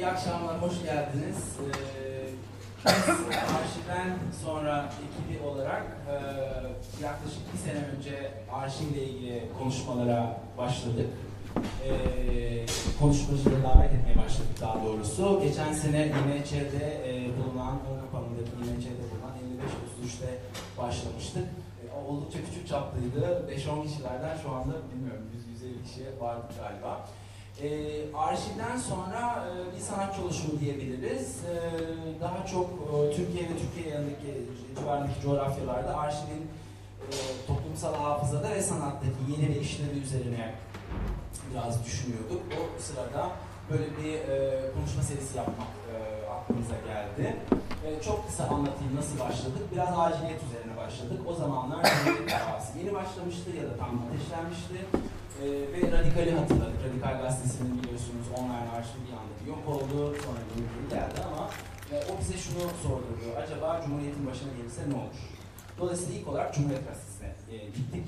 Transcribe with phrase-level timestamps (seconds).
[0.00, 1.38] İyi akşamlar, hoş geldiniz.
[1.60, 2.26] Ee,
[2.86, 6.14] biz arşivden sonra ekibi olarak e,
[7.04, 11.08] yaklaşık bir sene önce arşivle ilgili konuşmalara başladık.
[11.84, 12.66] Ee,
[13.00, 15.40] konuşmacıları davet etmeye başladık daha doğrusu.
[15.42, 19.34] Geçen sene İMÇ'de e, bulunan, Kapanı'ndaki İMÇ'de bulunan
[20.04, 20.38] 55-33'te
[20.78, 21.44] başlamıştık.
[21.44, 23.46] E, oldukça küçük çaplıydı.
[23.50, 25.24] 5-10 kişilerden şu anda bilmiyorum
[25.82, 27.06] 100-150 kişiye vardık galiba.
[27.62, 27.68] E,
[28.16, 31.44] arşivden sonra e, bir sanatçı oluşumu diyebiliriz.
[31.44, 31.56] E,
[32.20, 34.46] daha çok e, Türkiye ve Türkiye yanındaki
[34.78, 36.46] civarındaki coğrafyalarda arşivin
[37.02, 37.12] e,
[37.46, 40.54] toplumsal hafızada ve sanattaki yeni ve işlevi üzerine
[41.52, 42.42] biraz düşünüyorduk.
[42.52, 43.28] O sırada
[43.70, 45.96] böyle bir e, konuşma serisi yapmak e,
[46.30, 47.36] aklımıza geldi.
[47.86, 49.62] E, çok kısa anlatayım nasıl başladık.
[49.72, 51.20] Biraz aciliyet üzerine başladık.
[51.28, 51.92] O zamanlar
[52.78, 54.86] yeni başlamıştı ya da tam ateşlenmişti.
[55.42, 56.80] E, ve Radikal'i hatırladık.
[56.86, 59.96] Radikal Gazetesi'nin biliyorsunuz online arşivi bir anda yok oldu.
[60.24, 61.42] Sonra Cumhuriyet geldi ama
[61.92, 63.26] e, o bize şunu sordurdu.
[63.42, 65.20] Acaba Cumhuriyet'in başına gelirse ne olur?
[65.78, 68.06] Dolayısıyla ilk olarak Cumhuriyet Gazetesi'ne e, gittik.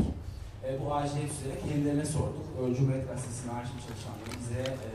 [0.66, 2.46] E, bu aciliyet üzere kendilerine sorduk.
[2.58, 4.88] E, Cumhuriyet Gazetesi'nin arşiv çalışanları bize e,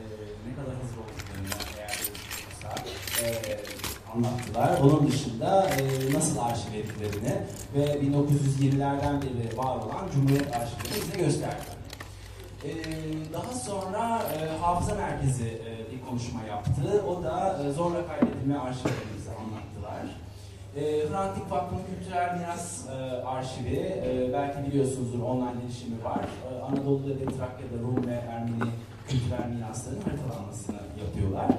[0.47, 1.95] ne kadar hazır olduklarını eğer
[2.57, 2.69] olursa
[3.23, 3.27] e,
[4.13, 4.69] anlattılar.
[4.83, 7.33] Onun dışında e, nasıl arşiv ettiklerini
[7.75, 11.76] ve 1920'lerden beri var olan Cumhuriyet arşivlerini bize gösterdiler.
[12.63, 12.73] Ee,
[13.33, 17.03] daha sonra e, Hafıza Merkezi e, bir konuşma yaptı.
[17.07, 20.05] O da e, zorla kaydedilme arşivlerimizi anlattılar.
[20.75, 26.25] E, Hrant Dink Vakfı'nın Kültürel Miras e, Arşivi, e, belki biliyorsunuzdur online erişimi var.
[26.51, 28.71] E, Anadolu'da ve Trakya'da Rum ve Ermeni
[29.07, 31.49] kültürel mirasların haritalanmasını yapıyorlar.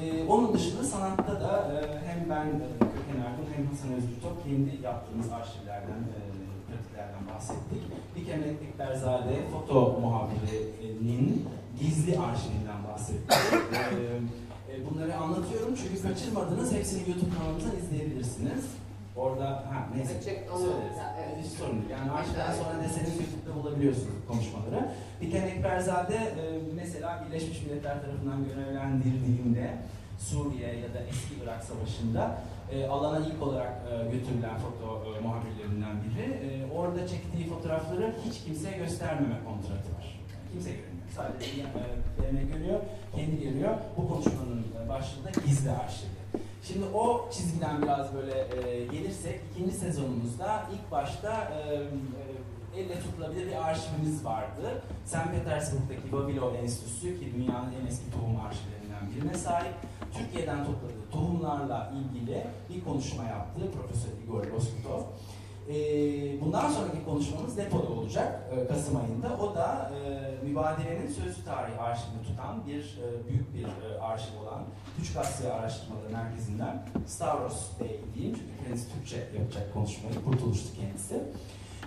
[0.00, 4.44] E, onun dışında sanatta da e, hem ben e, Köken Ergun hem Hasan Özgür Top
[4.44, 6.20] kendi yaptığımız arşivlerden e,
[7.34, 7.82] bahsettik.
[8.16, 11.48] Bir Kemal Ekberzade foto muhabirinin
[11.80, 13.32] gizli arşivinden bahsettik.
[14.70, 16.72] ee, bunları anlatıyorum çünkü kaçırmadınız.
[16.72, 18.64] Hepsini YouTube kanalımızdan izleyebilirsiniz.
[19.16, 20.96] Orada, ha neyse, onu- söyleriz.
[21.18, 21.44] evet.
[21.44, 21.90] Hiç sorun değil.
[21.90, 24.88] Yani arşivden sonra deseniz YouTube'da bulabiliyorsunuz konuşmaları.
[25.20, 26.42] Bir Kemal Ekberzade e,
[26.74, 29.70] mesela Birleşmiş Milletler tarafından görevlendirildiğinde
[30.18, 32.38] Suriye ya da eski Irak Savaşı'nda
[32.74, 36.22] e, alana ilk olarak e, götürülen foto e, muhabirlerinden biri.
[36.22, 40.20] E, orada çektiği fotoğrafları hiç kimseye göstermeme kontratı var.
[40.52, 40.94] Kimse görmüyor.
[41.16, 42.80] Sadece e, BM görüyor,
[43.14, 43.74] kendi görüyor.
[43.96, 46.10] Bu konuşmanın e, başlığında gizli arşivi.
[46.62, 51.74] Şimdi o çizgiden biraz böyle e, gelirsek, ikinci sezonumuzda ilk başta e,
[52.76, 54.82] e, elle tutulabilir bir arşivimiz vardı.
[55.06, 55.30] St.
[55.32, 59.74] Petersburg'daki Vavilov Enstitüsü ki dünyanın en eski tohum arşivlerinden birine sahip.
[60.14, 65.00] Türkiye'den topladığı tohumlarla ilgili bir konuşma yaptı Profesör Igor Loskutov.
[65.68, 69.38] Ee, bundan sonraki konuşmamız depoda olacak e, Kasım ayında.
[69.42, 74.62] O da e, mübadelenin sözlü tarihi arşivini tutan bir e, büyük bir e, arşiv olan
[74.96, 81.22] Küçük Asya Araştırmaları Merkezi'nden Stavros Bey diyeyim çünkü kendisi Türkçe yapacak konuşmayı, kurtuluştu kendisi.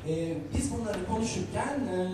[0.07, 2.07] Ee, biz bunları konuşurken e,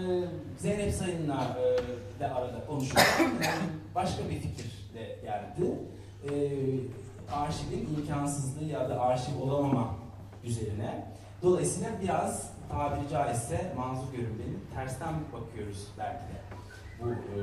[0.57, 3.49] Zeynep Sayın'la e, de arada konuşurken e,
[3.95, 5.79] başka bir fikir de geldi.
[6.23, 6.31] E,
[7.31, 9.95] arşivin imkansızlığı ya da arşiv olamama
[10.43, 11.13] üzerine.
[11.41, 16.37] Dolayısıyla biraz tabiri caizse manzur görün benim tersten bakıyoruz belki de
[17.01, 17.37] bu e,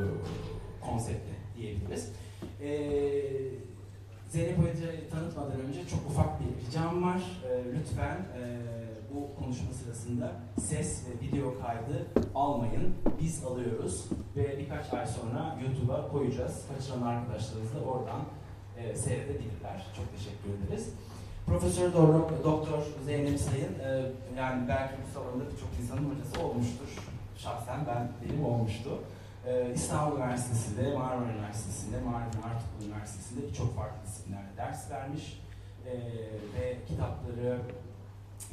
[0.81, 2.13] konsepte diyebiliriz.
[2.61, 2.71] E,
[4.29, 7.23] Zeynep Hoca'yı tanıtmadan önce çok ufak bir ricam var.
[7.51, 8.61] E, lütfen e,
[9.15, 12.95] bu konuşma sırasında ses ve video kaydı almayın.
[13.21, 16.65] Biz alıyoruz ve birkaç ay sonra YouTube'a koyacağız.
[16.69, 18.21] Kaçıran arkadaşlarınız da oradan
[18.83, 19.87] e, seyredebilirler.
[19.97, 20.89] Çok teşekkür ederiz.
[21.47, 21.93] Profesör
[22.45, 26.89] Doktor, Zeynep Sayın, e, yani belki bu salonda birçok insanın hocası olmuştur.
[27.37, 28.91] Şahsen ben benim olmuştu.
[29.47, 35.41] E, İstanbul Üniversitesi'nde, Marmara Üniversitesi'nde, Mardin Artuklu Üniversitesi'nde birçok farklı disiplinlerde ders vermiş
[35.87, 35.93] e,
[36.55, 37.59] ve kitapları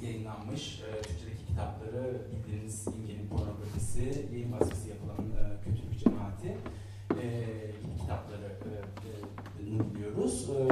[0.01, 0.81] yayınlanmış.
[0.81, 6.57] E, Türkçedeki kitapları bildiğiniz İmge'nin pornografisi, yayın baskısı yapılan e, Kötülük Cemaati
[7.11, 7.25] e,
[7.99, 8.71] kitapları e,
[9.71, 10.49] biliyoruz.
[10.49, 10.69] E,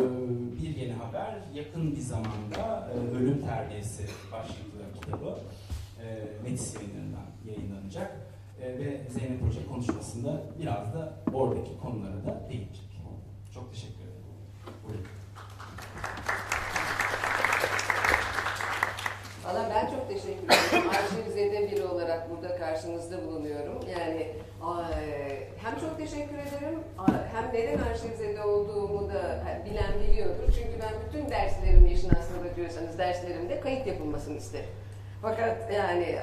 [0.61, 5.39] bir yeni haber, yakın bir zamanda e, Ölüm Terbiyesi başlıklı kitabı
[6.03, 8.15] e, Metis yayınlarından yayınlanacak.
[8.61, 12.85] E, ve Zeynep Hoca konuşmasında biraz da oradaki konulara da değinecek.
[13.53, 14.25] Çok teşekkür ederim.
[14.87, 15.05] Buyurun.
[19.45, 20.89] Valla ben çok teşekkür ederim.
[20.89, 23.79] Arşivizede biri olarak burada karşınızda bulunuyorum.
[23.99, 24.27] Yani
[25.63, 26.79] hem çok teşekkür ederim
[27.33, 30.53] hem neden arşivizede olduğumu da bilen biliyordur.
[30.55, 34.69] Çünkü ben bütün derslerim işin aslında diyorsanız derslerimde kayıt yapılmasını isterim.
[35.21, 36.15] Fakat yani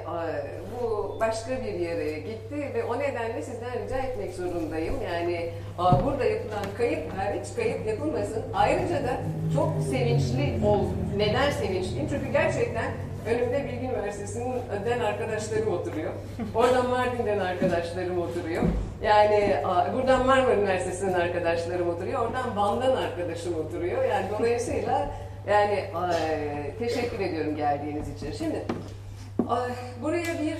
[0.73, 4.95] bu başka bir yere gitti ve o nedenle sizden rica etmek zorundayım.
[5.03, 5.51] Yani
[6.05, 8.43] burada yapılan kayıp hariç kayıp yapılmasın.
[8.55, 9.21] Ayrıca da
[9.55, 10.85] çok sevinçli ol.
[11.17, 12.09] Neden sevinçliyim?
[12.11, 12.93] Çünkü gerçekten
[13.27, 16.13] önümde Bilgi Üniversitesi'nden arkadaşlarım oturuyor.
[16.55, 18.63] Oradan Mardin'den arkadaşlarım oturuyor.
[19.03, 19.57] Yani
[19.95, 22.21] buradan Marmara Üniversitesi'nden arkadaşlarım oturuyor.
[22.27, 24.05] Oradan Van'dan arkadaşım oturuyor.
[24.05, 25.11] Yani dolayısıyla
[25.49, 25.85] yani
[26.79, 28.33] teşekkür ediyorum geldiğiniz için.
[28.33, 28.63] Şimdi
[30.03, 30.57] buraya bir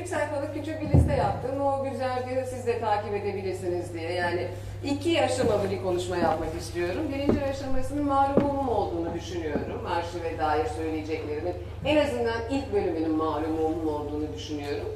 [0.00, 1.60] üç sayfalık küçük bir liste yaptım.
[1.60, 4.12] O güzeldi siz de takip edebilirsiniz diye.
[4.12, 4.48] Yani
[4.84, 7.02] iki aşamalı bir konuşma yapmak istiyorum.
[7.14, 9.86] Birinci aşamasının malumum olduğunu düşünüyorum.
[9.86, 11.54] Arşive dair söyleyeceklerimin.
[11.84, 14.88] En azından ilk bölümünün malumum olduğunu düşünüyorum.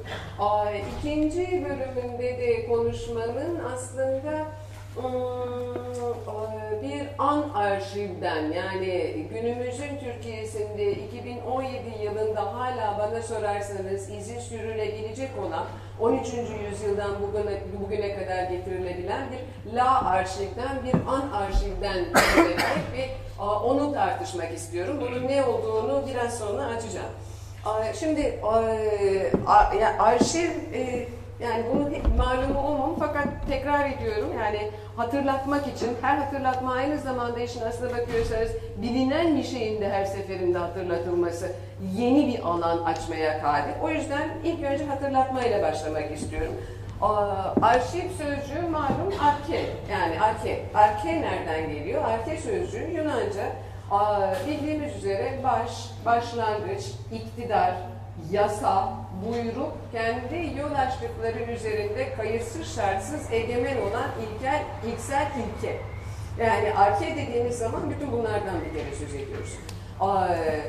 [0.99, 4.45] İkinci bölümünde de konuşmanın aslında
[6.81, 15.65] bir an arşivden yani günümüzün Türkiye'sinde 2017 yılında hala bana sorarsanız izi sürülebilecek olan
[15.99, 16.27] 13.
[16.69, 22.05] yüzyıldan bugüne, bugüne kadar getirilebilen bir la arşivden bir an arşivden
[22.93, 23.09] ve
[23.45, 24.97] onu tartışmak istiyorum.
[25.01, 27.11] Bunun ne olduğunu biraz sonra açacağım.
[27.99, 28.39] Şimdi
[29.99, 31.07] arşiv e,
[31.39, 37.61] yani bunu malumu olmam fakat tekrar ediyorum yani hatırlatmak için her hatırlatma aynı zamanda işin
[37.61, 38.51] aslına bakıyorsanız
[38.81, 41.51] bilinen bir şeyin de her seferinde hatırlatılması
[41.95, 43.73] yeni bir alan açmaya kadir.
[43.83, 46.53] O yüzden ilk önce hatırlatmayla başlamak istiyorum.
[47.61, 50.65] Arşiv sözcüğü malum arke yani arke.
[50.73, 52.03] Arke nereden geliyor?
[52.05, 53.43] Arke sözcüğü Yunanca
[54.47, 57.73] bildiğimiz üzere baş, başlangıç, iktidar,
[58.31, 58.89] yasa,
[59.25, 65.77] buyruk kendi yol açtıkları üzerinde kayıtsız şartsız egemen olan ilkel, ilksel ilke.
[66.39, 69.57] Yani arke dediğimiz zaman bütün bunlardan bir kere söz ediyoruz.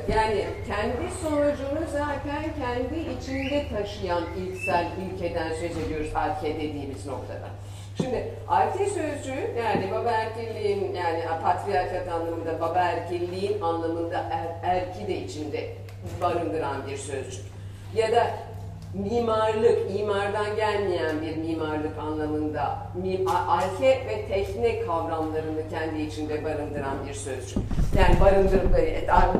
[0.07, 7.49] Yani kendi sonucunu zaten kendi içinde taşıyan ilksel ilkeden söz ediyoruz arke dediğimiz noktada.
[7.97, 15.17] Şimdi arke sözcüğü yani baba erkilliğin yani patriarkat anlamında baba erkilliğin anlamında er, erki de
[15.17, 15.69] içinde
[16.21, 17.58] barındıran bir sözcük.
[17.95, 18.27] Ya da
[18.93, 22.77] mimarlık, imardan gelmeyen bir mimarlık anlamında
[23.47, 27.57] arke ve tekne kavramlarını kendi içinde barındıran bir sözcük.
[27.97, 28.61] Yani barındır,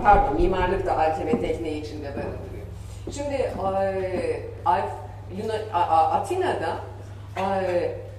[0.04, 2.66] pardon mimarlık da arke ve tekne içinde barındırıyor.
[3.12, 3.52] Şimdi
[5.84, 6.76] Atina'da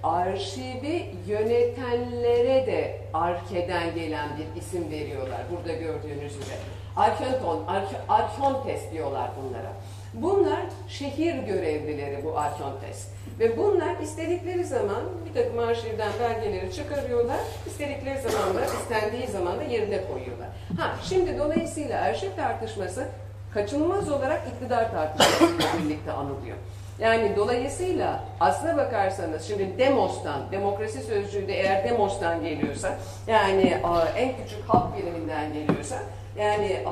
[0.03, 5.41] arşivi yönetenlere de arkeden gelen bir isim veriyorlar.
[5.51, 6.59] Burada gördüğünüz üzere.
[6.97, 7.65] Arkonton,
[8.09, 9.73] Arkontes diyorlar bunlara.
[10.15, 13.09] Bunlar şehir görevlileri bu Arkontes.
[13.39, 19.63] Ve bunlar istedikleri zaman bir takım arşivden belgeleri çıkarıyorlar, istedikleri zaman da istendiği zaman da
[19.63, 20.49] yerine koyuyorlar.
[20.79, 23.09] Ha, şimdi dolayısıyla arşiv tartışması
[23.55, 26.57] kaçınılmaz olarak iktidar tartışmasıyla birlikte anılıyor.
[27.01, 33.81] Yani dolayısıyla aslına bakarsanız şimdi demostan, demokrasi sözcüğü de eğer demostan geliyorsa, yani
[34.17, 35.97] en küçük halk biriminden geliyorsa,
[36.39, 36.85] yani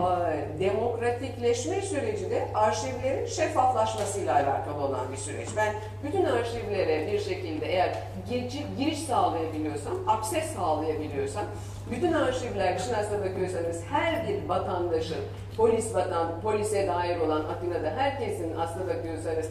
[0.61, 5.49] demokratikleşme süreci de arşivlerin şeffaflaşmasıyla alakalı olan bir süreç.
[5.57, 5.75] Ben
[6.05, 7.99] bütün arşivlere bir şekilde eğer
[8.29, 11.45] giriş, giriş sağlayabiliyorsam, akses sağlayabiliyorsam,
[11.91, 15.25] bütün arşivler için aslına bakıyorsanız her bir vatandaşın,
[15.57, 19.47] polis vatan, polise dair olan Atina'da herkesin aslına bakıyorsanız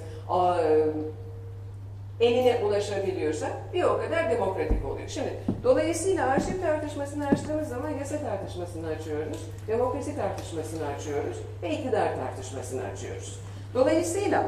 [2.19, 5.07] eline ulaşabiliyorsa bir o kadar demokratik oluyor.
[5.07, 5.33] Şimdi
[5.63, 13.39] dolayısıyla arşiv tartışmasını açtığımız zaman yasa tartışmasını açıyoruz, demokrasi tartışmasını açıyoruz ve iktidar tartışmasını açıyoruz.
[13.73, 14.43] Dolayısıyla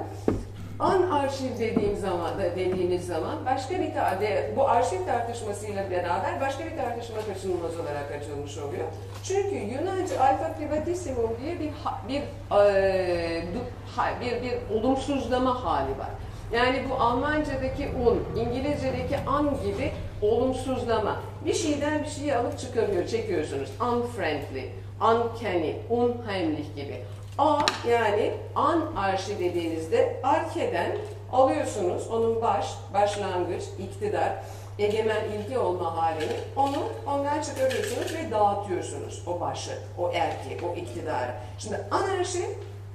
[0.80, 6.66] an arşiv dediğim zaman da dediğimiz zaman başka bir tane bu arşiv tartışmasıyla beraber başka
[6.66, 8.86] bir tartışma kaçınılmaz olarak açılmış oluyor.
[9.24, 11.72] Çünkü Yunanca alfa privatissimum diye bir
[12.08, 12.22] bir
[14.22, 16.10] bir, bir, bir olumsuzlama hali var.
[16.54, 19.92] Yani bu Almanca'daki un, İngilizce'deki an gibi
[20.22, 21.22] olumsuzlama.
[21.46, 23.70] Bir şeyden bir şeyi alıp çıkarıyor, çekiyorsunuz.
[23.82, 24.70] Unfriendly,
[25.02, 27.04] uncanny, unheimlich gibi.
[27.38, 30.98] A yani an arşi dediğinizde arkeden
[31.32, 34.34] alıyorsunuz onun baş, başlangıç, iktidar,
[34.80, 41.32] egemen ilgi olma halini onu ondan çıkarıyorsunuz ve dağıtıyorsunuz o başı, o erki, o iktidarı.
[41.58, 42.46] Şimdi anarşi,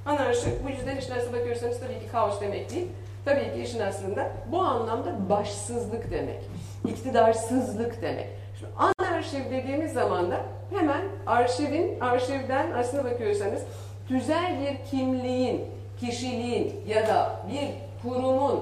[0.07, 2.87] anarşi bu yüzden işte nasıl bakıyorsanız tabii ki kaos demek değil.
[3.25, 6.41] Tabii ki işin aslında bu anlamda başsızlık demek,
[6.89, 8.29] iktidarsızlık demek.
[8.59, 10.41] Şimdi anarşiv dediğimiz zaman da
[10.71, 13.63] hemen arşivin, arşivden aslına bakıyorsanız
[14.09, 15.65] tüzel bir kimliğin,
[16.01, 17.71] kişiliğin ya da bir
[18.03, 18.61] kurumun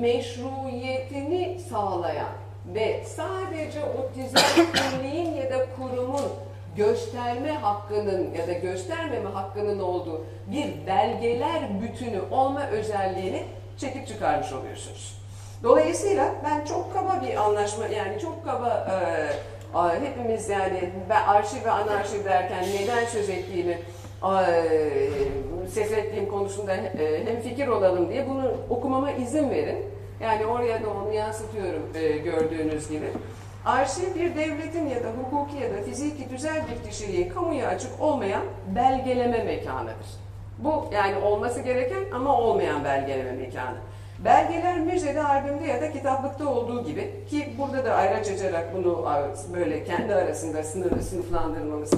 [0.00, 2.32] meşruiyetini sağlayan
[2.74, 6.30] ve sadece o tüzel kimliğin ya da kurumun
[6.76, 13.44] gösterme hakkının ya da göstermeme hakkının olduğu bir belgeler bütünü olma özelliğini
[13.78, 15.18] çekip çıkarmış oluyorsunuz.
[15.62, 18.86] Dolayısıyla ben çok kaba bir anlaşma yani çok kaba
[19.74, 23.78] e, hepimiz yani ben arşiv ve anarşiv derken neden söz ettiğimi
[24.22, 24.44] a-
[25.72, 29.86] ses ettiğim konusunda e, hem fikir olalım diye bunu okumama izin verin.
[30.22, 33.06] Yani oraya da onu yansıtıyorum e, gördüğünüz gibi.
[33.66, 38.42] Arşiv bir devletin ya da hukuki ya da fiziki tüzel bir kişiliğin kamuya açık olmayan
[38.76, 40.06] belgeleme mekanıdır.
[40.58, 43.76] Bu yani olması gereken ama olmayan belgeleme mekanı.
[44.24, 49.04] Belgeler müzede, albümde ya da kitaplıkta olduğu gibi ki burada da ayrıca açarak bunu
[49.54, 51.90] böyle kendi arasında sınırlı sınıflandırmamız,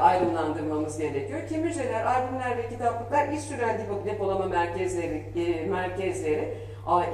[0.00, 6.54] ayrımlandırmamız gerekiyor ki müzeler, albümler ve kitaplıklar iş süren depolama merkezleri, e, merkezleri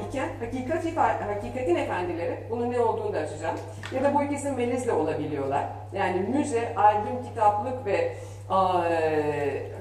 [0.09, 3.57] iken hakikat, hakikatin efendileri, bunun ne olduğunu da açacağım.
[3.95, 5.65] Ya da bu ikisi meliz de olabiliyorlar.
[5.93, 8.17] Yani müze, albüm, kitaplık ve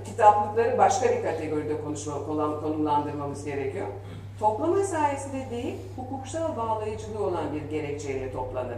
[0.05, 2.25] kitaplıkları başka bir kategoride konuşma,
[2.61, 3.87] konumlandırmamız gerekiyor.
[4.39, 8.77] Toplama sayesinde değil, hukuksal bağlayıcılığı olan bir gerekçeyle toplanır.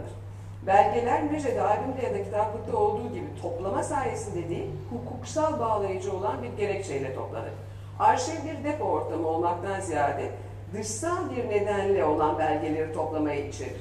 [0.66, 6.56] Belgeler müzede, albümde ya da kitaplıkta olduğu gibi toplama sayesinde değil, hukuksal bağlayıcı olan bir
[6.56, 7.52] gerekçeyle toplanır.
[7.98, 10.30] Arşiv bir depo ortamı olmaktan ziyade
[10.74, 13.80] dışsal bir nedenle olan belgeleri toplamayı içerir.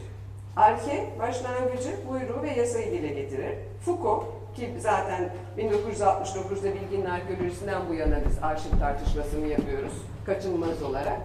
[0.56, 3.56] Arke, başlangıcı, buyruğu ve yasayı dile getirir.
[3.86, 4.24] Foucault,
[4.56, 9.94] ki zaten 1969'da bilginin arkeolojisinden bu yana biz arşiv tartışmasını yapıyoruz,
[10.26, 11.18] kaçınılmaz olarak.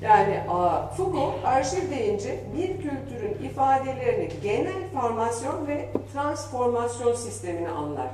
[0.00, 0.40] Yani
[0.96, 8.08] Foucault arşiv deyince bir kültürün ifadelerini genel formasyon ve transformasyon sistemini anlar.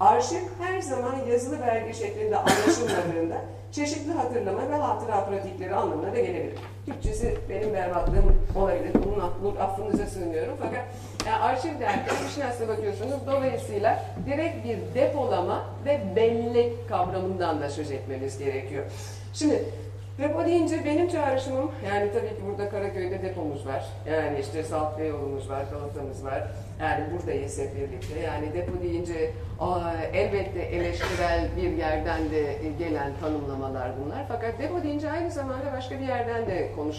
[0.00, 3.36] Arşiv her zaman yazılı belge şeklinde anlaşılmadığında
[3.72, 6.58] çeşitli hatırlama ve hatıra pratikleri anlamına da gelebilir.
[6.86, 8.92] Türkçesi benim berbatlığım olabilir.
[9.42, 10.54] Bunun affınıza sığınıyorum.
[10.62, 10.84] Fakat
[11.32, 13.26] arşiv derken işin aslına bakıyorsunuz.
[13.26, 18.84] Dolayısıyla direkt bir depolama ve bellek kavramından da söz etmemiz gerekiyor.
[19.34, 19.64] Şimdi
[20.18, 23.84] Depo deyince benim çağrışımım, yani tabii ki burada Karaköy'de depomuz var.
[24.10, 26.42] Yani işte Salt Beyoğlu'muz var, Galata'mız var.
[26.80, 28.20] Yani buradayız hep birlikte.
[28.20, 34.24] Yani depo deyince aa, elbette eleştirel bir yerden de gelen tanımlamalar bunlar.
[34.28, 36.96] Fakat depo deyince aynı zamanda başka bir yerden de konuş,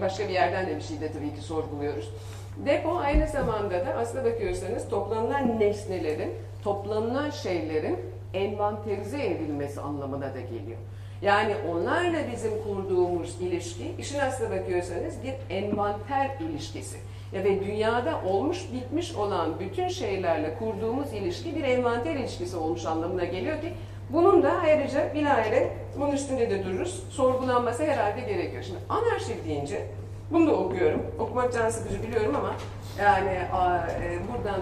[0.00, 2.10] başka bir yerden de bir şey de tabii ki sorguluyoruz.
[2.56, 7.98] Depo aynı zamanda da aslında bakıyorsanız toplanılan nesnelerin, toplanılan şeylerin
[8.34, 10.78] envanterize edilmesi anlamına da geliyor.
[11.22, 16.98] Yani onlarla bizim kurduğumuz ilişki, işin aslına bakıyorsanız bir envanter ilişkisi.
[17.32, 23.24] Ya ve dünyada olmuş bitmiş olan bütün şeylerle kurduğumuz ilişki bir envanter ilişkisi olmuş anlamına
[23.24, 23.72] geliyor ki
[24.10, 27.04] bunun da ayrıca bilahare bunun üstünde de dururuz.
[27.10, 28.62] Sorgulanması herhalde gerekiyor.
[28.62, 29.86] Şimdi anarşi deyince
[30.32, 31.02] bunu da okuyorum.
[31.18, 32.54] Okumak can sıkıcı biliyorum ama
[32.98, 34.60] yani e, buradan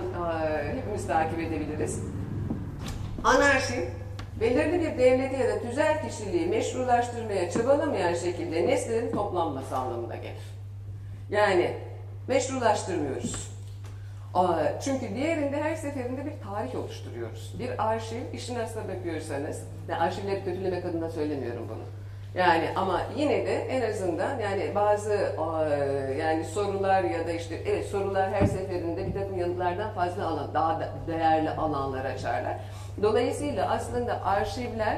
[0.76, 2.02] hepimiz takip edebiliriz.
[3.24, 3.88] Anarşi
[4.40, 10.54] belirli bir devleti ya da tüzel kişiliği meşrulaştırmaya çabalamayan şekilde nesnelerin toplanması anlamına gelir.
[11.30, 11.76] Yani
[12.28, 13.50] meşrulaştırmıyoruz.
[14.84, 17.54] Çünkü diğerinde her seferinde bir tarih oluşturuyoruz.
[17.58, 21.82] Bir arşiv, işin aslına bakıyorsanız, yani arşivleri kötülemek adına söylemiyorum bunu.
[22.34, 25.34] Yani ama yine de en azından yani bazı
[26.20, 30.80] yani sorular ya da işte evet sorular her seferinde bir takım yanıtlardan fazla alan, daha
[31.06, 32.56] değerli alanlar açarlar.
[33.02, 34.96] Dolayısıyla aslında arşivler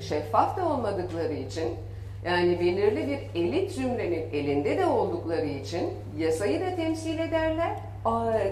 [0.00, 1.76] şeffaf da olmadıkları için
[2.24, 7.76] yani belirli bir elit zümrenin elinde de oldukları için yasayı da temsil ederler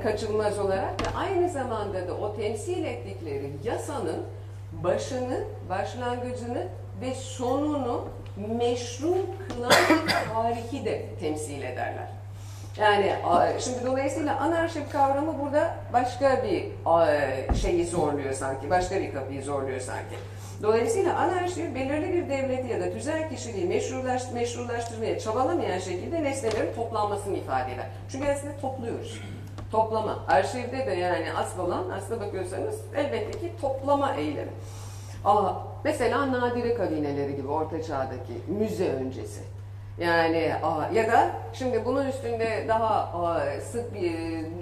[0.03, 4.23] kaçınılmaz olarak ve aynı zamanda da o temsil ettikleri yasanın
[4.73, 6.67] başını, başlangıcını
[7.03, 8.05] ve sonunu
[8.59, 9.15] meşru
[9.49, 9.73] kılan
[10.35, 12.09] tarihi de temsil ederler.
[12.79, 13.13] Yani
[13.59, 16.67] şimdi dolayısıyla anarşik kavramı burada başka bir
[17.57, 20.17] şeyi zorluyor sanki, başka bir kapıyı zorluyor sanki.
[20.63, 27.37] Dolayısıyla anarşi belirli bir devleti ya da tüzel kişiliği meşrulaş, meşrulaştırmaya çabalamayan şekilde nesnelerin toplanmasını
[27.37, 27.87] ifade eder.
[28.13, 29.21] Çünkü aslında topluyoruz.
[29.73, 30.25] Toplama.
[30.29, 34.51] Arşivde de yani asıl olan aslında bakıyorsanız elbette ki toplama eylemi.
[35.25, 35.53] Aa,
[35.85, 39.41] mesela nadire kabineleri gibi orta çağdaki müze öncesi.
[39.99, 40.53] Yani
[40.95, 43.13] ya da şimdi bunun üstünde daha
[43.61, 44.15] sık bir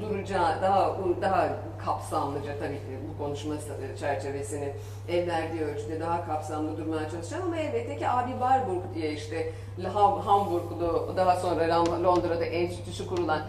[0.03, 1.49] duracağı, daha daha
[1.85, 3.55] kapsamlıca tabii ki bu konuşma
[4.01, 4.73] çerçevesini
[5.09, 9.53] evlerdiği ölçüde daha kapsamlı durmaya çalışacağım ama elbette ki Abi Barburg diye işte
[9.95, 13.41] Hamburg'lu daha sonra Londra'da enstitüsü kurulan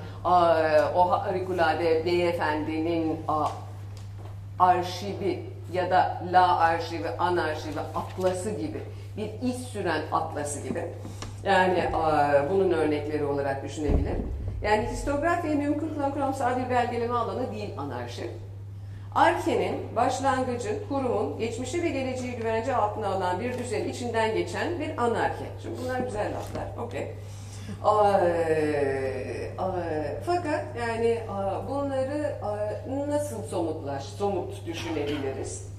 [0.95, 3.19] o harikulade beyefendinin
[4.59, 8.81] arşivi ya da la arşivi, an arşivi, atlası gibi
[9.17, 10.85] bir iz süren atlası gibi
[11.43, 11.89] yani
[12.51, 14.15] bunun örnekleri olarak düşünebilir.
[14.63, 18.31] Yani histografya mümkün kılan kuramsal bir belgeleme alanı değil anarşi.
[19.15, 25.43] Arke'nin başlangıcı, kurumun, geçmişi ve geleceği güvence altına alan bir düzenin içinden geçen bir anarki.
[25.61, 27.11] Şimdi bunlar güzel laflar, okey.
[30.25, 31.19] Fakat yani
[31.69, 32.35] bunları
[33.09, 35.71] nasıl somutlaş, somut düşünebiliriz?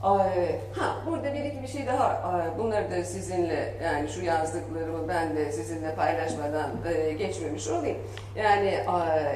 [0.00, 2.22] Ha, burada bir iki bir şey daha,
[2.58, 7.98] bunları da sizinle, yani şu yazdıklarımı ben de sizinle paylaşmadan eee, geçmemiş olayım.
[8.36, 8.78] Yani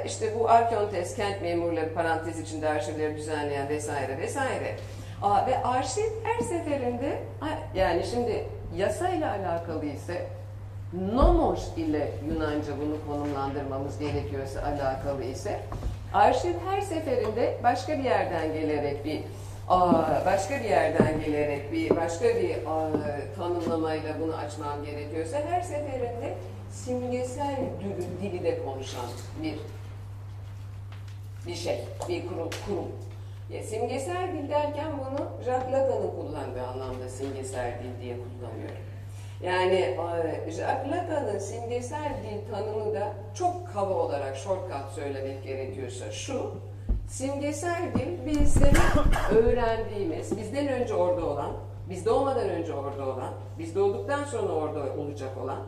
[0.07, 4.77] işte bu Arkeontes, kent memurları parantez içinde arşivleri düzenleyen vesaire vesaire.
[5.47, 7.19] Ve arşiv her seferinde,
[7.75, 10.27] yani şimdi yasayla alakalı ise
[10.93, 15.61] nomos ile Yunanca bunu konumlandırmamız gerekiyorsa alakalı ise
[16.15, 19.23] arşiv her seferinde başka bir yerden gelerek bir
[20.27, 22.57] başka bir yerden gelerek bir başka bir
[23.37, 26.35] tanımlamayla bunu açmam gerekiyorsa her seferinde
[26.71, 29.07] simgesel dili, dili de konuşan
[29.43, 29.55] bir
[31.47, 32.51] bir şey, bir kurum.
[32.67, 32.89] kurum.
[33.51, 38.90] Ya, simgesel dil derken bunu Jacques Lacan'ın kullandığı anlamda simgesel dil diye kullanıyorum.
[39.43, 39.97] Yani
[40.49, 46.55] Jacques Lacan'ın simgesel dil tanımı da çok kaba olarak shortcut söylemek gerekiyorsa şu,
[47.09, 48.73] simgesel dil bizim
[49.31, 51.53] öğrendiğimiz, bizden önce orada olan,
[51.91, 55.59] biz doğmadan önce orada olan, biz doğduktan sonra orada olacak olan,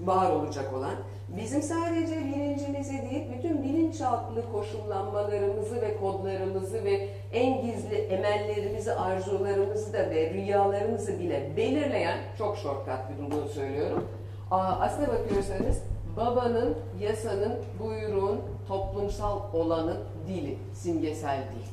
[0.00, 0.94] var olacak olan,
[1.36, 10.10] bizim sadece bilincimizi değil, bütün bilinçaltlı koşullanmalarımızı ve kodlarımızı ve en gizli emellerimizi, arzularımızı da
[10.10, 14.08] ve rüyalarımızı bile belirleyen, çok shortcut bir bunu söylüyorum.
[14.50, 15.82] Aslına bakıyorsanız
[16.16, 21.68] babanın, yasanın, buyruğun, toplumsal olanın dili, simgesel dil.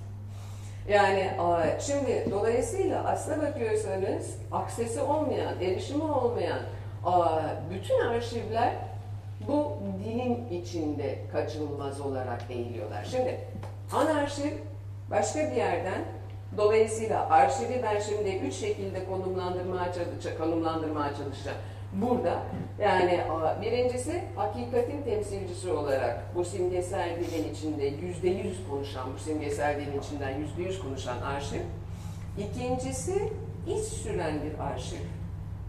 [0.94, 1.32] Yani
[1.80, 6.60] şimdi dolayısıyla aslına bakıyorsanız aksesi olmayan, erişimi olmayan
[7.70, 8.74] bütün arşivler
[9.48, 13.04] bu dilin içinde kaçınılmaz olarak eğiliyorlar.
[13.04, 13.40] Şimdi
[13.94, 14.52] anarşiv
[15.12, 16.02] başka bir yerden
[16.58, 21.58] dolayısıyla arşivi ben şimdi üç şekilde konumlandırmaya çalışacağım, konumlandırmaya çalışacağım.
[21.94, 22.40] Burada
[22.82, 23.22] yani
[23.62, 30.38] birincisi hakikatin temsilcisi olarak bu simgesel dilin içinde yüzde yüz konuşan, bu simgesel dilin içinden
[30.38, 31.62] yüzde yüz konuşan arşiv.
[32.38, 33.30] İkincisi
[33.68, 34.98] iz süren bir arşiv.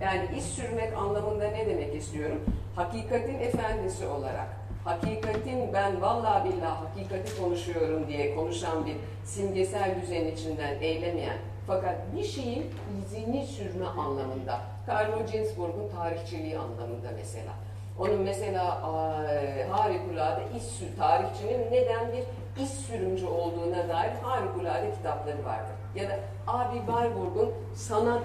[0.00, 2.40] Yani iz sürmek anlamında ne demek istiyorum?
[2.76, 4.46] Hakikatin efendisi olarak,
[4.84, 12.24] hakikatin ben vallahi billahi hakikati konuşuyorum diye konuşan bir simgesel düzenin içinden eylemeyen fakat bir
[12.24, 12.66] şeyin
[13.00, 14.60] izini sürme anlamında.
[14.88, 17.52] Carlo Ginzburg'un tarihçiliği anlamında mesela.
[17.98, 18.82] Onun mesela
[19.70, 22.24] harikulade sür, tarihçinin neden bir
[22.62, 25.74] iz sürümcü olduğuna dair harikulade kitapları vardır.
[25.94, 28.22] Ya da Abi Warburg'un sanat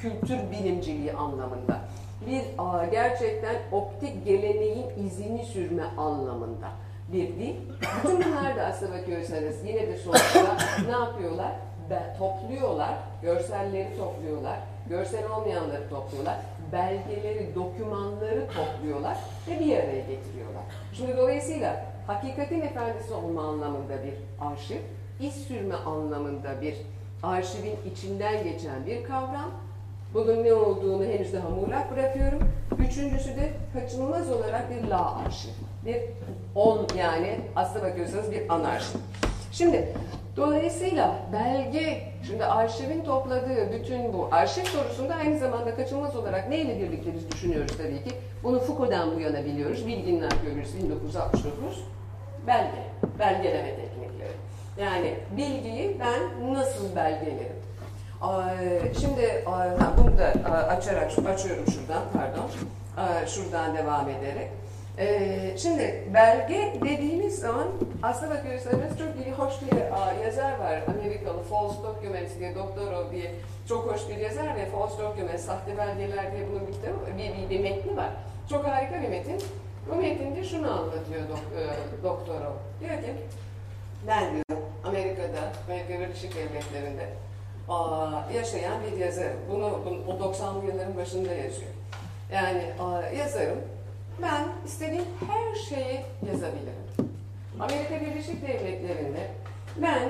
[0.00, 1.80] kültür bilimciliği anlamında.
[2.26, 2.42] Bir
[2.90, 6.68] gerçekten optik geleneğin izini sürme anlamında
[7.12, 7.54] bir dil.
[8.04, 10.56] Bütün bunlar da aslına bakıyorsanız yine de sonuçta
[10.86, 11.52] ne yapıyorlar?
[12.18, 14.58] Topluyorlar, görselleri topluyorlar,
[14.88, 16.36] görsel olmayanları topluyorlar,
[16.72, 20.62] belgeleri, dokümanları topluyorlar ve bir araya getiriyorlar.
[20.92, 24.14] Şimdi dolayısıyla hakikatin efendisi olma anlamında bir
[24.46, 24.78] arşiv,
[25.20, 26.76] iz sürme anlamında bir
[27.22, 29.50] arşivin içinden geçen bir kavram,
[30.14, 32.38] bunun ne olduğunu henüz daha muğlak bırakıyorum.
[32.78, 35.50] Üçüncüsü de kaçınılmaz olarak bir la arşiv.
[35.86, 35.96] Bir
[36.54, 38.98] on yani aslına bakıyorsanız bir anarşi.
[39.52, 39.88] Şimdi
[40.36, 47.14] dolayısıyla belge, şimdi arşivin topladığı bütün bu arşiv sorusunda aynı zamanda kaçınılmaz olarak neyle birlikte
[47.14, 48.16] biz düşünüyoruz tabii ki.
[48.44, 49.86] Bunu Foucault'dan bu yana biliyoruz.
[49.86, 51.84] Bilginin arkeolojisi 1969.
[52.46, 52.82] Belge,
[53.18, 54.32] belgeleme teknikleri.
[54.80, 57.57] Yani bilgiyi ben nasıl belgelerim?
[59.00, 59.44] Şimdi
[59.98, 60.24] bunu da
[60.68, 62.50] açarak açıyorum şuradan pardon.
[63.26, 64.48] Şuradan devam ederek.
[64.98, 67.68] Ee, şimdi belge dediğimiz zaman
[68.02, 69.78] aslına bakıyorsanız çok iyi, hoş bir
[70.24, 70.82] yazar var.
[70.88, 73.34] Amerikalı False Documents diye, Doktorov diye
[73.68, 77.50] çok hoş bir yazar ve False Documents, sahte belgeler diye bunun bir, kitabı, bir, bir,
[77.50, 78.10] bir metni var.
[78.50, 79.42] Çok harika bir metin.
[79.90, 82.54] Bu metinde şunu anlatıyor e, Doktorov.
[82.80, 83.14] Diyor ki,
[84.06, 87.08] ben diyor Amerika'da, Amerika Birleşik Devletleri'nde
[88.34, 89.38] yaşayan bir yazarım.
[89.50, 91.70] Bunu, o 90'lı yılların başında yazıyor.
[92.32, 92.62] Yani
[93.18, 93.58] yazarım.
[94.22, 96.00] Ben istediğim her şeyi
[96.32, 97.08] yazabilirim.
[97.60, 99.28] Amerika Birleşik Devletleri'nde
[99.82, 100.08] ben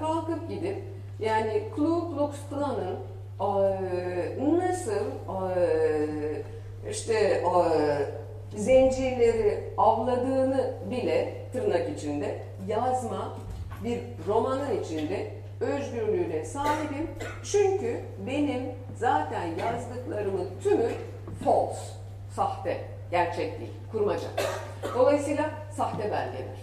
[0.00, 0.82] kalkıp gidip
[1.20, 2.98] yani Ku Klux Klan'ın
[4.58, 5.04] nasıl
[6.90, 7.68] işte aa,
[8.56, 13.36] zencirleri avladığını bile tırnak içinde yazma
[13.84, 17.10] bir romanın içinde özgürlüğüne sahibim.
[17.42, 18.62] Çünkü benim
[18.96, 20.90] zaten yazdıklarımın tümü
[21.44, 21.80] false,
[22.36, 22.80] sahte.
[23.10, 24.28] Gerçek değil, kurmaca.
[24.94, 26.58] Dolayısıyla sahte belgeler.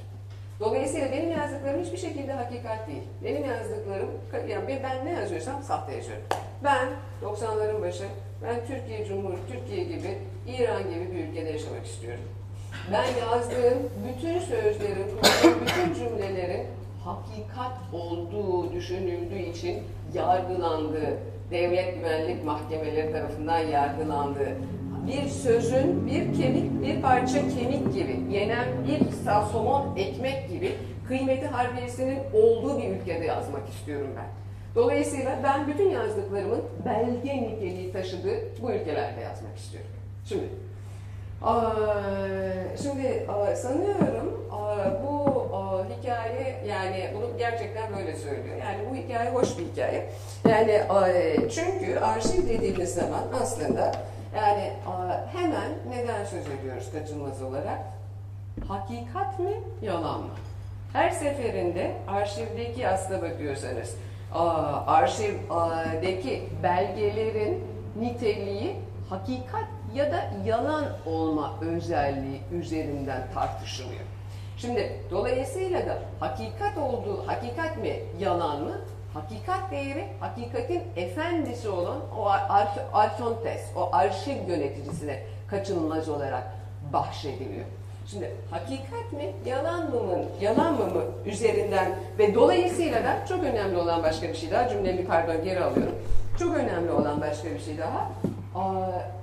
[0.59, 3.03] Dolayısıyla benim yazdıklarım hiçbir şekilde hakikat değil.
[3.23, 4.09] Benim yazdıklarım,
[4.47, 6.23] yani ben ne yazıyorsam sahte yazıyorum.
[6.63, 6.87] Ben
[7.23, 8.03] 90'ların başı,
[8.43, 12.23] ben Türkiye Cumhuriyeti, Türkiye gibi, İran gibi bir ülkede yaşamak istiyorum.
[12.91, 15.07] Ben yazdığım bütün sözlerin,
[15.61, 16.67] bütün cümlelerin
[17.05, 21.17] hakikat olduğu düşünüldüğü için yargılandığı,
[21.51, 24.55] devlet güvenlik mahkemeleri tarafından yargılandığı,
[25.07, 29.01] bir sözün bir kemik, bir parça kemik gibi, yenen bir
[29.51, 30.71] somon ekmek gibi
[31.07, 34.27] kıymeti harbiyesinin olduğu bir ülkede yazmak istiyorum ben.
[34.75, 39.89] Dolayısıyla ben bütün yazdıklarımın belge niteliği taşıdığı bu ülkelerde yazmak istiyorum.
[40.25, 40.49] Şimdi
[42.81, 45.14] Şimdi sanıyorum bu hikaye yani bunu
[47.49, 48.57] gerçekten böyle söylüyor.
[48.57, 50.09] Yani bu hikaye hoş bir hikaye.
[50.49, 50.81] Yani
[51.55, 53.91] çünkü arşiv dediğimiz zaman aslında
[54.35, 54.73] yani
[55.33, 57.79] hemen neden söz ediyoruz kaçınılmaz olarak?
[58.67, 60.29] Hakikat mi, yalan mı?
[60.93, 63.95] Her seferinde arşivdeki aslına bakıyorsanız
[64.87, 67.63] arşivdeki belgelerin
[67.99, 68.75] niteliği
[69.09, 74.01] hakikat ya da yalan olma özelliği üzerinden tartışılıyor.
[74.57, 78.81] Şimdi dolayısıyla da hakikat olduğu, hakikat mi, yalan mı?
[79.13, 86.43] Hakikat değeri, hakikatin efendisi olan o ar arkontes, o arşiv yöneticisine kaçınılmaz olarak
[86.93, 87.65] bahşediliyor.
[88.07, 93.77] Şimdi hakikat mi, yalan mı mı, yalan mı mı üzerinden ve dolayısıyla da çok önemli
[93.77, 95.95] olan başka bir şey daha, cümlemi pardon geri alıyorum.
[96.39, 98.11] Çok önemli olan başka bir şey daha,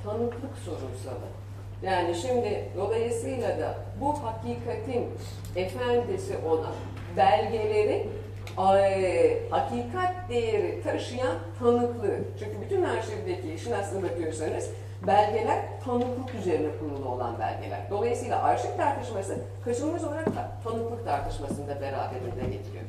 [0.05, 1.41] tanıklık sorunsalı.
[1.83, 5.07] Yani şimdi dolayısıyla da bu hakikatin
[5.57, 6.75] efendisi olan
[7.16, 8.07] belgeleri
[9.51, 12.18] hakikat değeri taşıyan tanıklığı.
[12.38, 14.71] Çünkü bütün arşivdeki işin aslına bakıyorsanız
[15.07, 17.81] belgeler tanıklık üzerine kurulu olan belgeler.
[17.90, 20.27] Dolayısıyla arşiv tartışması kaçınılmaz olarak
[20.64, 22.82] tanıklık tartışmasını da beraberinde getiriyor.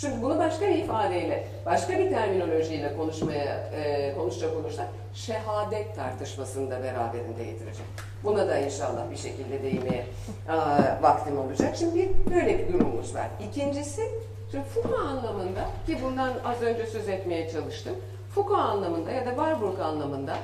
[0.00, 6.82] Şimdi bunu başka bir ifadeyle, başka bir terminolojiyle konuşmaya e, konuşacak olursak şehadet tartışmasını da
[6.82, 7.84] beraberinde getirecek.
[8.24, 10.06] Buna da inşallah bir şekilde değinmeye
[10.48, 10.54] e,
[11.02, 11.76] vaktim olacak.
[11.76, 13.26] Şimdi bir, böyle bir durumumuz var.
[13.48, 14.02] İkincisi,
[14.50, 17.94] şimdi Foucault anlamında ki bundan az önce söz etmeye çalıştım.
[18.34, 20.36] Foucault anlamında ya da Warburg anlamında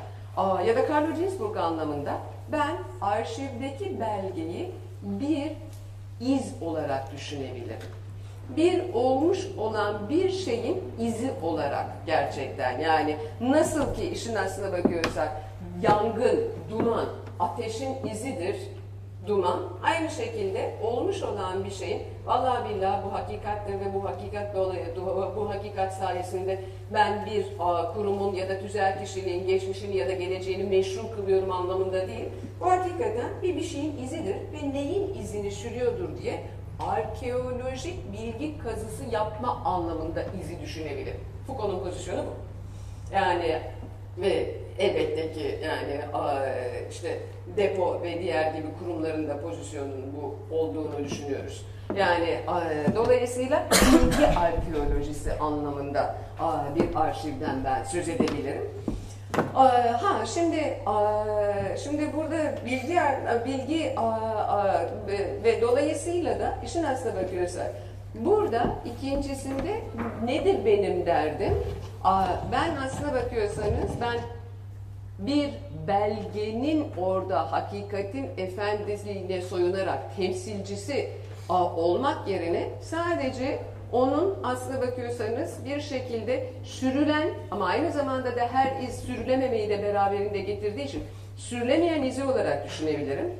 [0.67, 2.19] ya da Carlo Ginzburg anlamında
[2.53, 5.53] ben arşivdeki belgeyi bir
[6.21, 8.04] iz olarak düşünebilirim
[8.57, 15.29] bir olmuş olan bir şeyin izi olarak gerçekten yani nasıl ki işin aslına bakıyorsak
[15.83, 17.07] yangın, duman,
[17.41, 18.57] ateşin izidir
[19.27, 19.63] duman.
[19.83, 24.87] Aynı şekilde olmuş olan bir şeyin vallahi billahi bu hakikattir ve bu hakikat dolayı
[25.37, 26.61] bu hakikat sayesinde
[26.93, 27.47] ben bir
[27.95, 32.29] kurumun ya da tüzel kişiliğin geçmişini ya da geleceğini meşru kılıyorum anlamında değil.
[32.61, 36.41] Bu hakikaten bir bir şeyin izidir ve neyin izini sürüyordur diye
[36.81, 41.15] arkeolojik bilgi kazısı yapma anlamında izi düşünebilir.
[41.47, 42.35] Foucault'un pozisyonu bu.
[43.15, 43.61] Yani
[44.19, 46.01] ve elbette ki yani
[46.91, 47.19] işte
[47.57, 51.67] depo ve diğer gibi kurumların da pozisyonunun bu olduğunu düşünüyoruz.
[51.97, 52.41] Yani
[52.95, 56.17] dolayısıyla bilgi arkeolojisi anlamında
[56.75, 58.71] bir arşivden ben söz edebilirim.
[60.03, 60.79] Ha şimdi
[61.85, 63.01] şimdi burada bilgi
[63.44, 63.94] bilgi
[65.44, 67.73] ve dolayısıyla da işin aslına bakıyorsak
[68.14, 69.81] burada ikincisinde
[70.25, 71.55] nedir benim derdim?
[72.53, 74.20] Ben aslına bakıyorsanız ben
[75.18, 75.51] bir
[75.87, 81.09] belgenin orada hakikatin efendisliğine soyunarak temsilcisi
[81.77, 83.59] olmak yerine sadece
[83.95, 90.41] onun aslına bakıyorsanız bir şekilde sürülen ama aynı zamanda da her iz sürülememeyi de beraberinde
[90.41, 91.03] getirdiği için
[91.37, 93.33] sürülemeyen izi olarak düşünebilirim.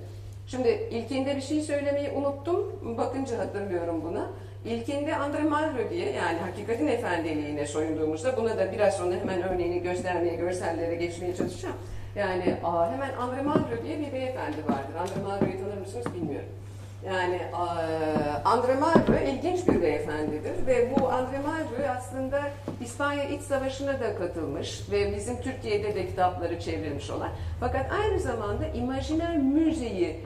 [0.47, 2.73] Şimdi ilkinde bir şey söylemeyi unuttum.
[2.99, 4.27] Bakınca hatırlıyorum buna.
[4.64, 10.35] İlkinde Andre Malraux diye yani hakikatin efendiliğine soyunduğumuzda buna da biraz sonra hemen örneğini göstermeye,
[10.35, 11.77] görsellere geçmeye çalışacağım.
[12.17, 14.95] Yani aa, hemen Andre Malraux diye bir beyefendi vardır.
[15.01, 16.49] Andre Malraux'u tanır mısınız bilmiyorum.
[17.07, 17.40] Yani
[18.44, 22.42] Andre Malraux ilginç bir beyefendidir ve bu Andre Malraux aslında
[22.80, 27.28] İspanya İç Savaşı'na da katılmış ve bizim Türkiye'de de kitapları çevrilmiş olan
[27.61, 30.20] fakat aynı zamanda imajiner müzeyi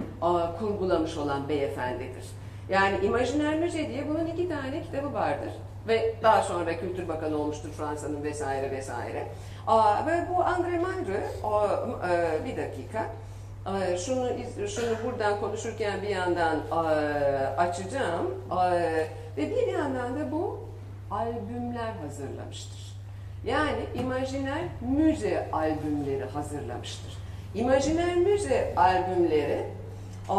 [0.58, 2.24] kurgulamış olan beyefendidir.
[2.68, 5.50] Yani İmajiner Müze diye bunun iki tane kitabı vardır
[5.88, 9.26] ve daha sonra Kültür Bakanı olmuştur Fransa'nın vesaire vesaire.
[10.06, 11.24] Ve bu Andre Malraux,
[12.10, 13.06] e, bir dakika,
[13.98, 14.28] şunu
[14.68, 16.56] şunu buradan konuşurken bir yandan
[17.58, 18.34] açacağım
[19.36, 20.68] ve bir yandan da bu
[21.10, 22.88] albümler hazırlamıştır.
[23.46, 27.12] Yani imajiner müze albümleri hazırlamıştır.
[27.54, 29.64] İmajiner müze albümleri
[30.30, 30.36] e,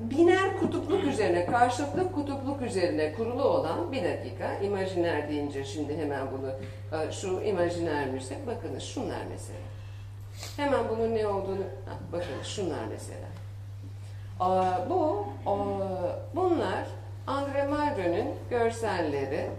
[0.00, 4.54] biner kutupluk üzerine, karşılıklı kutupluk üzerine kurulu olan bir dakika.
[4.62, 6.50] İmajiner deyince şimdi hemen bunu,
[7.00, 9.58] e, şu imajiner müze, bakınız şunlar mesela.
[10.56, 11.62] Hemen bunun ne olduğunu,
[12.12, 13.26] bakın şunlar mesela.
[14.40, 15.26] Aa, Bu,
[16.36, 16.86] bunlar
[17.26, 19.50] Andre Malraux'un görselleri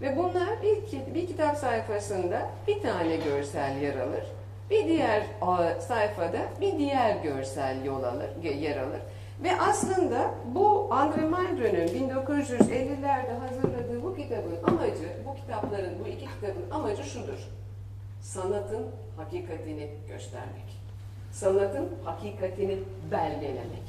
[0.00, 4.24] ve bunlar ki- bir kitap sayfasında bir tane görsel yer alır.
[4.70, 5.22] Bir diğer
[5.88, 9.00] sayfada bir diğer görsel yol alır, yer alır.
[9.44, 16.70] Ve aslında bu Andre Malraux'un 1950'lerde hazırladığı bu kitabın amacı, bu kitapların, bu iki kitabın
[16.70, 17.48] amacı şudur.
[18.20, 20.80] Sanatın hakikatini göstermek.
[21.32, 22.78] Sanatın hakikatini
[23.10, 23.82] belgelemek.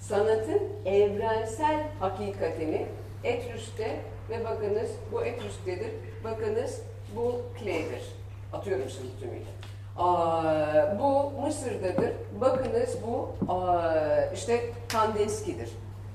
[0.00, 2.86] Sanatın evrensel hakikatini
[3.24, 5.90] Etrüs'te ve bakınız bu Etrüs'tedir,
[6.24, 6.82] bakınız
[7.16, 8.02] bu Clay'dir.
[8.52, 9.50] Atıyorum şimdi tümüyle.
[10.98, 13.28] Bu Mısır'dadır, bakınız bu
[14.34, 15.70] işte Kandinsky'dir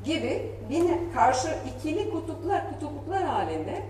[0.06, 3.82] gibi yine karşı ikili kutuplar, kutupluklar halinde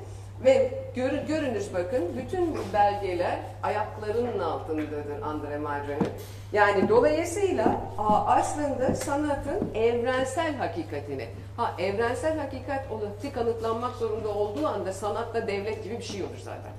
[0.43, 6.07] ve gör, görünüz bakın bütün belgeler ayaklarının altındadır Andre Malraux'un.
[6.53, 7.81] Yani dolayısıyla
[8.27, 15.97] aslında sanatın evrensel hakikatini, ha evrensel hakikat olarak kanıtlanmak zorunda olduğu anda sanatta devlet gibi
[15.97, 16.71] bir şey olur zaten.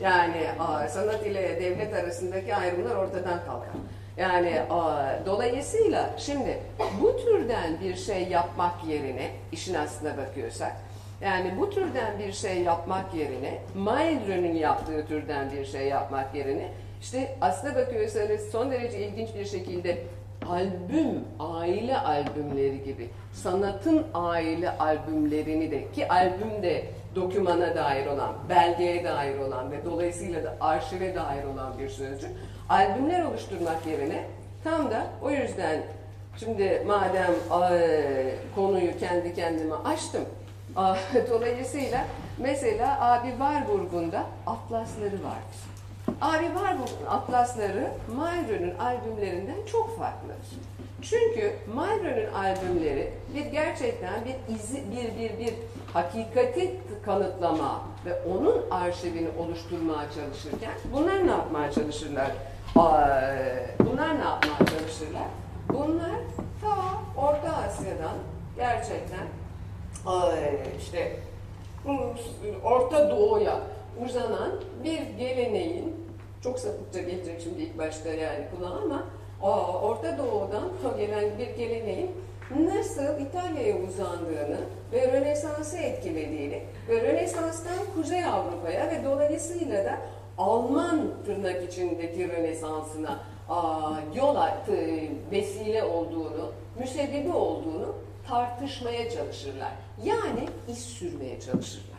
[0.00, 0.46] Yani
[0.88, 3.68] sanat ile devlet arasındaki ayrımlar ortadan kalkar.
[4.16, 4.62] Yani
[5.26, 6.58] dolayısıyla şimdi
[7.02, 10.72] bu türden bir şey yapmak yerine işin aslına bakıyorsak
[11.20, 16.68] yani bu türden bir şey yapmak yerine Maelrön'ün yaptığı türden bir şey yapmak yerine
[17.00, 19.98] işte aslına bakıyorsanız son derece ilginç bir şekilde
[20.48, 29.04] albüm, aile albümleri gibi sanatın aile albümlerini de ki albüm de dokümana dair olan, belgeye
[29.04, 32.30] dair olan ve dolayısıyla da arşive dair olan bir sözcük.
[32.68, 34.24] Albümler oluşturmak yerine
[34.64, 35.82] tam da o yüzden
[36.38, 40.24] şimdi madem eee, konuyu kendi kendime açtım,
[41.30, 42.04] Dolayısıyla
[42.38, 45.60] mesela Abi Warburg'un da atlasları vardır.
[46.20, 50.36] Abi Warburg'un atlasları Malraux'un albümlerinden çok farklıdır.
[51.02, 55.54] Çünkü Malraux'un albümleri bir gerçekten bir izi, bir bir bir
[55.92, 62.30] hakikati kanıtlama ve onun arşivini oluşturmaya çalışırken bunlar ne yapmaya çalışırlar?
[63.78, 65.28] Bunlar ne yapmaya çalışırlar?
[65.68, 66.20] Bunlar
[66.60, 66.76] ta
[67.22, 68.16] Orta Asya'dan
[68.56, 69.26] gerçekten
[70.80, 71.16] işte
[72.64, 73.60] Orta Doğu'ya
[74.04, 74.52] uzanan
[74.84, 75.94] bir geleneğin
[76.42, 79.04] çok sapıkça gelecek şimdi ilk başta yani kulağa ama
[79.82, 82.10] Orta Doğu'dan gelen bir geleneğin
[82.50, 84.60] nasıl İtalya'ya uzandığını
[84.92, 89.98] ve Rönesans'ı etkilediğini ve Rönesans'tan Kuzey Avrupa'ya ve dolayısıyla da
[90.38, 93.18] Alman tırnak içindeki Rönesans'ına
[94.14, 94.76] yol attı,
[95.30, 97.94] vesile olduğunu, müsebbibi olduğunu
[98.28, 99.72] tartışmaya çalışırlar.
[100.04, 101.94] Yani iz sürmeye çalışırlar.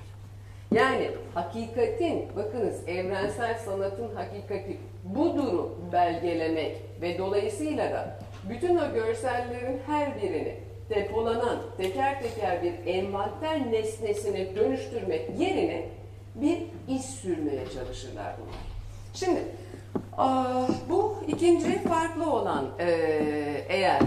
[0.71, 10.21] Yani hakikatin, bakınız evrensel sanatın hakikati buduru belgelemek ve dolayısıyla da bütün o görsellerin her
[10.21, 10.55] birini
[10.89, 15.85] depolanan teker teker bir envanter nesnesine dönüştürmek yerine
[16.35, 16.57] bir
[16.87, 18.59] iz sürmeye çalışırlar bunlar.
[19.13, 19.39] Şimdi
[20.17, 22.65] ah, bu ikinci farklı olan
[23.69, 24.01] eğer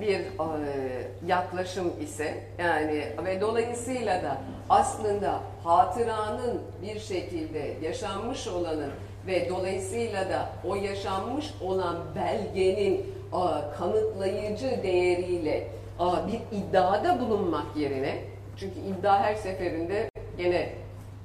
[0.00, 4.36] bir eee, yaklaşım ise yani ve dolayısıyla da
[4.70, 8.90] aslında hatıranın bir şekilde yaşanmış olanın
[9.26, 15.66] ve dolayısıyla da o yaşanmış olan belgenin aa, kanıtlayıcı değeriyle
[15.98, 18.18] aa, bir iddiada bulunmak yerine
[18.56, 20.68] çünkü iddia her seferinde gene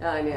[0.02, 0.34] yani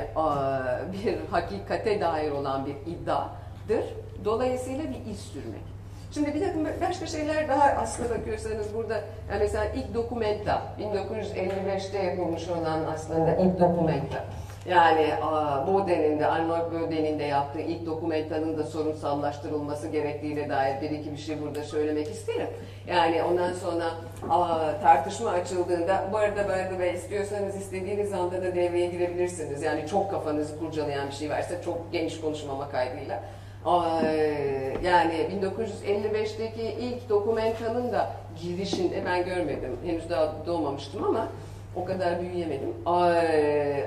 [0.92, 3.94] bir hakikate dair olan bir iddiadır.
[4.24, 5.75] Dolayısıyla bir iz sürmek.
[6.16, 8.94] Şimdi bir takım başka şeyler daha aslında bakıyorsanız burada
[9.30, 14.24] yani mesela ilk dokumenta 1955'te yapılmış olan aslında ilk dokumenta.
[14.68, 20.90] Yani aa, Boden'in de Arnold Boden'in de yaptığı ilk dokumentanın da sorunsallaştırılması gerektiğine dair bir
[20.90, 22.48] iki bir şey burada söylemek isterim.
[22.86, 23.84] Yani ondan sonra
[24.82, 29.62] tartışma açıldığında bu arada ben de istiyorsanız istediğiniz anda da devreye girebilirsiniz.
[29.62, 33.22] Yani çok kafanızı kurcalayan bir şey varsa çok geniş konuşmama kaydıyla.
[34.82, 38.10] Yani 1955'teki ilk dokumentanın da
[38.42, 39.76] girişinde ben görmedim.
[39.86, 41.28] Henüz daha doğmamıştım ama
[41.76, 42.74] o kadar büyüyemedim.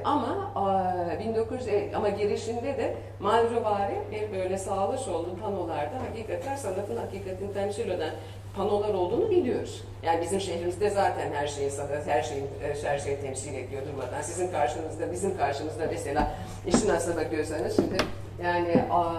[0.06, 7.54] Ama ay, 1950 ama girişinde de Malrovari bir böyle sağlı sollu panolarda hakikaten sanatın hakikatini
[7.54, 8.12] temsil eden
[8.56, 9.84] panolar olduğunu biliyoruz.
[10.04, 12.48] Yani bizim şehrimizde zaten her şeyi sanat, her şeyin
[12.84, 14.22] her şeyi temsil ediyor durmadan.
[14.22, 16.32] Sizin karşınızda, bizim karşımızda mesela
[16.68, 17.98] işin aslına bakıyorsanız şimdi
[18.44, 19.14] Yani a,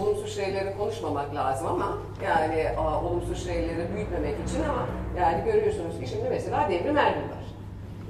[0.00, 4.86] olumsuz şeyleri konuşmamak lazım ama yani a, olumsuz şeyleri büyütmemek için ama
[5.20, 7.44] yani görüyorsunuz ki şimdi mesela devrim Erbil var.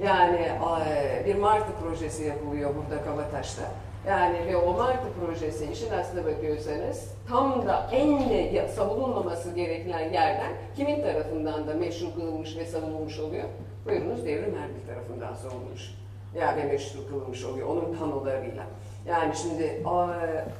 [0.03, 0.79] Yani a,
[1.25, 3.63] bir Martı projesi yapılıyor burada Kabataş'ta.
[4.07, 10.51] Yani ve o Martı projesi işin aslına bakıyorsanız tam da en de savunulmaması gereken yerden
[10.75, 13.43] kimin tarafından da meşru kılınmış ve savunulmuş oluyor?
[13.85, 15.91] Buyurunuz devrim Erbil tarafından savunulmuş.
[16.39, 18.63] Yani meşru kılınmış oluyor onun panolarıyla.
[19.07, 19.83] Yani şimdi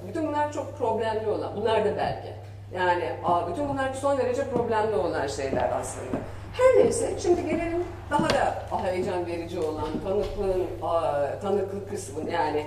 [0.07, 2.33] bütün bunlar çok problemli olan, bunlar da belki.
[2.75, 3.03] Yani
[3.51, 6.17] bütün bunlar son derece problemli olan şeyler aslında.
[6.53, 10.65] Her neyse şimdi gelelim daha da heyecan verici olan tanıklığın
[11.41, 12.65] tanıklık kısmı yani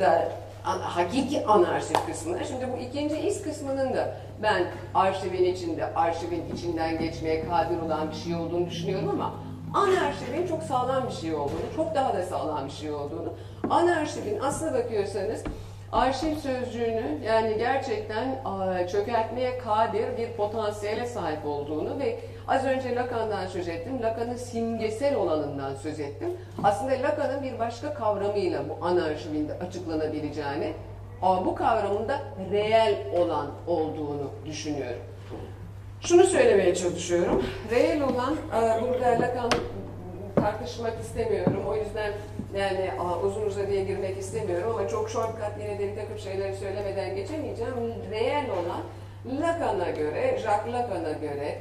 [0.00, 0.28] da
[0.64, 2.44] hakiki anarşi kısmına.
[2.44, 8.16] Şimdi bu ikinci iz kısmının da ben arşivin içinde, arşivin içinden geçmeye kadir olan bir
[8.16, 9.34] şey olduğunu düşünüyorum ama
[9.74, 13.32] anarşivin çok sağlam bir şey olduğunu, çok daha da sağlam bir şey olduğunu,
[13.70, 15.44] anarşivin aslına bakıyorsanız
[15.92, 23.46] arşiv sözcüğünü yani gerçekten a, çökertmeye kadir bir potansiyele sahip olduğunu ve az önce Lacan'dan
[23.46, 24.02] söz ettim.
[24.02, 26.28] Lacan'ın simgesel olanından söz ettim.
[26.64, 30.72] Aslında Lacan'ın bir başka kavramıyla bu anarşivin de açıklanabileceğini,
[31.22, 32.20] bu kavramın da
[32.52, 35.02] reel olan olduğunu düşünüyorum.
[36.00, 37.42] Şunu söylemeye çalışıyorum.
[37.70, 39.50] Reel olan, e, burada Lacan
[40.44, 41.64] tartışmak istemiyorum.
[41.68, 42.12] O yüzden
[42.54, 42.90] yani
[43.24, 47.74] uzun uzadıya girmek istemiyorum ama çok shortcut yine de bir takım şeyleri söylemeden geçemeyeceğim.
[48.10, 48.80] Reel olan
[49.40, 51.58] Lacan'a göre, Jacques Lacan'a göre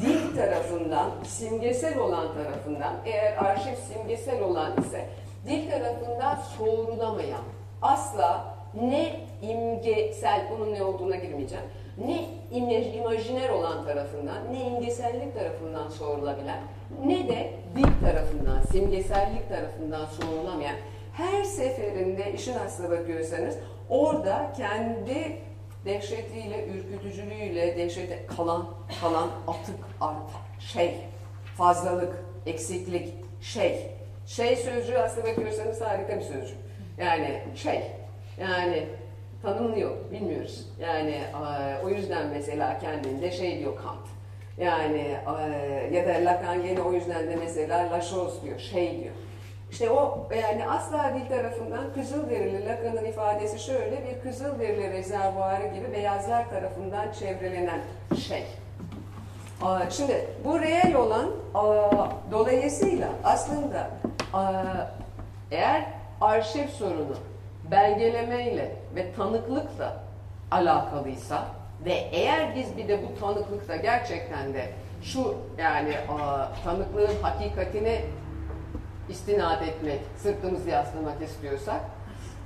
[0.00, 5.06] dil tarafından, simgesel olan tarafından, eğer arşiv simgesel olan ise
[5.46, 7.42] dil tarafından soğurulamayan,
[7.82, 11.64] asla ne imgesel, bunun ne olduğuna girmeyeceğim,
[11.98, 16.60] ne imaj, imajiner olan tarafından, ne imgesellik tarafından soğurulabilen,
[17.04, 20.76] ne de dil tarafından, simgesellik tarafından soğurulamayan,
[21.12, 23.56] her seferinde işin aslına bakıyorsanız
[23.88, 25.36] orada kendi
[25.84, 28.66] dehşetiyle, ürkütücülüğüyle, dehşete kalan,
[29.00, 30.30] kalan atık, art,
[30.72, 30.94] şey,
[31.56, 33.90] fazlalık, eksiklik, şey.
[34.26, 36.58] Şey sözcüğü aslına bakıyorsanız harika bir sözcük.
[36.98, 37.82] Yani şey,
[38.40, 38.86] yani
[39.44, 40.68] tanımlıyor, bilmiyoruz.
[40.80, 41.20] Yani
[41.84, 44.06] o yüzden mesela kendinde şey diyor Kant.
[44.58, 45.16] Yani
[45.92, 49.14] ya da Lacan yine o yüzden de mesela la chose diyor, şey diyor.
[49.70, 56.50] İşte o yani asla dil tarafından Kızılderili Lacan'ın ifadesi şöyle bir Kızılderili rezervuarı gibi beyazlar
[56.50, 57.80] tarafından çevrelenen
[58.28, 58.44] şey.
[59.90, 61.30] Şimdi bu reel olan
[62.30, 63.90] dolayısıyla aslında
[65.50, 65.84] eğer
[66.20, 67.16] arşiv sorunu
[67.70, 69.96] belgelemeyle ve tanıklıkla
[70.50, 71.46] alakalıysa
[71.84, 74.70] ve eğer biz bir de bu tanıklıkta gerçekten de
[75.02, 78.04] şu yani aa, tanıklığın hakikatine
[79.08, 81.80] istinad etmek, sırtımızı yaslamak istiyorsak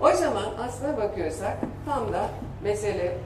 [0.00, 1.56] o zaman aslına bakıyorsak
[1.86, 2.28] tam da
[2.62, 3.16] mesele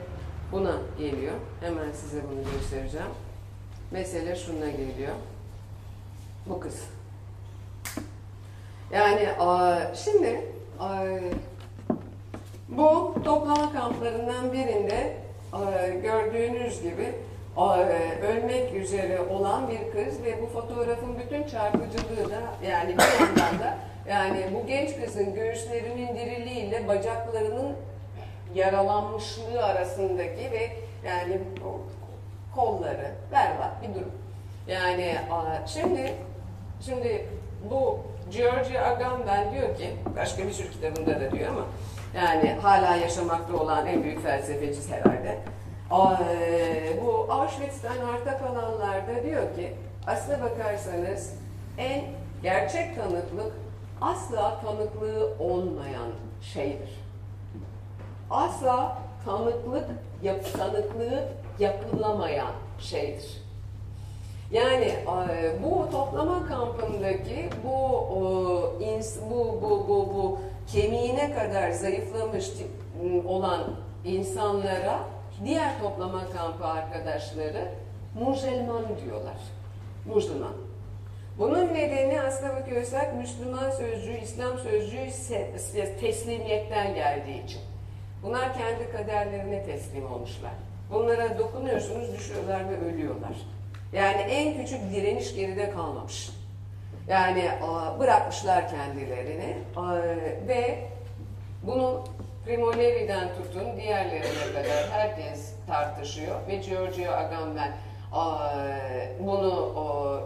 [0.51, 1.33] buna geliyor.
[1.61, 3.07] Hemen size bunu göstereceğim.
[3.91, 5.13] Mesele şuna geliyor.
[6.45, 6.83] Bu kız.
[8.91, 10.41] Yani aa, şimdi
[10.79, 11.05] aa,
[12.77, 15.13] bu toplama kamplarından birinde
[15.53, 17.13] aa, gördüğünüz gibi
[17.57, 17.77] aa,
[18.27, 23.77] ölmek üzere olan bir kız ve bu fotoğrafın bütün çarpıcılığı da yani bir yandan da
[24.09, 27.75] yani bu genç kızın göğüslerinin diriliğiyle bacaklarının
[28.55, 30.69] yaralanmışlığı arasındaki ve
[31.07, 31.39] yani
[32.55, 34.11] kolları berbat bir durum.
[34.67, 35.15] Yani
[35.67, 36.13] şimdi
[36.85, 37.25] şimdi
[37.69, 37.99] bu
[38.31, 41.65] George Agamben diyor ki başka bir sürü kitabında da diyor ama
[42.15, 45.39] yani hala yaşamakta olan en büyük felsefeci herhalde.
[45.91, 46.17] Aa,
[47.01, 49.73] bu Auschwitz'ten arta kalanlarda diyor ki
[50.07, 51.33] aslına bakarsanız
[51.77, 52.03] en
[52.43, 53.53] gerçek tanıklık
[54.01, 57.03] asla tanıklığı olmayan şeydir
[58.33, 59.89] asla tanıklık,
[60.23, 61.27] yap, tanıklığı
[61.59, 63.43] yapılamayan şeydir.
[64.51, 68.07] Yani e, bu toplama kampındaki bu
[68.83, 73.63] e, bu bu bu bu kemiğine kadar zayıflamış tip- olan
[74.05, 74.99] insanlara
[75.45, 77.67] diğer toplama kampı arkadaşları
[78.19, 79.37] Mujelman diyorlar.
[80.15, 80.53] Müslüman.
[81.39, 85.09] Bunun nedeni aslına bakıyorsak Müslüman sözcüğü, İslam sözcüğü
[85.99, 87.61] teslimiyetten geldiği için.
[88.23, 90.51] Bunlar kendi kaderlerine teslim olmuşlar.
[90.91, 93.33] Bunlara dokunuyorsunuz, düşüyorlar ve ölüyorlar.
[93.93, 96.29] Yani en küçük direniş geride kalmamış.
[97.07, 99.95] Yani aa, bırakmışlar kendilerini aa,
[100.47, 100.79] ve
[101.63, 102.03] bunu
[102.45, 107.71] Primo Levi'den tutun diğerlerine kadar herkes tartışıyor ve Giorgio Agamben
[108.13, 108.49] aa,
[109.19, 109.73] bunu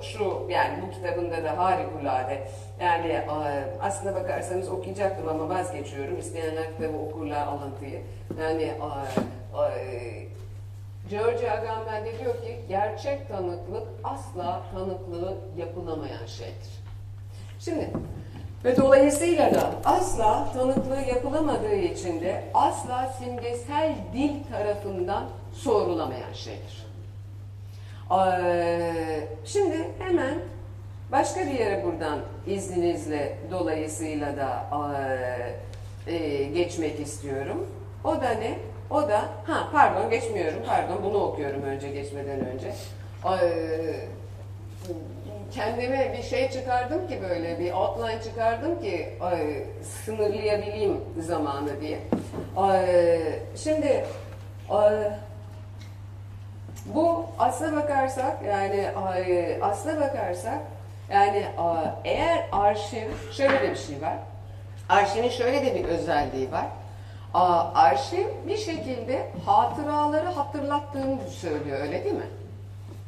[0.01, 2.43] şu yani bu kitabında da harikulade.
[2.82, 3.25] Yani e,
[3.82, 6.19] aslına bakarsanız okuyacaktım ama vazgeçiyorum.
[6.19, 8.01] İsteyenler kitabı okurlar alıntıyı.
[8.41, 8.73] Yani e,
[9.57, 10.26] e,
[11.10, 16.84] George Agamben de diyor ki gerçek tanıklık asla tanıklığı yapılamayan şeydir.
[17.60, 17.89] Şimdi
[18.66, 26.88] ve dolayısıyla da asla tanıklığı yapılamadığı için de asla simgesel dil tarafından sorulamayan şeydir.
[28.12, 30.36] Ee, Şimdi hemen
[31.12, 34.68] başka bir yere buradan izninizle dolayısıyla da
[36.08, 37.68] e, e, geçmek istiyorum.
[38.03, 38.58] O da ne?
[38.89, 42.73] O da, ha pardon geçmiyorum, pardon bunu okuyorum önce geçmeden önce.
[45.51, 49.63] Kendime bir şey çıkardım ki böyle bir outline çıkardım ki ay,
[50.05, 51.99] sınırlayabileyim zamanı diye.
[53.55, 54.05] Şimdi
[56.85, 60.59] bu aslına bakarsak yani ay, aslına bakarsak
[61.11, 61.45] yani
[62.03, 64.17] eğer arşiv şöyle de bir şey var.
[64.89, 66.65] Arşivin şöyle de bir özelliği var.
[67.38, 72.27] Arşiv bir şekilde hatıraları hatırlattığını söylüyor öyle değil mi?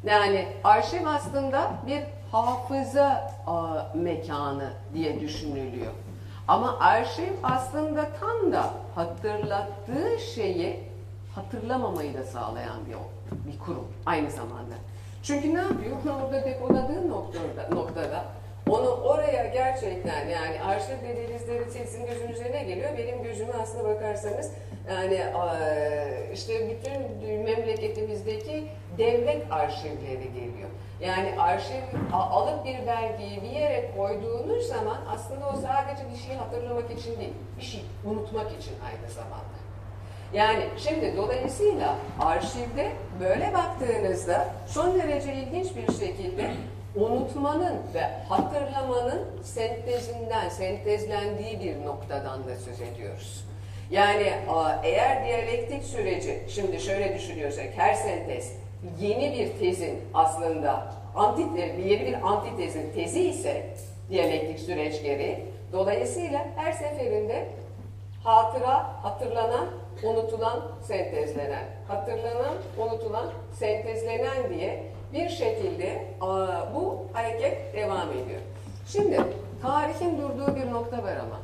[0.04, 2.02] Yani arşiv aslında bir
[2.32, 3.32] hafıza
[3.94, 5.92] mekanı diye düşünülüyor.
[6.48, 10.80] Ama arşiv aslında tam da hatırlattığı şeyi
[11.34, 14.74] hatırlamamayı da sağlayan bir, bir kurum aynı zamanda.
[15.22, 15.96] Çünkü ne yapıyor?
[16.22, 18.24] Orada depoladığı noktada, noktada
[18.70, 22.90] onu oraya gerçekten yani arşiv dediğinizde sizin gözünüze ne geliyor?
[22.98, 24.52] Benim gözüme aslına bakarsanız
[24.90, 25.20] yani
[26.34, 28.64] işte bütün memleketimizdeki
[28.98, 30.68] devlet arşivleri geliyor.
[31.00, 36.90] Yani arşiv alıp bir belgeyi bir yere koyduğunuz zaman aslında o sadece bir şeyi hatırlamak
[36.90, 39.60] için değil, bir şey unutmak için aynı zamanda.
[40.32, 46.50] Yani şimdi dolayısıyla arşivde böyle baktığınızda son derece ilginç bir şekilde
[46.96, 53.44] unutmanın ve hatırlamanın sentezinden, sentezlendiği bir noktadan da söz ediyoruz.
[53.90, 54.32] Yani
[54.82, 58.52] eğer diyalektik süreci, şimdi şöyle düşünüyorsak her sentez
[59.00, 63.66] yeni bir tezin aslında antitezi, yeni bir antitezin tezi ise
[64.10, 65.38] diyalektik süreç gereği,
[65.72, 67.48] dolayısıyla her seferinde
[68.24, 69.68] hatıra, hatırlanan,
[70.02, 76.04] unutulan, sentezlenen, hatırlanan, unutulan, sentezlenen diye bir şekilde
[76.74, 78.40] bu hareket devam ediyor.
[78.86, 79.20] Şimdi
[79.62, 81.40] tarihin durduğu bir nokta var ama.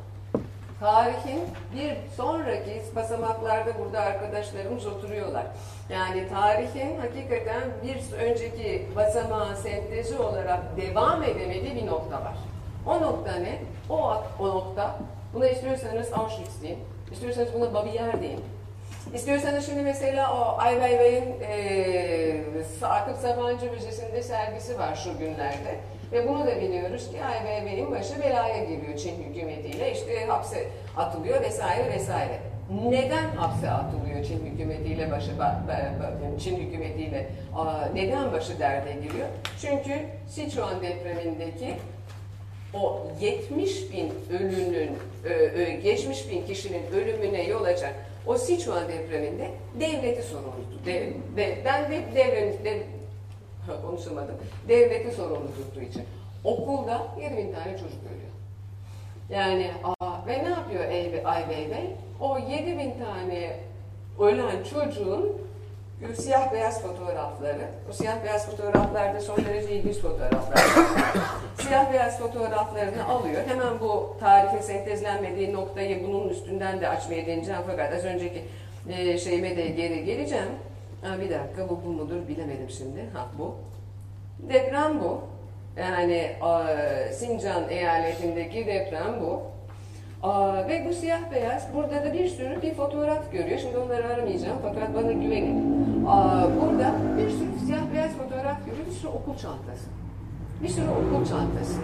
[0.79, 1.41] Tarihin
[1.75, 5.45] bir sonraki basamaklarda burada arkadaşlarımız oturuyorlar.
[5.89, 12.35] Yani tarihin hakikaten bir önceki basamağı sentezi olarak devam edemediği bir nokta var.
[12.85, 13.59] O nokta ne?
[13.89, 14.95] O, o nokta,
[15.33, 16.79] buna istiyorsanız Auschwitz deyin,
[17.11, 18.41] istiyorsanız buna Babiyer deyin,
[19.13, 25.75] İstiyorsanız şimdi mesela o Ay Weiwei'nin e, Sakıp Sabancı Müzesi'nde sergisi var şu günlerde.
[26.11, 29.91] Ve bunu da biliyoruz ki Ay Weiwei'nin başı belaya giriyor Çin hükümetiyle.
[29.91, 32.39] işte hapse atılıyor vesaire vesaire.
[32.89, 35.31] Neden hapse atılıyor Çin hükümetiyle başı
[36.39, 37.27] Çin hükümetiyle
[37.93, 39.27] neden başı derde giriyor?
[39.61, 39.99] Çünkü
[40.29, 41.75] Sichuan depremindeki
[42.73, 44.91] o 70 bin ölünün,
[45.83, 47.91] geçmiş bin kişinin ölümüne yol açan
[48.27, 50.51] o Sichuan depreminde devleti sorumlu.
[50.85, 52.81] Dev, de, ben de devlet, dev,
[53.81, 54.35] konuşamadım.
[54.67, 56.03] Devleti sorumlu tuttuğu için.
[56.43, 58.31] Okulda 20 bin tane çocuk ölüyor.
[59.29, 60.83] Yani aa, ve ne yapıyor
[61.25, 61.95] Ay Bey Bey?
[62.19, 63.59] O 7 bin tane
[64.19, 65.41] ölen çocuğun
[66.15, 67.67] siyah beyaz fotoğrafları.
[67.89, 70.57] O siyah beyaz fotoğraflarda son derece ilginç fotoğraflar.
[71.59, 73.41] siyah beyaz fotoğraflarını alıyor.
[73.47, 77.61] Hemen bu tarihin sentezlenmediği noktayı bunun üstünden de açmaya deneyeceğim.
[77.67, 78.45] Fakat az önceki
[78.89, 80.49] e, şeyime de geri geleceğim.
[81.01, 83.09] Ha, bir dakika bu, bu mudur bilemedim şimdi.
[83.13, 83.55] Ha bu.
[84.39, 85.21] Deprem bu.
[85.77, 89.56] Yani e, Sincan eyaletindeki deprem bu.
[90.67, 93.59] Ve bu siyah beyaz, burada da bir sürü bir fotoğraf görüyor.
[93.59, 95.77] Şimdi onları aramayacağım fakat bana güvenin.
[96.61, 99.89] Burada bir sürü siyah beyaz fotoğraf görüyor, bir sürü okul çantası.
[100.63, 101.81] Bir sürü okul çantası.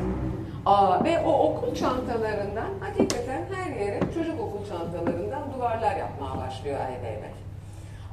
[0.66, 7.04] Aa, ve o okul çantalarından hakikaten her yere çocuk okul çantalarından duvarlar yapmaya başlıyor Ay
[7.04, 7.20] Bey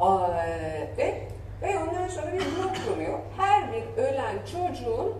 [0.00, 0.28] Aa,
[0.98, 1.28] ve,
[1.62, 3.18] ve ondan sonra bir blok kuruyor.
[3.36, 5.12] Her bir ölen çocuğun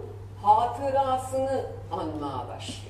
[0.42, 2.89] hatırasını anmaya başlıyor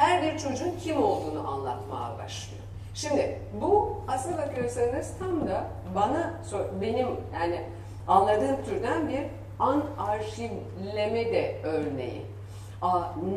[0.00, 2.62] her bir çocuğun kim olduğunu anlatmaya başlıyor.
[2.94, 6.34] Şimdi bu aslına bakıyorsanız tam da bana
[6.80, 7.60] benim yani
[8.08, 9.22] anladığım türden bir
[9.58, 12.22] an arşivleme de örneği.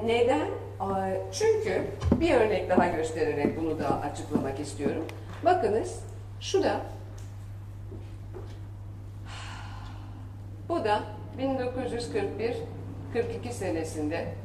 [0.05, 0.47] Neden?
[1.31, 5.05] Çünkü bir örnek daha göstererek bunu da açıklamak istiyorum.
[5.45, 5.99] Bakınız
[6.39, 6.81] şu da
[10.69, 11.03] bu da
[11.37, 12.55] 1941
[13.13, 14.42] 42 senesinde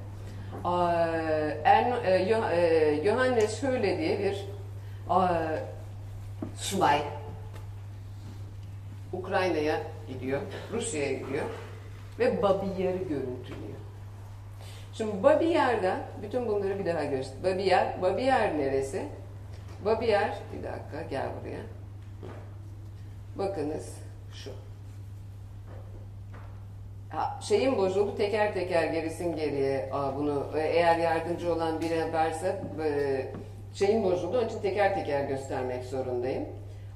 [3.05, 4.45] Johannes Höhle diye bir
[5.09, 5.39] aa,
[6.57, 7.03] subay
[9.13, 10.41] Ukrayna'ya gidiyor,
[10.73, 11.45] Rusya'ya gidiyor
[12.19, 13.79] ve Babiyer'i görüntülüyor.
[14.93, 17.43] Şimdi Babiyer'de, bütün bunları bir daha göster.
[17.45, 19.09] Babiyer, Babiyer neresi?
[19.85, 21.61] Babiyer, bir dakika gel buraya.
[23.39, 23.95] Bakınız
[24.33, 24.51] şu.
[27.09, 32.47] Ha, şeyin bozuldu teker teker gerisin geriye Aa, bunu e, eğer yardımcı olan biri varsa
[32.85, 33.27] e,
[33.75, 36.45] şeyin bozuldu onun için teker teker göstermek zorundayım.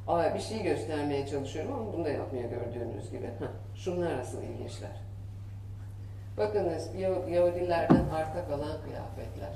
[0.09, 3.31] Aa, bir şey göstermeye çalışıyorum ama bunu da yapmıyor gördüğünüz gibi.
[3.75, 4.91] Şunlar asıl ilginçler.
[6.39, 9.53] Bakınız Yahu- Yahudilerden arta kalan kıyafetler.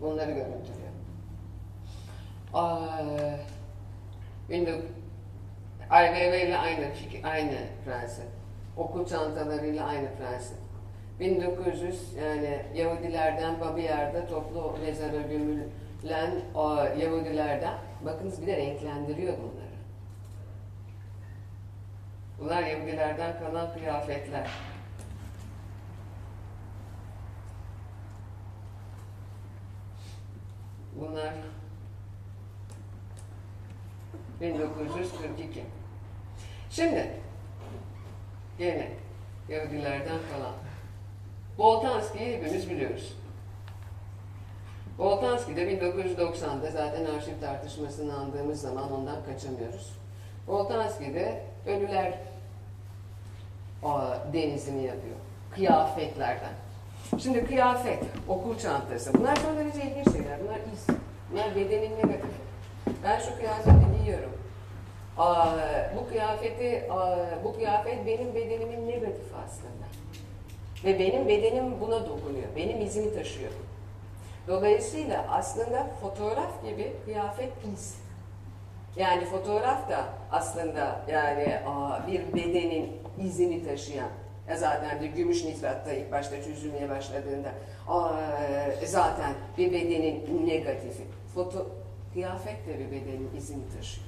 [0.00, 0.88] Bunları görüntülüyor.
[2.54, 2.78] Aa,
[4.52, 4.74] 19
[5.90, 6.86] IBM ile aynı,
[7.24, 8.37] aynı prensip.
[8.78, 10.56] Okul çantalarıyla aynı prensip.
[11.20, 17.74] 1900 yani Yahudilerden Babiyer'de toplu mezara gömülen o Yahudilerden
[18.04, 19.68] bakınız bir de renklendiriyor bunları.
[22.38, 24.50] Bunlar Yahudilerden kalan kıyafetler.
[31.00, 31.34] Bunlar
[34.40, 35.64] 1942.
[36.70, 37.10] Şimdi
[38.58, 38.88] gene
[39.48, 40.54] Yahudilerden kalan
[41.58, 43.16] Boltanski'yi hepimiz biliyoruz.
[44.98, 49.92] Boltanski de 1990'da zaten arşiv tartışmasını andığımız zaman ondan kaçamıyoruz.
[50.46, 52.14] Boltanski de ölüler
[54.32, 55.16] denizini yapıyor.
[55.54, 56.52] Kıyafetlerden.
[57.22, 59.14] Şimdi kıyafet, okul çantası.
[59.14, 60.40] Bunlar son derece ilginç şeyler.
[60.44, 60.86] Bunlar iz.
[61.32, 62.40] Bunlar bedenin negatifi.
[63.04, 64.30] Ben şu kıyafeti giyiyorum.
[65.96, 66.88] Bu kıyafeti,
[67.44, 69.88] bu kıyafet benim bedenimin negatifi aslında.
[70.84, 72.48] Ve benim bedenim buna dokunuyor.
[72.56, 73.50] Benim izimi taşıyor.
[74.48, 77.96] Dolayısıyla aslında fotoğraf gibi kıyafet iz.
[78.96, 81.60] Yani fotoğraf da aslında yani
[82.06, 82.92] bir bedenin
[83.24, 84.08] izini taşıyan.
[84.48, 87.48] Ya zaten de gümüş nitratta ilk başta çözülmeye başladığında
[87.88, 88.10] aa,
[88.84, 91.02] zaten bir bedenin negatifi.
[91.34, 91.66] Foto,
[92.12, 94.07] kıyafet de bir bedenin izini taşıyor.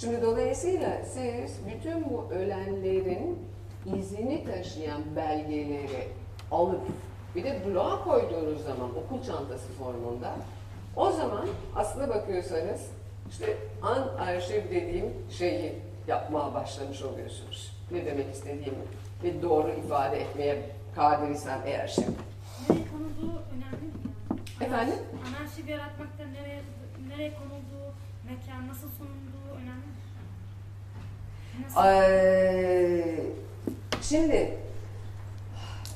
[0.00, 3.38] Şimdi dolayısıyla siz bütün bu ölenlerin
[3.96, 6.08] izini taşıyan belgeleri
[6.50, 6.80] alıp
[7.36, 10.34] bir de bloğa koyduğunuz zaman okul çantası formunda
[10.96, 12.90] o zaman aslına bakıyorsanız
[13.30, 15.72] işte an arşiv dediğim şeyi
[16.08, 17.76] yapmaya başlamış oluyorsunuz.
[17.90, 18.84] Ne demek istediğimi
[19.22, 22.04] ve doğru ifade etmeye kadir isem eğer şey.
[22.04, 23.92] Nereye konulduğu önemli mi?
[24.60, 24.70] yani?
[24.70, 24.98] Efendim?
[25.28, 26.62] Anarşi yaratmakta nereye,
[27.08, 27.94] nereye konulduğu,
[28.28, 29.29] mekan nasıl sunulduğu?
[31.86, 33.04] Ee,
[34.02, 34.54] şimdi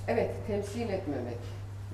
[0.09, 1.39] evet temsil etmemek.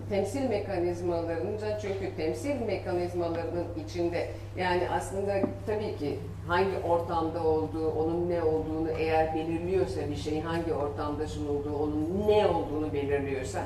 [0.09, 5.35] Temsil mekanizmalarınca çünkü temsil mekanizmalarının içinde yani aslında
[5.67, 6.19] tabii ki
[6.49, 12.47] hangi ortamda olduğu, onun ne olduğunu eğer belirliyorsa bir şey hangi ortamda sunulduğu, onun ne
[12.47, 13.61] olduğunu belirliyorsa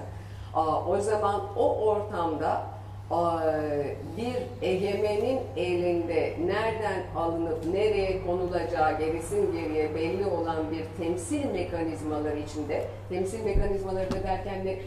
[0.89, 2.74] o zaman o ortamda
[4.17, 12.85] bir egemenin elinde nereden alınıp nereye konulacağı gerisin geriye belli olan bir temsil mekanizmaları içinde,
[13.09, 14.79] temsil mekanizmaları da derken de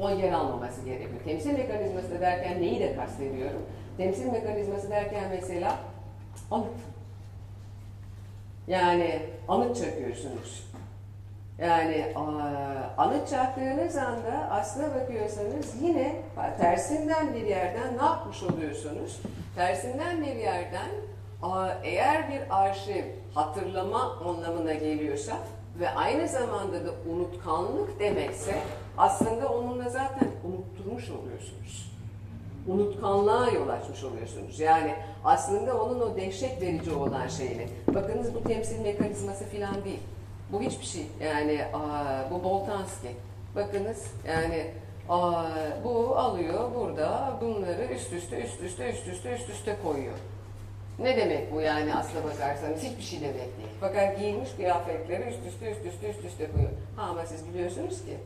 [0.00, 1.20] o yer almaması gerekiyor.
[1.24, 3.62] Temsil mekanizması da derken neyi de kastediyorum?
[3.96, 5.78] Temsil mekanizması derken mesela
[6.50, 6.66] anıt.
[8.68, 10.69] Yani anıt çakıyorsunuz.
[11.60, 12.06] Yani
[13.30, 16.22] çaktığınız anda aslına bakıyorsanız yine
[16.60, 19.20] tersinden bir yerden ne yapmış oluyorsunuz?
[19.56, 20.90] Tersinden bir yerden
[21.84, 23.04] eğer bir arşiv
[23.34, 25.36] hatırlama anlamına geliyorsa
[25.80, 28.54] ve aynı zamanda da unutkanlık demekse
[28.98, 31.90] aslında onunla zaten unutturmuş oluyorsunuz.
[32.68, 34.60] Unutkanlığa yol açmış oluyorsunuz.
[34.60, 34.94] Yani
[35.24, 37.68] aslında onun o dehşet verici olan şeyini.
[37.88, 40.00] Bakınız bu temsil mekanizması falan değil.
[40.52, 41.06] Bu hiçbir şey.
[41.24, 43.08] Yani aa, bu Boltanski.
[43.56, 44.66] Bakınız yani
[45.08, 45.44] aa,
[45.84, 50.18] bu alıyor burada bunları üst üste üst üste üst üste üst üste koyuyor.
[50.98, 53.68] Ne demek bu yani aslına bakarsanız hiçbir şey demek değil.
[53.80, 56.70] Fakat giyinmiş kıyafetleri üst üste üst üste üst üste koyuyor.
[56.96, 58.16] Ha ama siz biliyorsunuz ki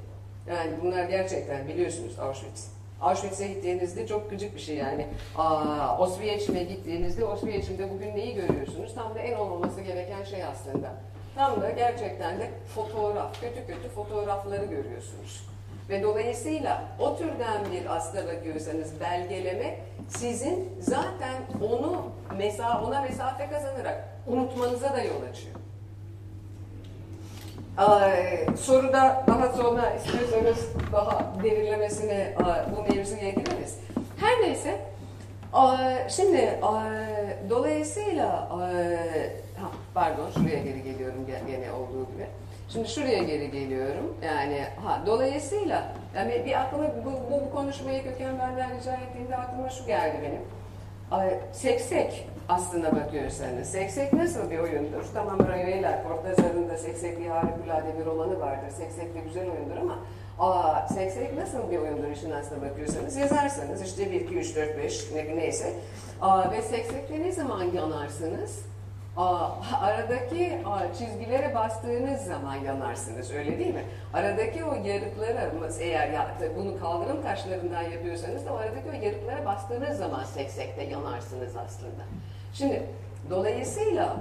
[0.49, 2.71] yani bunlar gerçekten biliyorsunuz Auschwitz.
[3.01, 5.07] Auschwitz'e gittiğinizde çok gıcık bir şey yani.
[5.37, 8.95] Aa, Oswiecim'e gittiğinizde Oswiecim'de bugün neyi görüyorsunuz?
[8.95, 10.93] Tam da en olmaması gereken şey aslında.
[11.35, 15.47] Tam da gerçekten de fotoğraf, kötü kötü fotoğrafları görüyorsunuz.
[15.89, 19.79] Ve dolayısıyla o türden bir aslına bakıyorsanız belgeleme
[20.09, 22.03] sizin zaten onu
[22.39, 25.55] mesa ona mesafe kazanarak unutmanıza da yol açıyor.
[27.79, 32.35] Ee, soruda daha sonra istiyorsanız daha derinlemesine
[32.77, 33.79] bu mevzuya gireriz.
[34.21, 34.81] Her neyse,
[36.09, 36.61] şimdi
[37.51, 38.49] dolayısıyla,
[39.95, 42.27] pardon şuraya geri geliyorum ge- gene olduğu gibi.
[42.69, 44.17] Şimdi şuraya geri geliyorum.
[44.25, 45.83] Yani ha dolayısıyla
[46.17, 50.41] yani bir aklıma bu, bu, bu konuşmayı Köken benden rica ettiğinde aklıma şu geldi benim.
[51.53, 53.69] Seksek aslına bakıyorsanız.
[53.71, 55.05] Seksek nasıl bir oyundur?
[55.15, 58.71] Tamam Rayveler, Cortázar'ın da Seksekli harikulade bir romanı vardır.
[58.71, 59.99] Seksek de güzel oyundur ama
[60.39, 65.13] aa, Seksek nasıl bir oyundur işin aslına bakıyorsanız yazarsanız işte 1, 2, 3, 4, 5
[65.15, 65.73] ne, neyse.
[66.21, 68.61] Aa, ve Seksek'te ne zaman yanarsınız?
[69.81, 70.59] Aradaki
[70.99, 73.85] çizgilere bastığınız zaman yanarsınız öyle değil mi?
[74.15, 79.99] Aradaki o yarıklara eğer ya, bunu kaldırım taşlarından yapıyorsanız da o aradaki o yarıklara bastığınız
[79.99, 82.03] zaman seksekte yanarsınız aslında.
[82.55, 82.83] Şimdi
[83.31, 84.17] dolayısıyla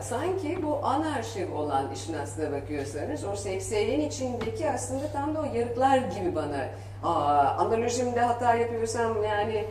[0.00, 5.98] sanki bu anarşik olan işin aslına bakıyorsanız o sekseğin içindeki aslında tam da o yarıklar
[5.98, 6.68] gibi bana
[7.02, 9.64] Aa, analojimde hata yapıyorsam yani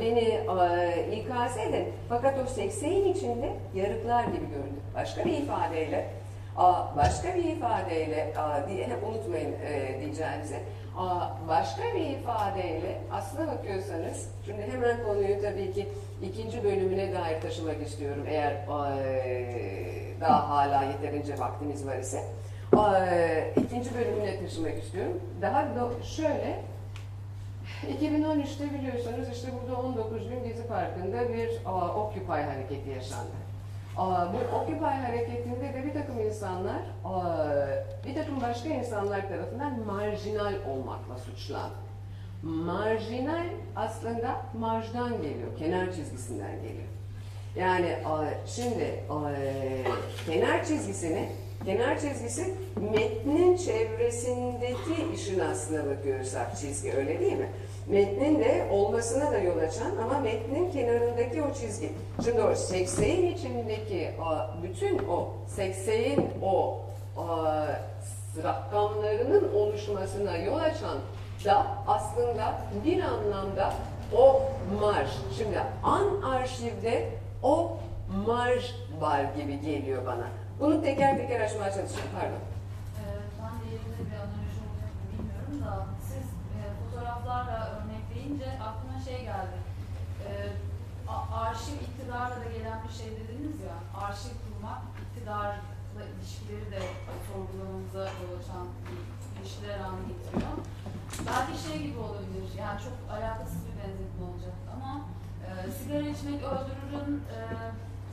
[0.00, 0.40] beni
[1.16, 1.88] ikaz edin.
[2.08, 4.80] Fakat o sekseğin içinde yarıklar gibi göründü.
[4.94, 6.10] Başka bir ifadeyle,
[6.96, 8.34] başka bir ifadeyle,
[8.68, 10.56] diye, unutmayın e, diyeceğinizi,
[11.48, 15.88] başka bir ifadeyle aslına bakıyorsanız, şimdi hemen konuyu tabii ki
[16.22, 18.90] ikinci bölümüne dair taşımak istiyorum eğer aa,
[20.20, 22.22] daha hala yeterince vaktimiz var ise.
[22.76, 25.20] Ee, ikinci bölümüne taşımak istiyorum.
[25.42, 26.60] Daha da şöyle,
[28.00, 33.30] 2013'te biliyorsunuz işte burada 19 gün Gezi Parkı'nda bir aa, Occupy hareketi yaşandı.
[33.96, 37.44] Aa, bu Occupy hareketinde de bir takım insanlar, aa,
[38.06, 41.74] bir takım başka insanlar tarafından marjinal olmakla suçlandı.
[42.42, 43.46] Marjinal
[43.76, 46.88] aslında marjdan geliyor, kenar çizgisinden geliyor.
[47.56, 49.30] Yani aa, şimdi aa,
[50.26, 51.28] kenar çizgisini
[51.64, 52.54] Kenar çizgisi
[52.92, 57.48] metnin çevresindeki işin aslına bakıyorsak çizgi öyle değil mi?
[57.86, 61.92] Metnin de olmasına da yol açan ama metnin kenarındaki o çizgi.
[62.24, 64.10] Şimdi o sekseğin içindeki
[64.62, 66.80] bütün o sekseğin o,
[67.16, 67.44] o
[68.44, 70.98] rakamlarının oluşmasına yol açan
[71.44, 72.54] da aslında
[72.84, 73.72] bir anlamda
[74.16, 74.42] o
[74.80, 75.10] marş.
[75.38, 77.08] Şimdi an arşivde
[77.42, 77.76] o
[78.26, 80.41] marş var gibi geliyor bana.
[80.62, 82.08] Bunu teker teker açmaya çalışacağım.
[82.20, 82.42] Pardon.
[82.98, 83.02] Ee,
[83.42, 89.56] Ben de yerinde bir analoji olacak bilmiyorum da siz e, fotoğraflarla örnekleyince aklıma şey geldi.
[91.08, 96.80] A- arşiv iktidarla da gelen bir şey dediniz ya, arşiv kurmak iktidarla ilişkileri de
[97.26, 98.66] sorgulamamıza yol açan
[99.38, 100.56] ilişkiler haline getiriyor.
[101.28, 104.90] Belki şey gibi olabilir, yani çok alakasız bir benzetme olacak ama
[105.46, 107.38] e, sigara içmek öldürürün e,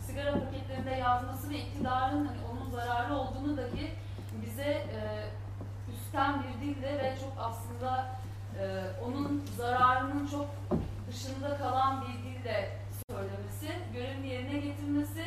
[0.10, 3.92] sigara paketlerinde yazması ve iktidarın hani onun zararlı olduğunu dahi
[4.46, 5.30] bize e,
[5.94, 8.08] üstten bir dille ve çok aslında
[8.60, 10.48] e, onun zararının çok
[11.10, 12.78] dışında kalan bir dille
[13.10, 15.24] söylemesi, görevini yerine getirmesi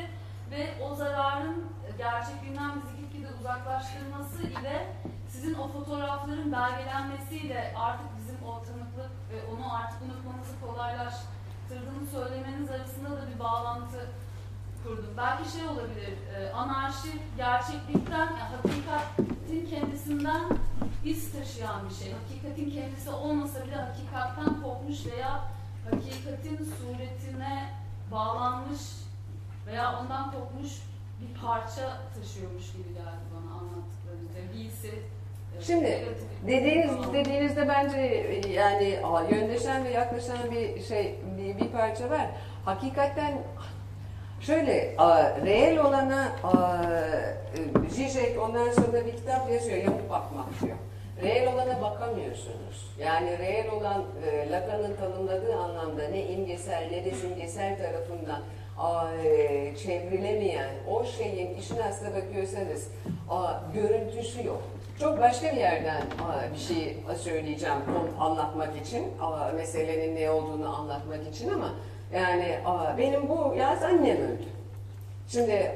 [0.50, 1.66] ve o zararın
[1.98, 4.86] gerçekliğinden bizi gitgide uzaklaştırması ile
[5.28, 13.10] sizin o fotoğrafların belgelenmesiyle artık bizim o tanıklık ve onu artık unutmamızı kolaylaştırdığını söylemeniz arasında
[13.10, 13.71] da bir bağlantı
[14.96, 15.14] kurdum.
[15.16, 20.42] Belki şey olabilir, e, anarşi gerçeklikten, yani hakikatin kendisinden
[21.04, 22.12] iz taşıyan bir şey.
[22.12, 25.40] Hakikatin kendisi olmasa bile hakikatten kopmuş veya
[25.90, 27.70] hakikatin suretine
[28.12, 28.80] bağlanmış
[29.66, 30.70] veya ondan kopmuş
[31.20, 34.54] bir parça taşıyormuş gibi geldi bana anlattıklarınızda.
[34.54, 34.88] Birisi
[35.58, 36.08] e, Şimdi,
[36.46, 38.98] Dediğiniz dediğinizde bence e, yani
[39.30, 42.26] yöndeşen ve yaklaşan bir şey bir, bir parça var.
[42.64, 43.42] Hakikaten
[44.46, 50.76] şöyle aa, reel olana e, Zizek ondan sonra bir kitap yazıyor yamuk bakmak diyor.
[51.22, 52.90] Reel olana bakamıyorsunuz.
[52.98, 58.40] Yani reel olan e, Lacan'ın tanımladığı anlamda ne imgesel ne de simgesel tarafından
[58.78, 62.88] aa, e, çevrilemeyen o şeyin işin aslına bakıyorsanız
[63.30, 64.62] aa, görüntüsü yok.
[65.00, 67.76] Çok başka bir yerden aa, bir şey söyleyeceğim
[68.20, 71.68] anlatmak için, aa, meselenin ne olduğunu anlatmak için ama
[72.14, 72.58] yani
[72.98, 74.44] benim bu yaz annem öldü.
[75.28, 75.72] Şimdi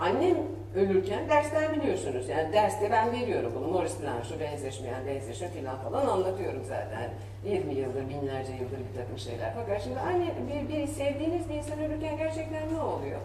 [0.00, 0.36] annem
[0.76, 2.28] ölürken dersler biliyorsunuz.
[2.28, 3.68] Yani derste ben veriyorum bunu.
[3.68, 7.10] Morris Blanch'u benzeşmeyen benzeşme falan falan anlatıyorum zaten.
[7.44, 9.52] 20 yıldır, binlerce yıldır bir takım şeyler.
[9.54, 13.20] Fakat şimdi anne, bir, bir sevdiğiniz bir insan ölürken gerçekten ne oluyor?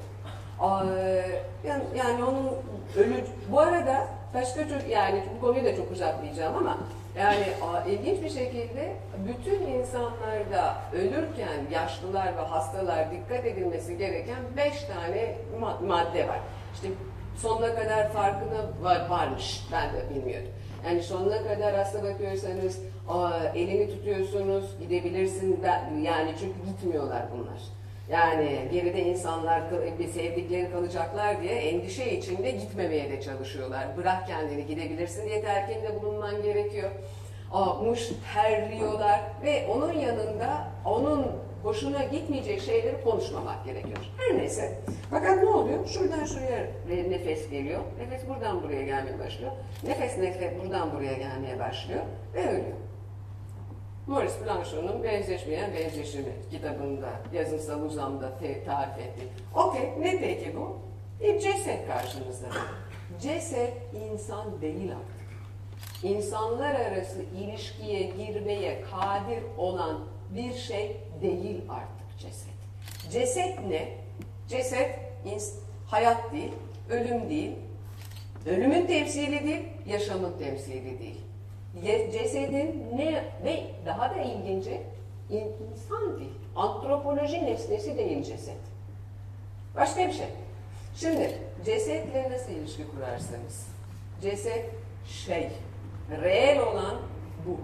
[1.67, 2.51] Yani, yani onun
[2.97, 3.23] ölü...
[3.51, 6.77] Bu arada başka çok yani bu konuyu da çok uzatmayacağım ama
[7.17, 7.45] yani
[7.87, 8.93] ilginç bir şekilde
[9.27, 16.39] bütün insanlarda ölürken yaşlılar ve hastalar dikkat edilmesi gereken beş tane ma- madde var.
[16.73, 16.87] İşte
[17.37, 19.67] sonuna kadar farkına var, varmış.
[19.71, 20.51] Ben de bilmiyordum.
[20.85, 22.79] Yani sonuna kadar aslında bakıyorsanız
[23.55, 25.63] elini tutuyorsunuz gidebilirsin
[26.01, 27.59] yani çünkü gitmiyorlar bunlar.
[28.11, 29.63] Yani geride insanlar
[30.13, 33.97] sevdikleri kalacaklar diye endişe içinde gitmemeye de çalışıyorlar.
[33.97, 36.89] Bırak kendini gidebilirsin diye telkinde bulunman gerekiyor.
[37.83, 41.27] Muş terliyorlar ve onun yanında onun
[41.63, 43.97] hoşuna gitmeyecek şeyleri konuşmamak gerekiyor.
[44.17, 44.79] Her neyse.
[45.09, 45.87] Fakat ne oluyor?
[45.87, 46.65] Şuradan şuraya
[47.09, 47.79] nefes geliyor.
[47.99, 49.51] Nefes buradan buraya gelmeye başlıyor.
[49.87, 52.01] Nefes nefes buradan buraya gelmeye başlıyor
[52.35, 52.77] ve ölüyor.
[54.09, 59.27] Maurice Blanchot'un Benzeşmeyen Benzeşimi kitabında yazınsal uzamda te- tarif etti.
[59.55, 60.77] Okey, ne peki bu?
[61.21, 62.47] Bir ceset karşınızda.
[63.21, 63.73] Ceset
[64.11, 65.29] insan değil artık.
[66.03, 69.99] İnsanlar arası ilişkiye girmeye kadir olan
[70.35, 72.53] bir şey değil artık ceset.
[73.11, 73.87] Ceset ne?
[74.47, 74.99] Ceset
[75.87, 76.51] hayat değil,
[76.89, 77.51] ölüm değil,
[78.45, 81.18] ölümün temsili değil, yaşamın temsili değil.
[81.83, 84.81] Cesedin ne ve daha da ilginci
[85.29, 86.33] in- insan değil.
[86.55, 88.57] Antropoloji nesnesi değil ceset.
[89.75, 90.27] Başka bir şey.
[90.95, 93.67] Şimdi cesetle nasıl ilişki kurarsanız,
[94.21, 94.65] ceset
[95.05, 95.49] şey,
[96.21, 96.95] reel olan
[97.47, 97.57] bu.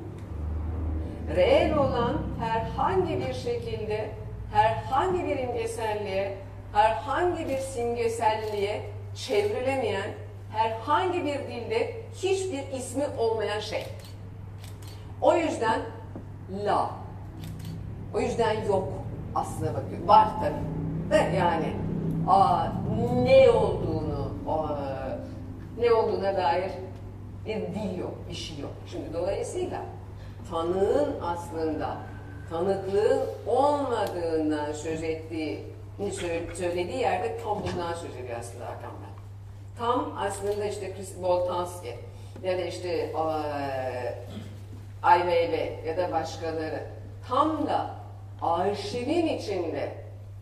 [1.35, 4.09] Reel olan herhangi bir şekilde,
[4.53, 6.37] herhangi bir imgeselliğe,
[6.73, 8.81] herhangi bir simgeselliğe
[9.15, 10.11] çevrilemeyen,
[10.55, 13.85] herhangi bir dilde hiçbir ismi olmayan şey.
[15.21, 15.81] O yüzden
[16.65, 16.89] la.
[18.13, 18.87] O yüzden yok
[19.35, 20.01] aslına bakıyor.
[20.05, 21.11] Var tabii.
[21.11, 21.73] De yani
[22.27, 22.67] aa,
[23.23, 24.77] ne olduğunu, aa,
[25.79, 26.71] ne olduğuna dair
[27.45, 28.71] bir dil yok, bir şey yok.
[28.91, 29.81] Şimdi dolayısıyla
[30.49, 31.97] tanığın aslında
[32.49, 35.63] tanıklığın olmadığından söz ettiği,
[35.99, 39.14] sö- söylediği yerde tam bundan söz ediyor aslında Bey.
[39.77, 41.95] Tam aslında işte Chris Boltanski
[42.43, 43.13] ya da işte
[45.03, 46.83] Ai Weiwei ya da başkaları
[47.27, 47.95] tam da
[48.41, 49.91] arşivin içinde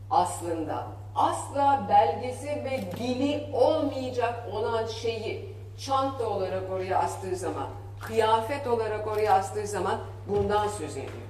[0.09, 7.67] aslında asla belgesi ve dili olmayacak olan şeyi çanta olarak oraya astığı zaman,
[7.99, 11.27] kıyafet olarak oraya astığı zaman bundan söz ediyor.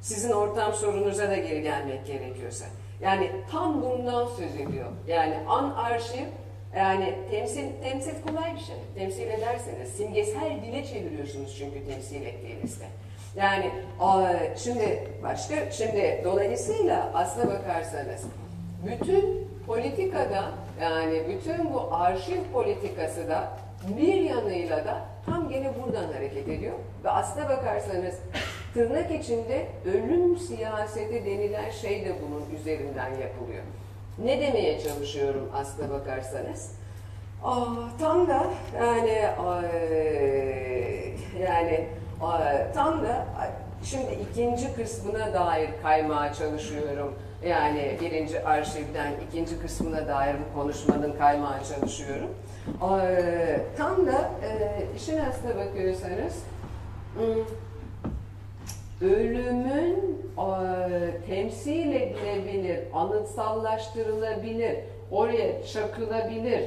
[0.00, 2.64] Sizin ortam sorunuza da geri gelmek gerekiyorsa.
[3.00, 4.86] Yani tam bundan söz ediyor.
[5.06, 6.24] Yani an arşiv
[6.78, 8.76] yani temsil, temsil kolay bir şey.
[8.94, 12.84] Temsil ederseniz simgesel dile çeviriyorsunuz çünkü temsil ettiğinizde.
[13.36, 13.70] Yani
[14.56, 18.26] şimdi başka şimdi dolayısıyla aslına bakarsanız
[18.86, 20.44] bütün politikada
[20.82, 23.48] yani bütün bu arşiv politikası da
[23.98, 26.74] bir yanıyla da tam gene buradan hareket ediyor.
[27.04, 28.14] Ve aslına bakarsanız
[28.74, 33.62] tırnak içinde ölüm siyaseti denilen şey de bunun üzerinden yapılıyor.
[34.24, 36.72] Ne demeye çalışıyorum aslına bakarsanız?
[37.98, 38.46] Tam da
[38.78, 39.22] yani
[41.40, 41.86] yani
[42.74, 43.26] tam da
[43.84, 47.14] şimdi ikinci kısmına dair kaymaya çalışıyorum.
[47.46, 52.30] Yani birinci arşivden ikinci kısmına dair bu konuşmanın kaymaya çalışıyorum.
[53.76, 56.42] Tam da e, işin aslına bakıyorsanız
[57.14, 57.44] hmm,
[59.00, 64.76] ölümün e, temsil edilebilir, anıtsallaştırılabilir,
[65.10, 66.64] oraya çakılabilir.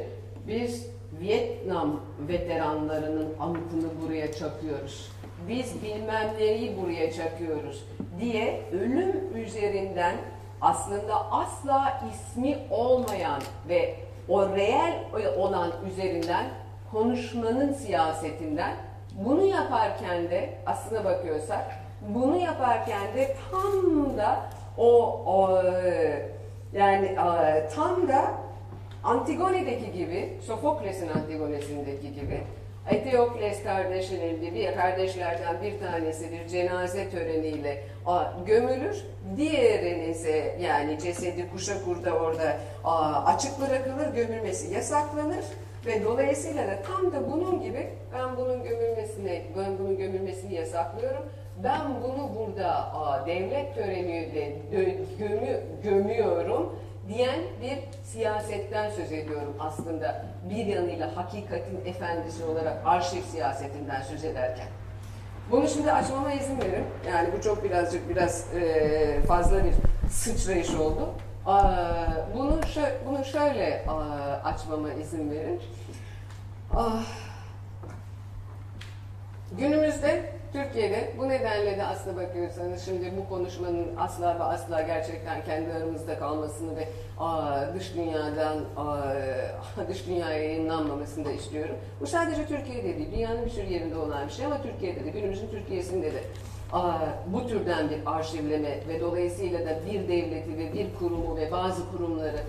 [0.47, 0.88] Biz
[1.21, 5.11] Vietnam veteranlarının anıtını buraya çakıyoruz.
[5.47, 7.86] Biz bilmem neyi buraya çakıyoruz
[8.19, 10.15] diye ölüm üzerinden
[10.61, 13.95] aslında asla ismi olmayan ve
[14.29, 15.03] o reel
[15.38, 16.45] olan üzerinden
[16.91, 18.75] konuşmanın siyasetinden
[19.25, 24.41] bunu yaparken de aslına bakıyorsak bunu yaparken de tam da
[24.78, 26.30] o, o e,
[26.74, 28.32] yani e, tam da
[29.04, 32.43] Antigone'deki gibi, Sofokles'in Antigone'sindeki gibi
[32.89, 37.84] Eteokles kardeşinin bir kardeşlerden bir tanesi bir cenaze töreniyle
[38.45, 39.06] gömülür.
[39.38, 42.58] Diğerinin ise yani cesedi kuşa kurda orada
[43.26, 45.45] açık bırakılır, gömülmesi yasaklanır.
[45.86, 51.24] Ve dolayısıyla da tam da bunun gibi ben bunun gömülmesini, ben bunun gömülmesini yasaklıyorum.
[51.64, 54.57] Ben bunu burada a, devlet töreniyle
[55.20, 56.76] gömü, gömüyorum
[57.07, 64.68] diyen bir siyasetten söz ediyorum aslında bir yanıyla hakikatin efendisi olarak arşiv siyasetinden söz ederken.
[65.51, 66.86] Bunu şimdi açmama izin verin.
[67.09, 69.74] Yani bu çok birazcık biraz e, fazla bir
[70.09, 71.09] sıçrayış oldu.
[71.45, 71.74] Aa,
[72.38, 75.62] bunu şö- bunu şöyle aa, açmama izin verin.
[76.76, 77.03] Ah,
[79.57, 85.74] günümüzde Türkiye'de bu nedenle de aslına bakıyorsanız şimdi bu konuşmanın asla ve asla gerçekten kendi
[85.74, 86.88] aramızda kalmasını ve
[87.76, 88.58] dış dünyadan
[89.89, 91.76] dış dünyaya yayınlanmamasını da istiyorum.
[92.02, 95.49] Bu sadece Türkiye'de değil, dünyanın bir sürü yerinde olan bir şey ama Türkiye'de de, günümüzün
[95.49, 96.24] Türkiye'sinde de
[97.28, 102.39] bu türden bir arşivleme ve dolayısıyla da bir devleti ve bir kurumu ve bazı kurumları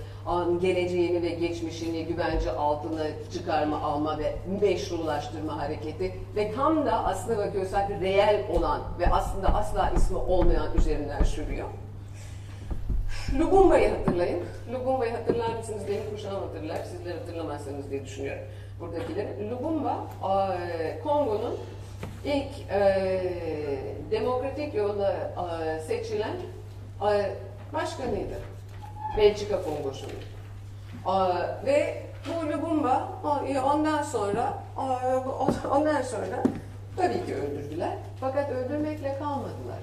[0.61, 7.91] geleceğini ve geçmişini güvence altına çıkarma, alma ve meşrulaştırma hareketi ve tam da aslına bakıyorsak
[7.91, 11.69] reel olan ve aslında asla ismi olmayan üzerinden sürüyor.
[13.39, 14.41] Lubumba'yı hatırlayın.
[14.73, 15.83] Lubumba'yı hatırlar mısınız?
[15.89, 16.77] Benim kuşağım hatırlar.
[16.77, 18.43] Sizler hatırlamazsanız diye düşünüyorum
[18.81, 19.51] buradakileri.
[19.51, 21.57] Lubumba, eee, Kongo'nun
[22.25, 26.37] ilk eee, demokratik yolla eee, seçilen
[27.03, 27.31] eee,
[27.73, 28.41] başkanıydı.
[29.17, 30.13] Belçika Kongosu'nun.
[31.07, 33.09] Eee, ve bu Lubumba
[33.49, 35.17] e, ondan sonra eee,
[35.71, 36.43] ondan sonra
[36.97, 37.93] tabii ki öldürdüler.
[38.21, 39.79] Fakat öldürmekle kalmadılar.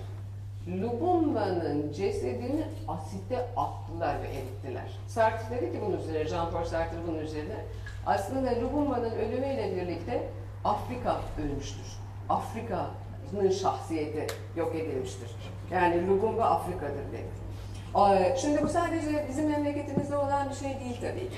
[0.81, 4.91] Lubumba'nın cesedini asite attılar ve erittiler.
[5.07, 7.55] Sartre dedi ki bunun üzerine, Jean-Paul Sartre bunun üzerine.
[8.05, 10.23] Aslında Lubumba'nın ölümüyle birlikte
[10.65, 11.98] Afrika ölmüştür.
[12.29, 15.29] Afrika'nın şahsiyeti yok edilmiştir.
[15.71, 17.25] Yani Lubumba Afrika'dır dedi.
[17.97, 21.37] Ee, Şimdi bu sadece bizim memleketimizde olan bir şey değil tabii ki.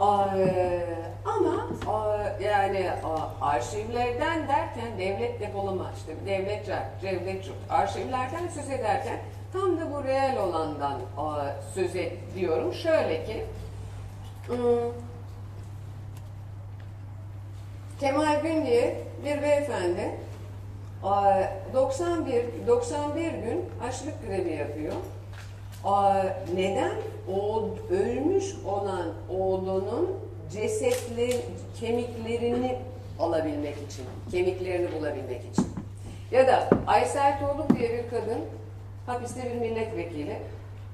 [0.00, 0.86] Ee,
[1.24, 2.92] Ama e, yani e,
[3.40, 6.66] arşivlerden derken devlet depolama, işte devlet
[7.02, 9.18] devlet arşivlerden söz ederken
[9.52, 12.74] tam da bu reel olandan e, söz ediyorum.
[12.74, 13.44] Şöyle ki,
[14.46, 14.56] hmm,
[18.00, 20.10] Kemal Gün diye bir beyefendi
[21.04, 24.92] e, 91 91 gün açlık grevi yapıyor.
[25.84, 26.22] Aa,
[26.54, 26.92] Neden?
[27.36, 30.10] O ölmüş olan oğlunun
[30.52, 31.40] cesetleri,
[31.80, 32.78] kemiklerini
[33.18, 35.66] alabilmek için, kemiklerini bulabilmek için.
[36.30, 38.38] Ya da Aysel Tuğluk diye bir kadın,
[39.06, 40.36] hapiste bir milletvekili,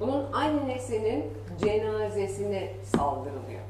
[0.01, 1.25] bunun annesinin
[1.65, 3.61] cenazesine saldırılıyor.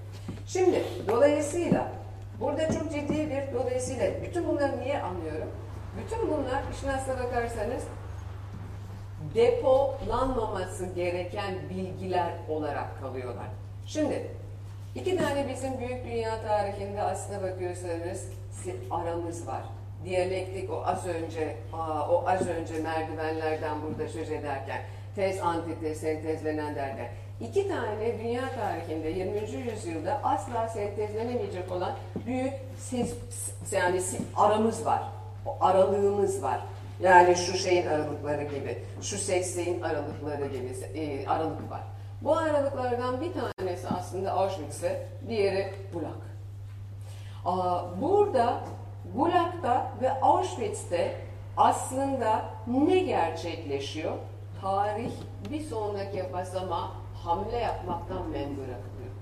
[0.47, 1.93] Şimdi dolayısıyla
[2.41, 5.49] burada çok ciddi bir dolayısıyla bütün bunları niye anlıyorum?
[5.97, 7.83] Bütün bunlar işin aslına bakarsanız
[9.35, 13.47] depolanmaması gereken bilgiler olarak kalıyorlar.
[13.87, 14.27] Şimdi
[14.95, 18.29] iki tane bizim büyük dünya tarihinde aslına bakıyorsanız
[18.91, 19.63] aramız var.
[20.05, 21.57] Diyalektik o az önce
[22.11, 24.83] o az önce merdivenlerden burada söz ederken
[25.15, 27.09] tez antitez sentezlenen derken
[27.43, 29.71] iki tane dünya tarihinde 20.
[29.71, 31.93] yüzyılda asla sentezlenemeyecek olan
[32.27, 33.17] büyük siz,
[33.73, 34.01] yani
[34.37, 35.03] aramız var.
[35.47, 36.61] O aralığımız var.
[37.01, 41.81] Yani şu şeyin aralıkları gibi, şu seslerin aralıkları gibi e, aralık var.
[42.23, 45.75] Bu aralıklardan bir tanesi aslında Auschwitz'e, diğeri.
[47.45, 48.61] Aa, Burada
[49.17, 51.17] Gulag'da ve Auschwitz'te
[51.57, 54.13] aslında ne gerçekleşiyor?
[54.61, 55.11] Tarih
[55.51, 59.13] bir sonraki basama hamle yapmaktan men bırakılıyor.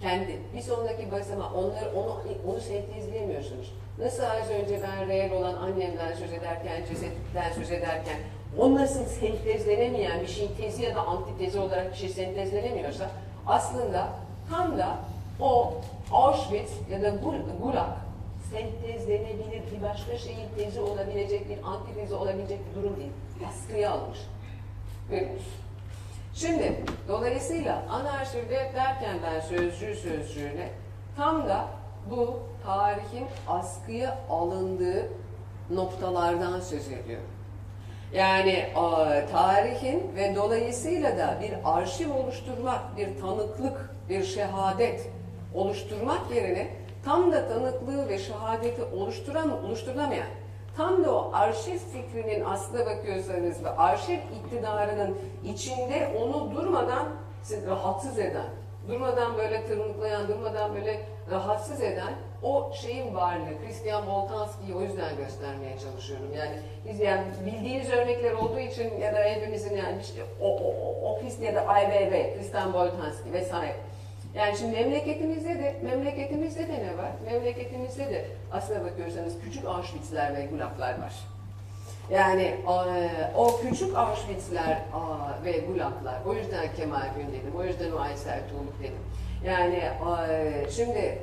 [0.00, 3.74] Kendi bir sonraki basama onları onu onu sentezleyemiyorsunuz.
[3.98, 8.16] Nasıl az önce ben reel olan annemden söz ederken, cesetten söz ederken
[8.58, 13.10] o nasıl sentezlenemeyen bir şeyin tezi ya da antitezi olarak bir şey sentezlenemiyorsa
[13.46, 14.08] aslında
[14.50, 14.96] tam da
[15.40, 15.74] o
[16.12, 17.88] Auschwitz ya da Gul- Gulag
[18.50, 23.10] sentezlenebilir bir başka şeyin tezi olabilecek bir antitezi olabilecek bir durum değil.
[23.46, 24.18] Baskıya almış.
[25.10, 25.42] Görüyoruz.
[26.34, 30.68] Şimdi dolayısıyla anarşivde derken ben sözcü sözcüğüne
[31.16, 31.64] tam da
[32.10, 35.08] bu tarihin askıya alındığı
[35.70, 37.26] noktalardan söz ediyorum.
[38.14, 38.68] Yani
[39.32, 45.10] tarihin ve dolayısıyla da bir arşiv oluşturmak, bir tanıklık, bir şehadet
[45.54, 46.68] oluşturmak yerine
[47.04, 50.28] tam da tanıklığı ve şehadeti oluşturan, oluşturulamayan,
[50.76, 57.08] tam da o arşiv fikrinin aslına bakıyorsanız ve arşiv iktidarının içinde onu durmadan
[57.42, 58.50] sizi rahatsız eden,
[58.88, 61.00] durmadan böyle tırmıklayan, durmadan böyle
[61.30, 63.58] rahatsız eden o şeyin varlığı.
[63.66, 66.28] Christian Boltanski'yi o yüzden göstermeye çalışıyorum.
[66.36, 66.56] Yani
[66.88, 71.40] biz yani bildiğiniz örnekler olduğu için ya da hepimizin yani işte o, o, o, Ofis
[71.40, 73.76] ya da IBB, Christian Boltanski vesaire.
[74.34, 77.10] Yani şimdi memleketimizde de memleketimizde de ne var?
[77.24, 81.14] Memleketimizde de aslına bakıyorsanız küçük Auschwitz'ler ve Gulag'lar var.
[82.10, 87.92] Yani e, o küçük Auschwitz'ler e, ve Gulag'lar, o yüzden Kemal Gün dedim, o yüzden
[87.92, 89.02] o Aysel Tuğluk dedim.
[89.44, 89.82] Yani
[90.30, 91.18] e, şimdi e,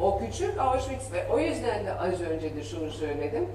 [0.00, 3.46] o küçük Auschwitz ve o yüzden de az önce de şunu söyledim.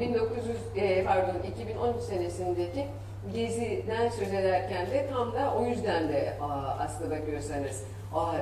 [0.00, 2.86] 1900 e, pardon 2013 senesindeki
[3.34, 6.36] Gezi'den söz ederken de tam da o yüzden de
[6.78, 7.82] aslında bakıyorsanız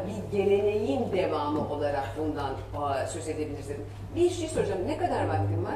[0.07, 2.51] bir geleneğin devamı olarak bundan
[3.07, 3.85] söz edebiliriz dedim.
[4.14, 4.80] Bir şey soracağım.
[4.89, 5.74] Ne kadar vaktim var?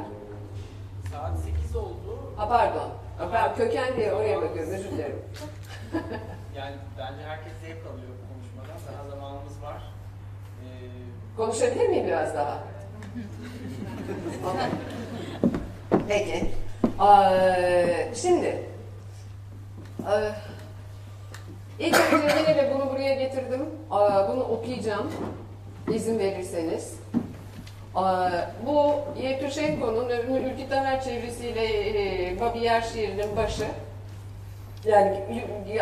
[2.36, 2.88] Ha, pardon.
[3.18, 4.72] Ha, Ben köken diye oraya bakıyorum.
[4.72, 5.18] Özür dilerim.
[6.56, 8.80] Yani bence herkes zevk alıyor konuşmadan.
[8.98, 9.76] Daha zamanımız var.
[10.62, 10.66] Ee,
[11.36, 12.58] Konuşabilir miyim biraz daha?
[16.08, 16.50] Peki.
[17.08, 18.62] Ee, şimdi
[21.78, 23.62] ilk önce yine de bunu buraya getirdim.
[23.86, 25.12] Ee, bunu okuyacağım.
[25.94, 26.94] izin verirseniz.
[27.96, 28.00] Ee,
[28.66, 30.08] bu Yevtushenko'nun
[30.44, 33.66] Ülkü Taner çevresiyle e, Babiyer şiirinin başı.
[34.84, 35.20] Yani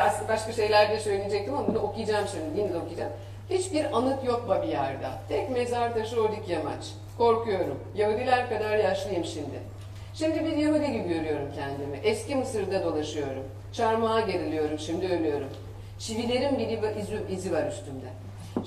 [0.02, 2.60] aslında başka şeyler de söyleyecektim ama bunu okuyacağım şimdi.
[2.60, 3.12] Yine de okuyacağım.
[3.50, 5.08] Hiçbir anıt yok Babiyer'de.
[5.28, 6.84] Tek mezar taşı o dik yamaç.
[7.18, 7.80] Korkuyorum.
[7.94, 9.60] Yahudiler kadar yaşlıyım şimdi.
[10.14, 11.96] Şimdi bir Yahudi gibi görüyorum kendimi.
[12.04, 13.44] Eski Mısır'da dolaşıyorum.
[13.76, 15.48] Çarmıha geriliyorum, şimdi ölüyorum.
[15.98, 18.06] Çivilerin bir izi, izi var üstümde.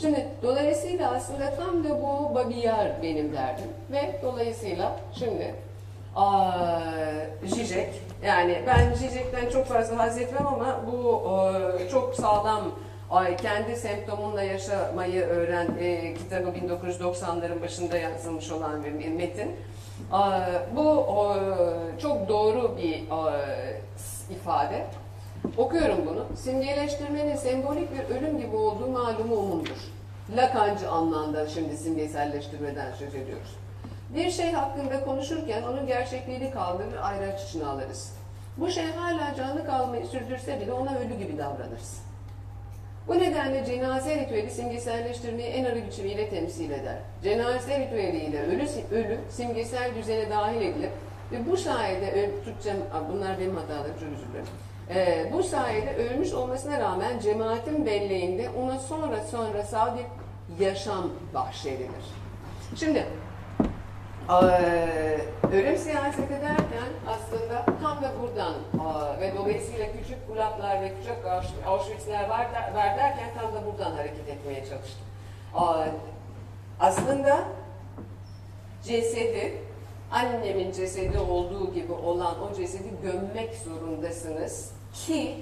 [0.02, 3.68] Şimdi dolayısıyla aslında tam da bu Babiyar benim derdim.
[3.92, 5.56] Ve dolayısıyla şimdi
[6.16, 6.80] aa,
[7.46, 7.90] Zizek,
[8.26, 12.72] yani ben Zizek'ten çok fazla haz etmem ama bu aa, çok sağlam
[13.12, 19.56] Ay, kendi semptomunla yaşamayı öğren e, kitabı 1990'ların başında yazılmış olan bir, metin.
[20.12, 20.42] Aa,
[20.76, 21.38] bu o,
[22.02, 23.82] çok doğru bir e,
[24.32, 24.86] ifade.
[25.58, 26.26] Okuyorum bunu.
[26.36, 29.78] Simgeleştirmenin sembolik bir ölüm gibi olduğu malumu umumdur.
[30.38, 33.56] Lakancı anlamda şimdi simgeselleştirmeden söz ediyoruz.
[34.16, 38.14] Bir şey hakkında konuşurken onun gerçekliğini kaldırır, ayraç içine alırız.
[38.58, 42.02] Bu şey hala canlı kalmayı sürdürse bile ona ölü gibi davranırız.
[43.08, 46.98] Bu nedenle cenaze ritüeli simgeselleştirmeyi en arı biçimiyle temsil eder.
[47.24, 50.92] Cenaze ritüeliyle ölü, ölü simgesel düzene dahil edilip
[51.32, 54.50] ve bu sayede, öl- Türkçem, Aa, bunlar benim hatalarım, çok özür.
[54.90, 60.06] Ee, bu sayede ölmüş olmasına rağmen cemaatin belleğinde ona sonra sonra sağ bir
[60.66, 62.06] yaşam bahşedilir.
[62.76, 63.06] Şimdi
[64.30, 65.20] ee,
[65.54, 68.54] ölüm siyaseti derken aslında tam da buradan
[68.86, 73.92] aa, ve dolayısıyla küçük kulaklar ve küçük Ausch- Auschwitz'ler var, var derken tam da buradan
[73.92, 75.06] hareket etmeye çalıştım.
[75.56, 75.86] Aa,
[76.80, 77.40] aslında
[78.84, 79.58] cesedi,
[80.12, 85.36] annemin cesedi olduğu gibi olan o cesedi gömmek zorundasınız ki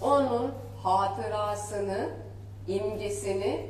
[0.00, 0.52] onun
[0.82, 2.08] hatırasını,
[2.68, 3.66] imgesini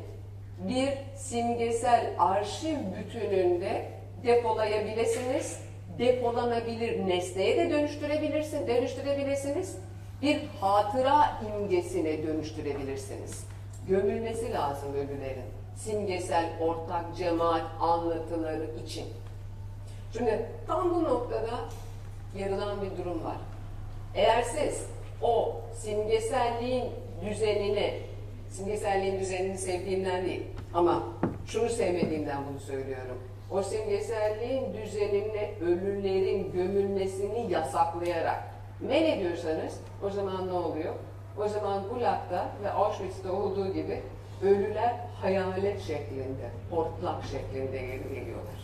[0.58, 3.90] bir simgesel arşiv bütününde
[4.24, 5.60] depolayabilirsiniz.
[5.98, 9.76] Depolanabilir nesneye de dönüştürebilirsin, dönüştürebilirsiniz.
[10.22, 13.44] Bir hatıra imgesine dönüştürebilirsiniz.
[13.88, 15.44] Gömülmesi lazım ölülerin.
[15.76, 19.04] Simgesel ortak cemaat anlatıları için.
[20.12, 21.60] Şimdi tam bu noktada
[22.38, 23.36] yarılan bir durum var.
[24.14, 24.86] Eğer siz
[25.22, 26.84] o simgeselliğin
[27.24, 28.00] düzenini,
[28.48, 30.42] simgeselliğin düzenini sevdiğimden değil
[30.74, 31.02] ama
[31.46, 33.18] şunu sevmediğimden bunu söylüyorum.
[33.50, 38.42] O simgeselliğin düzenine ölülerin gömülmesini yasaklayarak
[38.80, 40.94] men ediyorsanız o zaman ne oluyor?
[41.38, 44.02] O zaman Gulag'da ve Auschwitz'te olduğu gibi
[44.42, 47.78] ölüler hayalet şeklinde, hortlak şeklinde
[48.14, 48.60] geliyorlar.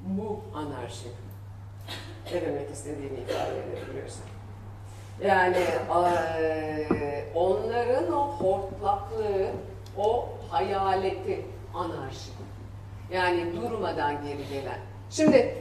[0.00, 1.08] Bu anarşi.
[2.34, 4.24] Ne demek istediğimi ifade edebiliyorsun.
[5.26, 5.64] Yani
[7.34, 9.46] onların o hortlaklığı,
[9.98, 11.40] o hayaleti
[11.74, 12.30] anarşi.
[13.12, 14.78] Yani durmadan geri gelen.
[15.10, 15.54] Şimdi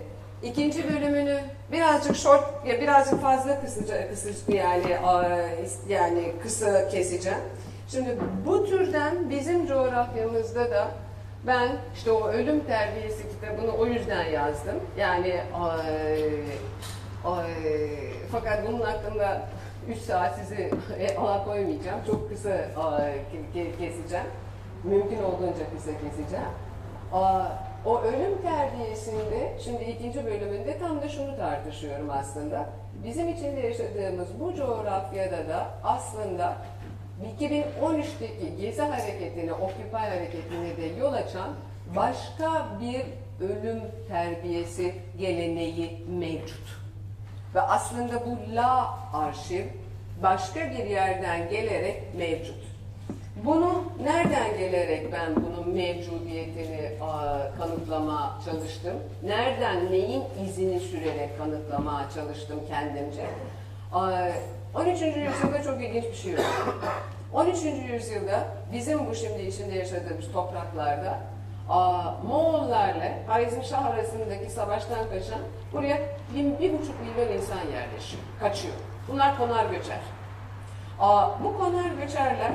[0.43, 1.39] ikinci bölümünü
[1.72, 4.97] birazcık short ya birazcık fazla kısaca kısaca yani
[5.89, 7.39] yani kısa keseceğim.
[7.88, 10.88] Şimdi bu türden bizim coğrafyamızda da
[11.47, 14.76] ben işte o ölüm terbiyesi kitabını o yüzden yazdım.
[14.97, 16.30] Yani eee,
[17.26, 19.41] eee, fakat bunun hakkında
[19.89, 20.71] 3 saat sizi
[21.17, 21.99] ala koymayacağım.
[22.05, 24.25] Çok kısa ke- keseceğim.
[24.84, 26.45] Mümkün olduğunca kısa keseceğim.
[27.13, 27.45] Aa,
[27.86, 32.69] O ölüm terbiyesinde, şimdi ikinci bölümünde tam da şunu tartışıyorum aslında.
[33.03, 36.55] Bizim içinde yaşadığımız bu coğrafyada da aslında
[37.39, 41.49] 2013'teki Gezi hareketini, Occupy hareketine de yol açan
[41.95, 43.01] başka bir
[43.45, 46.80] ölüm terbiyesi geleneği mevcut.
[47.55, 49.65] Ve aslında bu la arşiv
[50.23, 52.69] başka bir yerden gelerek mevcut.
[53.45, 58.93] Bunu nereden gelerek ben bunun mevcudiyetini aa, kanıtlama çalıştım?
[59.23, 63.25] Nereden neyin izini sürerek kanıtlamaya çalıştım kendimce?
[63.93, 64.27] Aa,
[64.75, 65.01] 13.
[65.01, 66.41] yüzyılda çok ilginç bir şey oldu.
[67.33, 67.57] 13.
[67.91, 71.19] yüzyılda bizim bu şimdi içinde yaşadığımız topraklarda
[72.28, 75.39] Moğollarla Hayzm Şah arasındaki savaştan kaçan
[75.74, 75.97] buraya
[76.36, 78.74] bir, bir buçuk milyon insan yerleşiyor, kaçıyor.
[79.07, 79.99] Bunlar konar göçer.
[81.43, 82.51] Bu konar göçerler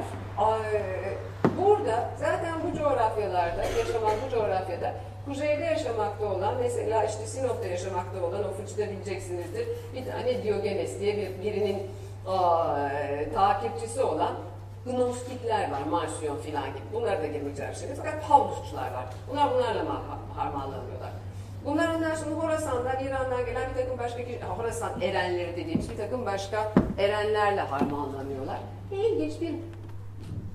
[1.58, 4.94] Burada zaten bu coğrafyalarda, yaşamak bu coğrafyada
[5.24, 11.16] kuzeyde yaşamakta olan, mesela işte Sinop'ta yaşamakta olan, o fıçıda bileceksinizdir, bir tane Diogenes diye
[11.16, 11.82] bir, birinin
[12.26, 12.88] aa,
[13.34, 14.34] takipçisi olan
[14.86, 16.82] Gnostikler var, Marsiyon filan gibi.
[16.92, 17.94] Bunlara da girmeyeceğim şimdi.
[17.96, 19.04] Fakat Pavlusçular var.
[19.30, 21.10] Bunlar bunlarla ma- harmanlanıyorlar.
[21.64, 24.22] Bunlar ondan sonra Horasan'dan, İran'dan gelen bir takım başka,
[24.58, 28.58] Horasan erenleri dediğimiz bir takım başka erenlerle harmanlanıyorlar.
[28.90, 29.54] Ve ilginç bir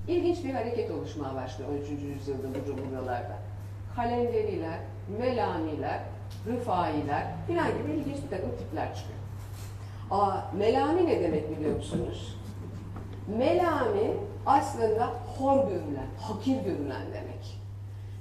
[0.08, 1.88] ilginç bir hareket oluşmaya başlıyor 13.
[1.90, 3.36] yüzyılda bu coğrafyalarda.
[3.96, 4.78] Kalenderiler,
[5.20, 6.00] Melaniler,
[6.46, 9.18] Rıfailer filan gibi ilginç bir takım tipler çıkıyor.
[10.10, 12.36] Aa, Melani ne demek biliyor musunuz?
[13.38, 14.16] Melami
[14.46, 17.60] aslında hor görülen, hakir görülen demek.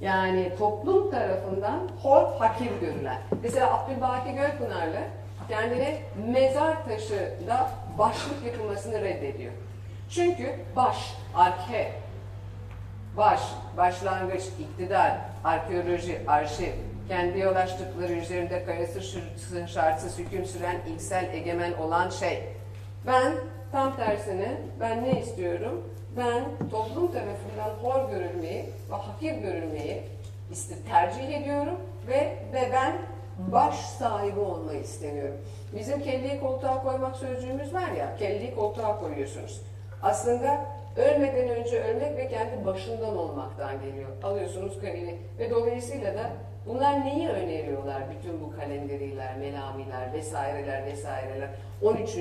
[0.01, 3.17] Yani toplum tarafından hor, hakir görülen.
[3.43, 4.99] Mesela Abdülbaki Gölpınarlı
[5.47, 9.53] kendine mezar taşı da başlık yapılmasını reddediyor.
[10.09, 11.91] Çünkü baş, arke,
[13.17, 13.41] baş,
[13.77, 16.71] başlangıç, iktidar, arkeoloji, arşiv,
[17.07, 19.01] kendi yol açtıkları üzerinde kayası
[19.67, 22.43] şartsız hüküm süren ilksel egemen olan şey.
[23.07, 23.33] Ben
[23.71, 25.83] tam tersine ben ne istiyorum?
[26.17, 30.01] Ben toplum tarafından hor görülmeyi ve hakir görülmeyi
[30.51, 31.75] iste, tercih ediyorum
[32.07, 32.93] ve, ve ben
[33.51, 35.35] baş sahibi olmayı istemiyorum.
[35.75, 39.61] Bizim kelleyi koltuğa koymak sözcüğümüz var ya, kelleyi koltuğa koyuyorsunuz.
[40.03, 40.65] Aslında
[40.97, 44.09] ölmeden önce ölmek ve kendi başından olmaktan geliyor.
[44.23, 46.29] Alıyorsunuz kareyi ve dolayısıyla da
[46.69, 48.03] bunlar neyi öneriyorlar?
[48.17, 51.49] Bütün bu kalenderiler, melamiler vesaireler vesaireler
[51.81, 52.17] 13.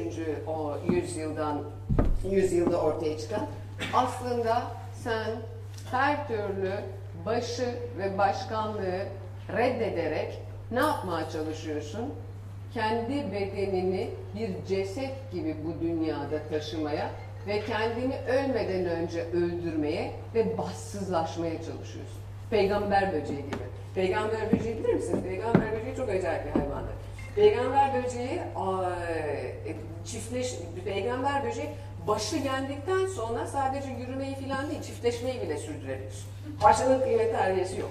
[0.46, 1.62] o yüzyıldan
[2.30, 3.46] yüzyılda ortaya çıkan
[3.94, 4.62] aslında
[4.94, 5.30] sen
[5.90, 6.72] her türlü
[7.26, 9.02] başı ve başkanlığı
[9.56, 10.38] reddederek
[10.70, 12.14] ne yapmaya çalışıyorsun?
[12.74, 17.10] Kendi bedenini bir ceset gibi bu dünyada taşımaya
[17.46, 22.18] ve kendini ölmeden önce öldürmeye ve bassızlaşmaya çalışıyorsun.
[22.50, 23.77] Peygamber böceği gibi.
[23.98, 25.22] Peygamber böceği bilir misiniz?
[25.22, 26.94] Peygamber böceği çok acayip bir hayvandır.
[27.34, 28.40] Peygamber böceği
[29.68, 29.74] e,
[30.04, 31.68] çiftleş, peygamber böceği
[32.06, 36.26] başı yendikten sonra sadece yürümeyi falan değil, çiftleşmeyi bile sürdürebilir.
[36.64, 37.90] Başının kıymeti harbiyesi yok.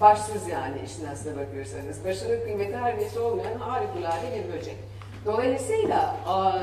[0.00, 2.04] Başsız yani işin aslına bakıyorsanız.
[2.04, 4.76] Başının kıymeti harbiyesi olmayan harikulade bir böcek.
[5.26, 6.16] Dolayısıyla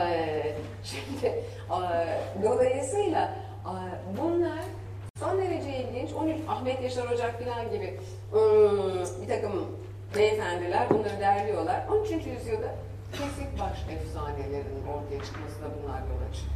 [0.83, 1.43] şimdi
[2.43, 3.35] dolayısıyla
[4.21, 4.59] bunlar
[5.19, 6.13] son derece ilginç.
[6.13, 7.99] 13 Ahmet Yaşar Ocak falan gibi
[8.33, 9.65] ıı, bir takım
[10.15, 11.87] beyefendiler bunları derliyorlar.
[11.91, 12.11] 13.
[12.11, 12.75] yüzyılda
[13.11, 16.53] kesik baş efsanelerinin ortaya çıkmasına bunlar yol açıyor.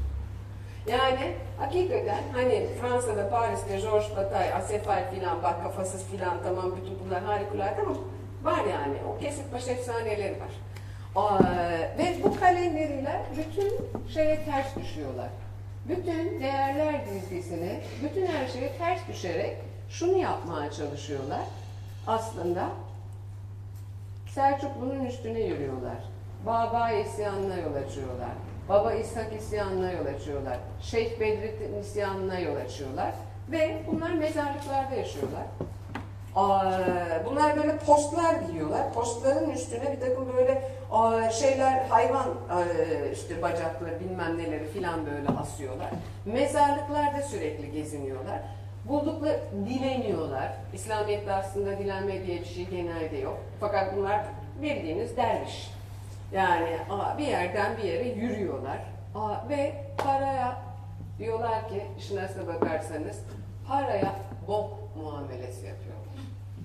[0.87, 7.23] Yani hakikaten hani Fransa'da, Paris'te Georges Bataille, Acefal filan bak kafasız filan tamam bütün bunlar
[7.23, 7.95] harikulade ama
[8.43, 10.53] var yani o kesik baş efsaneleri var.
[11.15, 11.39] Aa,
[11.97, 13.73] ve bu kalenderiler bütün
[14.13, 15.29] şeye ters düşüyorlar.
[15.89, 19.57] Bütün değerler dizgisine, bütün her şeye ters düşerek
[19.89, 21.41] şunu yapmaya çalışıyorlar.
[22.07, 22.69] Aslında
[24.29, 25.97] Selçuklu'nun üstüne yürüyorlar.
[26.45, 28.31] Baba isyanına yol açıyorlar.
[28.69, 30.57] Baba İshak isyanına yol açıyorlar.
[30.81, 33.13] Şeyh Bedrettin isyanına yol açıyorlar.
[33.51, 35.43] Ve bunlar mezarlıklarda yaşıyorlar.
[37.25, 38.93] Bunlar böyle postlar giyiyorlar.
[38.93, 40.61] Postların üstüne bir takım böyle
[41.31, 42.25] şeyler, hayvan
[43.13, 45.89] işte bacakları bilmem neleri filan böyle asıyorlar.
[46.25, 48.39] Mezarlıklarda sürekli geziniyorlar.
[48.85, 50.53] Buldukları dileniyorlar.
[50.73, 53.37] İslamiyet'te aslında dilenme diye bir şey genelde yok.
[53.59, 54.21] Fakat bunlar
[54.61, 55.71] bildiğiniz derviş.
[56.33, 56.77] Yani
[57.17, 58.77] bir yerden bir yere yürüyorlar.
[59.49, 60.57] Ve paraya
[61.19, 63.19] diyorlar ki işin aslına bakarsanız
[63.67, 64.15] paraya
[64.47, 64.69] bok
[65.03, 65.86] muamelesi yapıyorlar.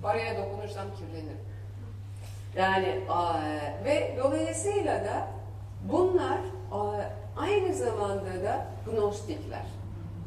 [0.03, 1.37] Paraya dokunursam kirlenirim.
[2.57, 2.99] Yani
[3.85, 5.27] ve dolayısıyla da
[5.91, 6.37] bunlar
[7.37, 9.65] aynı zamanda da gnostikler.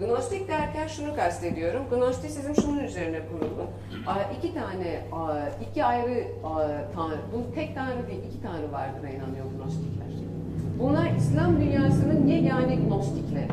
[0.01, 1.83] Gnostik derken şunu kastediyorum.
[1.91, 3.67] Gnostisizm şunun üzerine kurulu.
[4.39, 5.01] İki tane,
[5.71, 6.27] iki ayrı
[6.95, 10.07] tanrı, bu tek tanrı değil, iki tanrı vardır inanıyor Gnostikler.
[10.79, 13.49] Bunlar İslam dünyasının yegane Gnostikleri.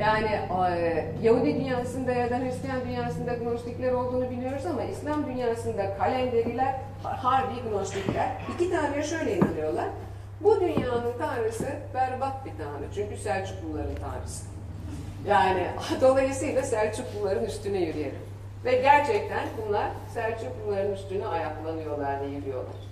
[0.00, 0.40] Yani
[0.70, 7.70] e, Yahudi dünyasında ya da Hristiyan dünyasında gnostikler olduğunu biliyoruz ama İslam dünyasında kalenderiler, harbi
[7.70, 8.32] gnostikler.
[8.54, 9.86] İki tanrıya şöyle inanıyorlar.
[10.40, 12.84] Bu dünyanın tanrısı berbat bir tanrı.
[12.94, 14.46] Çünkü Selçukluların tanrısı.
[15.26, 15.66] Yani
[16.00, 18.22] dolayısıyla Selçukluların üstüne yürüyelim.
[18.64, 22.89] Ve gerçekten bunlar Selçukluların üstüne ayaklanıyorlar yürüyorlar.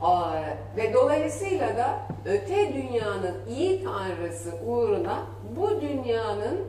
[0.00, 0.32] Aa,
[0.76, 5.18] ve dolayısıyla da öte dünyanın iyi tanrısı uğruna
[5.56, 6.60] bu dünyanın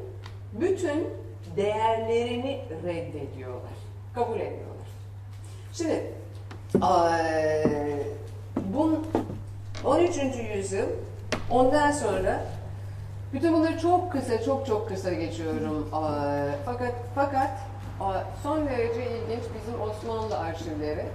[0.54, 1.08] bütün
[1.56, 3.72] değerlerini reddediyorlar.
[4.16, 4.88] Kabul etmiyorlar.
[5.74, 6.12] Şimdi
[6.82, 7.18] aa,
[8.74, 9.00] bu
[9.86, 10.18] 13.
[10.56, 10.88] yüzyıl
[11.52, 12.44] ondan sonra
[13.34, 15.90] Bütün bunları çok kısa, çok çok kısa geçiyorum.
[15.94, 17.50] Aa, Fakat fakat
[18.44, 21.06] son derece ilginç bizim Osmanlı arşivleri.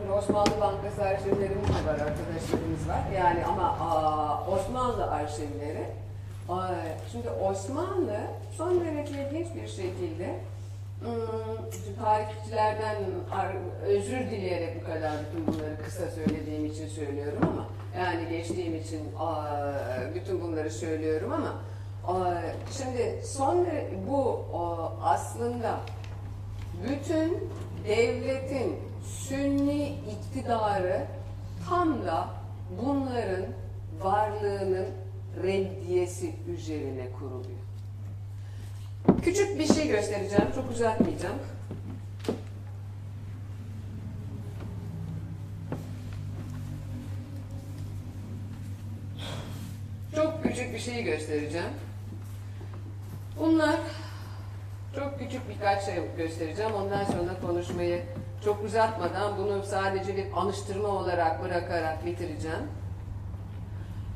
[0.00, 3.02] Şimdi Osmanlı Bankası arşivlerimiz de var, arkadaşlarımız var.
[3.16, 5.86] Yani ama aa, Osmanlı arşivleri.
[6.48, 6.68] Aa,
[7.12, 8.16] Şimdi Osmanlı
[8.56, 10.34] son derece ilginç bir şekilde
[11.00, 12.96] Hmm, tarihçilerden
[13.32, 17.66] ar- özür dileyerek bu kadar bütün bunları kısa söylediğim için söylüyorum ama
[18.04, 19.00] yani geçtiğim için
[20.14, 21.54] bütün bunları söylüyorum ama
[22.78, 23.66] şimdi son
[24.08, 24.44] bu
[25.04, 25.76] aslında
[26.88, 27.50] bütün
[27.88, 31.06] devletin sünni iktidarı
[31.68, 32.28] tam da
[32.82, 33.44] bunların
[34.00, 34.86] varlığının
[35.42, 37.60] reddiyesi üzerine kuruluyor.
[39.22, 41.38] Küçük bir şey göstereceğim, çok uzatmayacağım.
[50.14, 51.70] Çok küçük bir şeyi göstereceğim.
[53.40, 53.80] Bunlar
[54.94, 56.72] çok küçük birkaç şey göstereceğim.
[56.72, 58.02] Ondan sonra konuşmayı
[58.44, 62.68] çok uzatmadan bunu sadece bir anıştırma olarak bırakarak bitireceğim.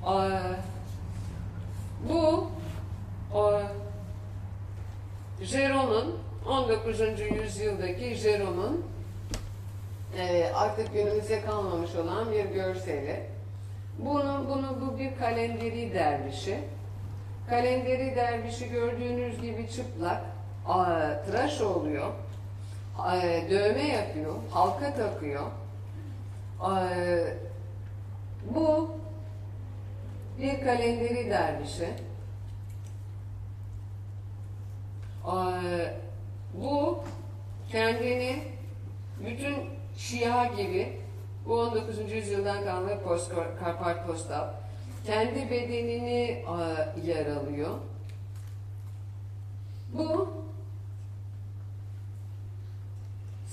[0.05, 0.41] Ee,
[2.09, 2.47] bu
[3.35, 3.61] o,
[5.43, 6.19] Jerome'un
[6.49, 7.01] 19.
[7.21, 8.85] yüzyıldaki Jerome'un
[10.19, 13.21] e, artık günümüze kalmamış olan bir görseli.
[13.99, 16.59] Bunu, bunu bu bir kalenderi dervişi.
[17.49, 20.21] Kalenderi dervişi gördüğünüz gibi çıplak,
[21.27, 22.11] tıraş oluyor,
[23.51, 25.43] dövme yapıyor, halka takıyor.
[26.61, 26.89] A,
[28.55, 28.91] bu
[30.39, 31.89] bir kalenderi dervişi.
[35.27, 35.95] Ee,
[36.55, 36.99] bu
[37.71, 38.43] kendini
[39.27, 39.55] bütün
[39.97, 41.01] Şia gibi
[41.47, 42.13] bu 19.
[42.13, 43.33] yüzyıldan kalma post,
[43.79, 44.49] kartpostal
[45.07, 46.47] kendi bedenini e,
[47.07, 47.71] yer alıyor.
[49.93, 50.29] Bu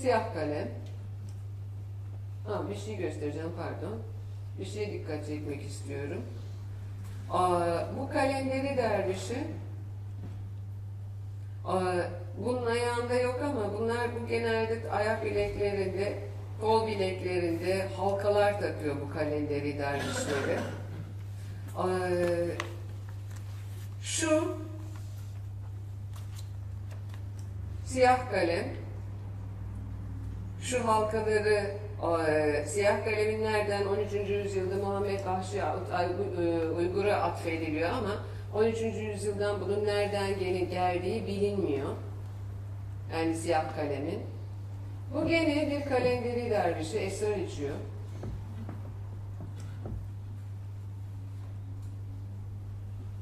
[0.02, 0.68] siyah kalem.
[2.46, 3.98] Ha, bir şey göstereceğim pardon.
[4.58, 6.22] Bir şeye dikkat çekmek istiyorum.
[7.30, 9.44] Aa, bu kalenderi dervişi
[11.64, 11.94] Aa,
[12.38, 16.18] Bunun ayağında yok ama bunlar bu genelde ayak bileklerinde,
[16.60, 20.58] kol bileklerinde halkalar takıyor bu kalenderi dervişleri.
[21.78, 22.56] Ee,
[24.02, 24.56] Şu
[27.84, 28.81] siyah kalem,
[30.62, 31.76] şu halkaları
[32.28, 34.12] e, siyah kalemin nereden 13.
[34.30, 38.24] yüzyılda Muhammed Vahşi e, Uygur'a atfediliyor ama
[38.54, 38.80] 13.
[38.82, 41.88] yüzyıldan bunun nereden gene geldiği bilinmiyor.
[43.12, 44.20] Yani siyah kalemin.
[45.14, 47.74] Bu gene bir kalenderi dervişi esrar içiyor.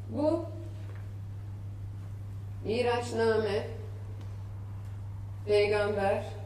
[0.08, 0.44] Bu
[2.64, 3.66] Miraçname
[5.46, 6.39] Peygamber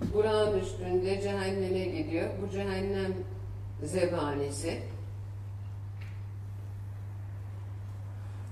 [0.00, 2.28] Burak'ın üstünde cehenneme gidiyor.
[2.42, 3.14] Bu cehennem
[3.82, 4.82] zebanisi.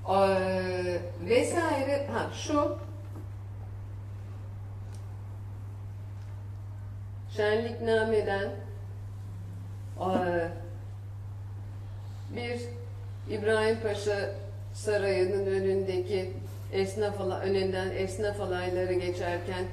[0.09, 0.99] Ee,
[1.29, 2.79] vesaire ha şu
[7.37, 8.51] şenliknameden
[10.01, 10.49] ee,
[12.37, 12.61] bir
[13.31, 14.31] İbrahim Paşa
[14.75, 16.33] Sarayı'nın önündeki
[16.73, 19.65] esnaf önünden esnaf alayları geçerken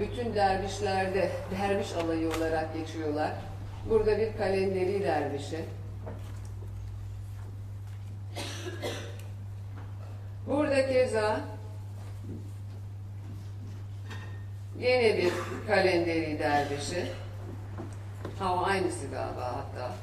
[0.00, 1.30] bütün dervişler de
[1.60, 3.30] derviş alayı olarak geçiyorlar.
[3.90, 5.64] Burada bir kalenderi dervişi.
[10.46, 11.40] Burada keza
[14.78, 15.32] yine bir
[15.66, 17.06] kalenderi dervişi.
[18.38, 19.94] Ha o aynısı galiba hatta.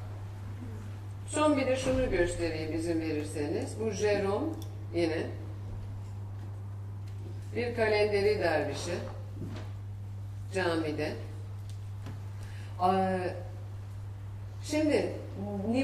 [1.27, 3.79] Son bir de şunu göstereyim izin verirseniz.
[3.79, 4.47] Bu Jerome
[4.95, 5.17] yine
[7.55, 8.93] bir kalenderi dervişi
[10.53, 11.13] camide.
[12.83, 13.19] Ee,
[14.63, 15.13] Şimdi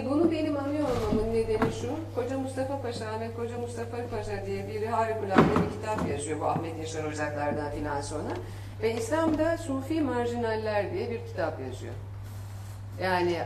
[0.09, 2.15] bunu benim anıyor olmamın nedeni şu.
[2.15, 6.79] Koca Mustafa Paşa, Ahmet Koca Mustafa Paşa diye biri harikulade bir kitap yazıyor bu Ahmet
[6.79, 8.29] Yaşar Ocaklar'dan filan sonra.
[8.81, 11.93] Ve İslam'da Sufi Marjinaller diye bir kitap yazıyor.
[13.01, 13.37] Yani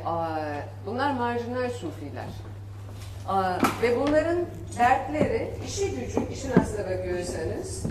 [0.85, 2.26] bunlar marjinal sufiler.
[3.81, 4.38] Ve bunların
[4.80, 7.85] dertleri, işi gücü, işin aslına bakıyorsanız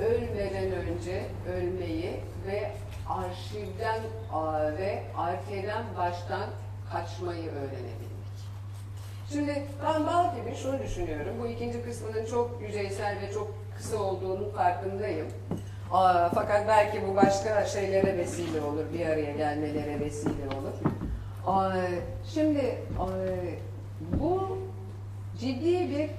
[0.00, 1.22] ölmeden önce
[1.56, 2.70] ölmeyi ve
[3.08, 4.00] arşivden
[4.78, 6.46] ve arkeden baştan
[6.92, 8.12] kaçmayı öğrenebilmek.
[9.32, 11.34] Şimdi ben bal gibi şunu düşünüyorum.
[11.42, 15.26] Bu ikinci kısmının çok yüzeysel ve çok kısa olduğunun farkındayım.
[16.34, 20.92] Fakat belki bu başka şeylere vesile olur, bir araya gelmelere vesile olur.
[22.34, 22.78] Şimdi
[24.20, 24.58] bu
[25.40, 26.10] ciddi bir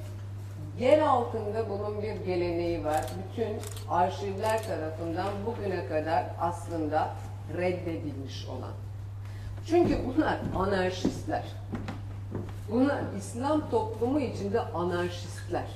[0.79, 3.05] yer altında bunun bir geleneği var.
[3.17, 3.57] Bütün
[3.89, 7.09] arşivler tarafından bugüne kadar aslında
[7.57, 8.73] reddedilmiş olan.
[9.67, 11.43] Çünkü bunlar anarşistler.
[12.71, 15.67] Bunlar İslam toplumu içinde anarşistler.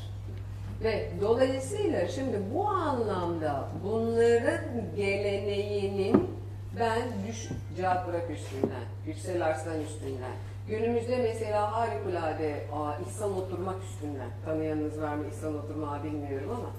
[0.84, 6.38] Ve dolayısıyla şimdi bu anlamda bunların geleneğinin
[6.80, 10.36] ben düş cevap bırak üstünden, Yüksel Arslan üstünden.
[10.68, 14.30] Günümüzde mesela harikulade aa, İhsan Oturmak üstünden.
[14.46, 16.70] Tanıyanınız var mı İhsan Oturmak'ı bilmiyorum ama.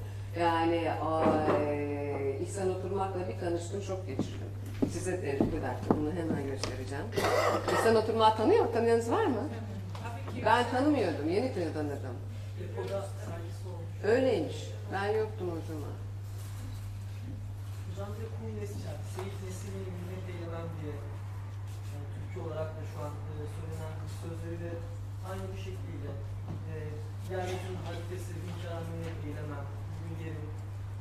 [0.44, 1.22] Yani aa,
[1.62, 4.48] e, İhsan Oturmak'la bir tanıştım çok geçirdim.
[4.92, 7.04] Size de bir dakika bunu hemen göstereceğim.
[7.72, 9.48] İhsan Oturmak'ı tanıyor, tanıyanınız var mı?
[10.44, 12.16] Ben tanımıyordum, yeni tanıdım.
[14.04, 14.70] Öyleymiş.
[14.92, 15.94] Ben yoktum o zaman.
[17.90, 18.56] Hocam bir kum
[19.44, 20.96] nesli minnet eylemem diye.
[21.90, 24.72] Yani Türkçe olarak da şu an e, söylenen sözleri de
[25.30, 26.12] aynı bu şekliyle.
[26.70, 26.74] E,
[27.30, 27.78] yeryüzünün
[28.44, 29.66] bin kere minnet eylemem.
[29.94, 30.48] Bugün yerim.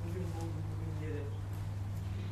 [0.03, 1.29] Bugün buldum, bugün yerim.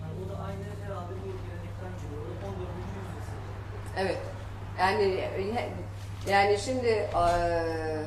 [0.02, 2.24] Yani o da aynı herhalde bu gelenekten geliyor.
[2.32, 2.60] O da 14.
[2.60, 3.40] yüzyıl.
[3.98, 4.20] Evet.
[4.80, 5.06] Yani
[6.28, 8.06] yani şimdi eee,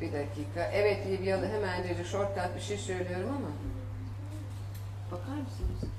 [0.00, 0.62] bir dakika.
[0.72, 3.50] Evet Libyalı hemen dedi shortcut bir şey söylüyorum ama
[5.10, 5.92] bakar mısınız?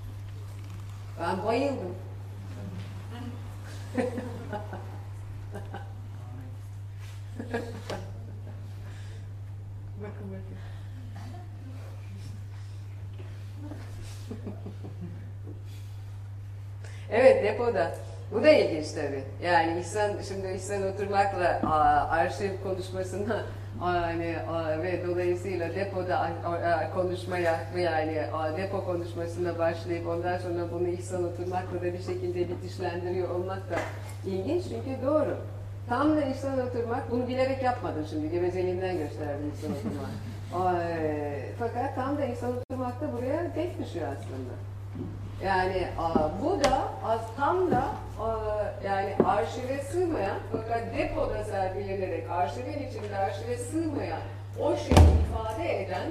[1.19, 1.95] Ben bayıldım.
[10.01, 10.57] bakın bakın.
[17.09, 17.91] Evet depoda.
[18.31, 19.23] Bu da ilginç tabii.
[19.43, 23.45] Yani İhsan, şimdi İhsan Oturmak'la aa, arşiv konuşmasına
[23.85, 24.35] yani
[24.83, 28.21] ve dolayısıyla depoda a- a- konuşmaya yani
[28.57, 33.75] depo konuşmasına başlayıp ondan sonra bunu İhsan Oturmak'la da bir şekilde bitişlendiriyor olmak da
[34.25, 35.37] ilginç çünkü doğru.
[35.91, 40.09] Tam da İhsan Oturmak, bunu bilerek yapmadım şimdi, gevezeliğimden gösterdim İhsan Oturmak.
[41.59, 44.53] Fakat tam da İhsan Oturmak da buraya denk düşüyor aslında.
[45.43, 47.84] Yani a, bu da az- tam da
[48.22, 48.38] a,
[48.85, 54.22] yani arşive sığmayan fakat depoda sergilenerek arşivin içinde arşive sığmayan
[54.59, 56.07] o şeyi ifade eden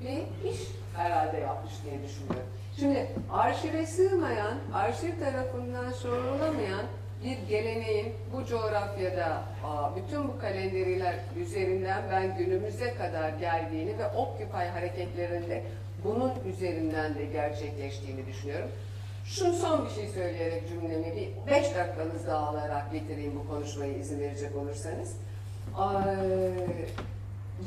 [0.00, 0.60] bir iş
[0.96, 2.48] herhalde yapmış diye düşünüyorum.
[2.76, 6.84] Şimdi arşive sığmayan, arşiv tarafından sorulamayan
[7.24, 9.42] bir geleneğin bu coğrafyada
[9.96, 15.62] bütün bu kalenderiler üzerinden ben günümüze kadar geldiğini ve Occupy hareketlerinde
[16.04, 18.70] bunun üzerinden de gerçekleştiğini düşünüyorum.
[19.24, 24.20] Şu son bir şey söyleyerek cümlemi bir beş dakikanız daha alarak bitireyim bu konuşmayı izin
[24.20, 25.16] verecek olursanız.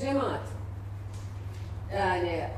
[0.02, 0.44] Cemaat.
[1.96, 2.50] Yani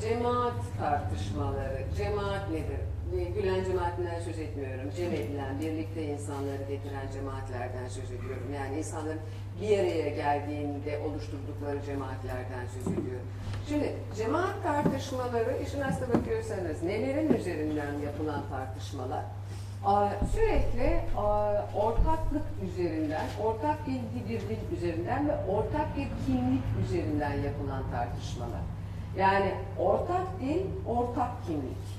[0.00, 2.93] cemaat tartışmaları, cemaat nedir?
[3.18, 4.90] Bir Gülen cemaatinden söz etmiyorum.
[4.96, 8.46] Cem edilen, birlikte insanları getiren cemaatlerden söz ediyorum.
[8.54, 9.20] Yani insanların
[9.60, 13.26] bir araya geldiğinde oluşturdukları cemaatlerden söz ediyorum.
[13.68, 19.24] Şimdi cemaat tartışmaları, işin aslına bakıyorsanız nelerin üzerinden yapılan tartışmalar?
[20.32, 21.00] Sürekli
[21.76, 28.60] ortaklık üzerinden, ortak bir bir dil üzerinden ve ortak bir kimlik üzerinden yapılan tartışmalar.
[29.18, 31.93] Yani ortak dil, ortak kimlik.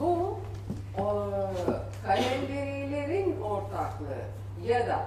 [0.00, 0.38] Bu
[0.98, 1.02] aa,
[2.06, 4.24] kalenderilerin ortaklığı
[4.64, 5.00] ya da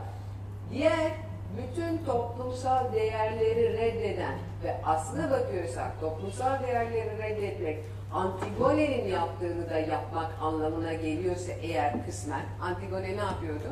[0.72, 1.12] diğer
[1.58, 7.80] bütün toplumsal değerleri reddeden ve aslına bakıyorsak toplumsal değerleri reddetmek
[8.14, 13.68] Antigone'nin yaptığını da yapmak anlamına geliyorsa eğer kısmen Antigone ne yapıyordu?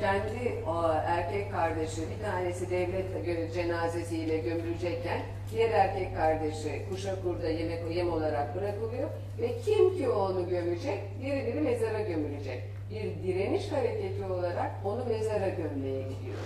[0.00, 5.20] Kendi o, erkek kardeşi bir tanesi devlet cenazesiyle gömülecekken
[5.52, 9.08] diğer erkek kardeşi kuşakurda yemek yem olarak bırakılıyor
[9.40, 11.00] ve kim ki onu gömecek?
[11.22, 12.62] Biri biri mezara gömülecek.
[12.90, 16.38] Bir direniş hareketi olarak onu mezara gömmeye gidiyor.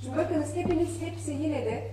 [0.00, 1.90] Şimdi bakınız hepiniz hepsi yine de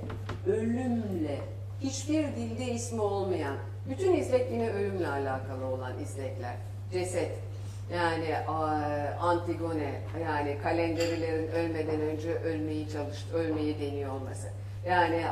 [0.47, 1.37] ölümle,
[1.81, 3.57] hiçbir dilde ismi olmayan,
[3.89, 6.55] bütün izlek yine ölümle alakalı olan izlekler.
[6.91, 7.31] Ceset,
[7.93, 8.37] yani
[9.19, 14.47] Antigone, yani kalenderilerin ölmeden önce ölmeyi çalış, ölmeyi deniyor olması.
[14.87, 15.23] Yani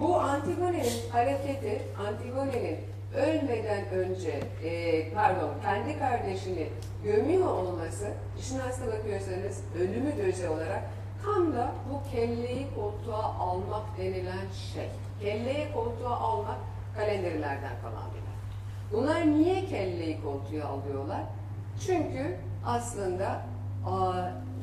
[0.00, 2.78] bu Antigone'nin hareketi, Antigone'nin
[3.16, 6.68] ölmeden önce, e, pardon, kendi kardeşini
[7.04, 10.82] gömüyor olması, işin aslına bakıyorsanız ölümü göze olarak
[11.24, 14.88] tam da bu kelleyi koltuğa almak denilen şey.
[15.20, 16.58] Kelleyi koltuğa almak
[16.96, 18.24] kalenderilerden kalan bir.
[18.96, 21.22] Bunlar niye kelleyi koltuğa alıyorlar?
[21.86, 22.36] Çünkü
[22.66, 23.40] aslında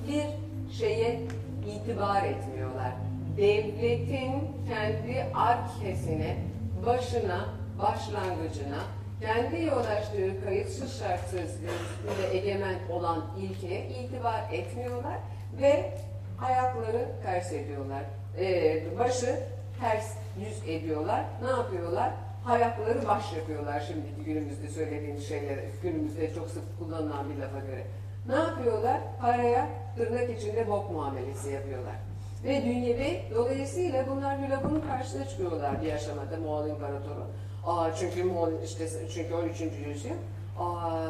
[0.08, 0.26] bir
[0.74, 1.22] şeye
[1.68, 2.92] itibar etmiyorlar.
[3.38, 4.32] Devletin
[4.68, 6.38] kendi arkesine,
[6.86, 7.46] başına,
[7.80, 8.82] başlangıcına,
[9.22, 15.18] kendi yol açtığı kayıtsız şartsız üstünde egemen olan ilkeye itibar etmiyorlar
[15.62, 15.94] ve
[16.42, 18.04] ayakları ters ediyorlar.
[18.40, 19.40] Ee, başı
[19.80, 21.26] ters yüz ediyorlar.
[21.44, 22.12] Ne yapıyorlar?
[22.46, 27.84] Ayakları baş yapıyorlar şimdiki günümüzde söylediğimiz şeyler, günümüzde çok sık kullanılan bir lafa göre.
[28.28, 29.00] Ne yapıyorlar?
[29.22, 31.96] Paraya tırnak içinde bok muamelesi yapıyorlar.
[32.44, 37.28] Ve dünyevi dolayısıyla bunlar Hülab'ın karşısına çıkıyorlar bir aşamada Moğol İmparatoru.
[37.66, 39.62] Aa, çünkü Moğol işte çünkü 13.
[39.62, 40.16] yüzyıl.
[40.60, 41.08] Aa,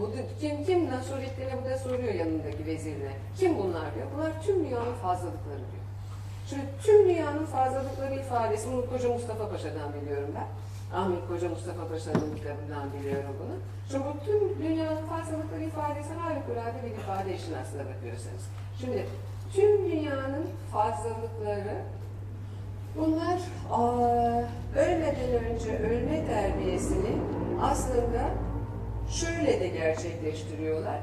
[0.00, 3.12] bu kim kim Nasrettin'e bu da soruyor yanındaki vezirine.
[3.36, 4.06] Kim bunlar diyor.
[4.16, 5.86] Bunlar tüm dünyanın fazlalıkları diyor.
[6.48, 10.46] Şimdi tüm dünyanın fazlalıkları ifadesi bunu Koca Mustafa Paşa'dan biliyorum ben.
[10.98, 13.56] Ahmet Koca Mustafa Paşa'nın kitabından biliyorum bunu.
[13.90, 18.44] Şimdi bu tüm dünyanın fazlalıkları ifadesi harikulade bir ifade işin aslına bakıyorsanız.
[18.80, 19.06] Şimdi
[19.52, 21.76] tüm dünyanın fazlalıkları
[22.96, 23.40] bunlar
[23.72, 24.42] aa,
[24.76, 27.16] ölmeden önce ölme terbiyesini
[27.62, 28.30] aslında
[29.10, 31.00] şöyle de gerçekleştiriyorlar.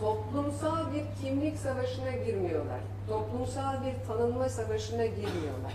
[0.00, 2.80] Toplumsal bir kimlik savaşına girmiyorlar.
[3.08, 5.72] Toplumsal bir tanınma savaşına girmiyorlar.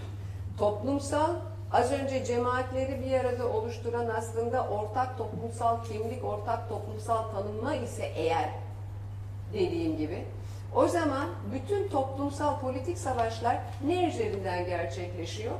[0.57, 1.35] Toplumsal,
[1.71, 8.49] az önce cemaatleri bir arada oluşturan aslında ortak toplumsal kimlik, ortak toplumsal tanınma ise eğer
[9.53, 10.25] dediğim gibi
[10.75, 15.53] o zaman bütün toplumsal politik savaşlar ne üzerinden gerçekleşiyor?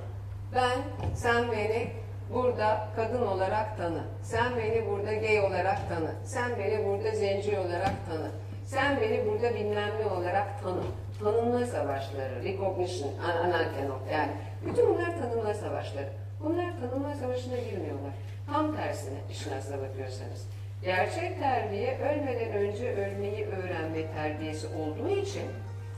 [0.55, 0.79] Ben,
[1.15, 2.02] sen beni
[2.33, 4.03] burada kadın olarak tanı.
[4.23, 6.11] Sen beni burada gay olarak tanı.
[6.25, 8.29] Sen beni burada zenci olarak tanı.
[8.65, 10.81] Sen beni burada bilmem olarak tanı.
[11.23, 14.31] Tanınma savaşları, recognition, an- anarkenok yani.
[14.65, 16.09] Bütün bunlar tanınma savaşları.
[16.43, 18.13] Bunlar tanınma savaşına girmiyorlar.
[18.53, 20.47] Tam tersine işin aslına bakıyorsanız.
[20.83, 25.43] Gerçek terbiye ölmeden önce ölmeyi öğrenme terbiyesi olduğu için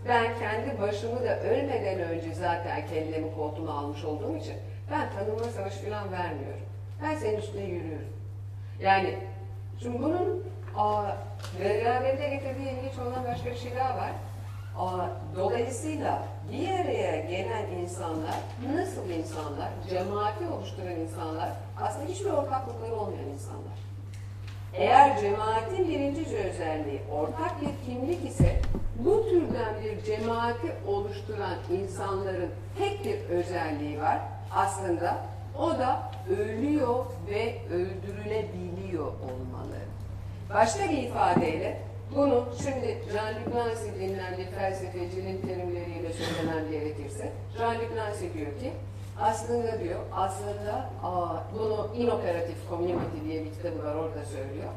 [0.07, 4.55] ben kendi başımı da ölmeden önce zaten kendimi koltuğuma almış olduğum için
[4.91, 6.59] ben tanınma savaşı falan vermiyorum.
[7.03, 8.07] Ben senin üstüne yürüyorum.
[8.79, 9.17] Yani
[9.79, 10.43] şimdi bunun
[10.77, 11.03] aa,
[11.59, 14.11] beraberinde getirdiği ilginç olan başka bir şey daha var.
[15.35, 18.35] Dolayısıyla bir araya gelen insanlar,
[18.75, 21.49] nasıl insanlar, cemaati oluşturan insanlar,
[21.81, 23.75] aslında hiçbir ortaklıkları olmayan insanlar.
[24.73, 28.59] Eğer cemaatin birinci özelliği ortak bir kimlik ise
[28.99, 34.19] bu türden bir cemaati oluşturan insanların tek bir özelliği var
[34.55, 35.17] aslında
[35.59, 39.77] o da ölüyor ve öldürülebiliyor olmalı.
[40.53, 41.81] Başka bir ifadeyle
[42.15, 48.73] bunu şimdi Jean-Luc Nancy denilen bir felsefecinin terimleriyle söylemem gerekirse Jean-Luc Nancy diyor ki
[49.21, 54.69] aslında diyor, aslında aa, bunu inoperatif community diye bir kitabı var orada söylüyor.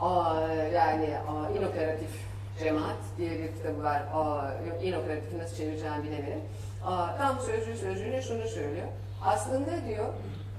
[0.00, 0.40] Aa,
[0.74, 2.10] yani aa, inoperatif
[2.58, 4.02] cemaat diye bir kitabı var.
[4.14, 4.50] Aa,
[4.82, 6.40] inoperatif nasıl çevireceğimi bilemedim.
[6.84, 8.86] Aa, tam sözcü sözcüğüne şunu söylüyor.
[9.24, 10.06] Aslında diyor,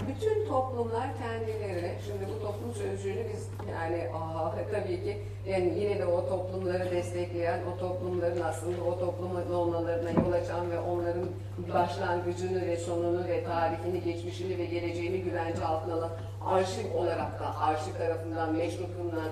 [0.08, 6.06] bütün toplumlar kendilerine, şimdi bu toplum sözcüğünü biz yani aa, tabii ki yani yine de
[6.06, 11.26] o toplumları destekleyen, o toplumların aslında o toplumun olmalarına yol açan ve onların
[11.74, 16.12] başlangıcını ve sonunu ve tarihini, geçmişini ve geleceğini güvence altına alan
[16.46, 19.30] arşiv olarak da, arşiv tarafından meşru kılınan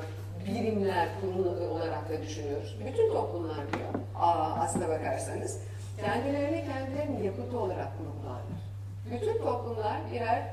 [0.48, 2.78] birimler, kurumları olarak da düşünüyoruz.
[2.88, 5.60] Bütün toplumlar diyor, aa, aslına bakarsanız,
[5.98, 8.75] kendilerini kendilerinin yapıtı olarak kurumlarlar.
[9.12, 10.44] Bütün toplumlar birer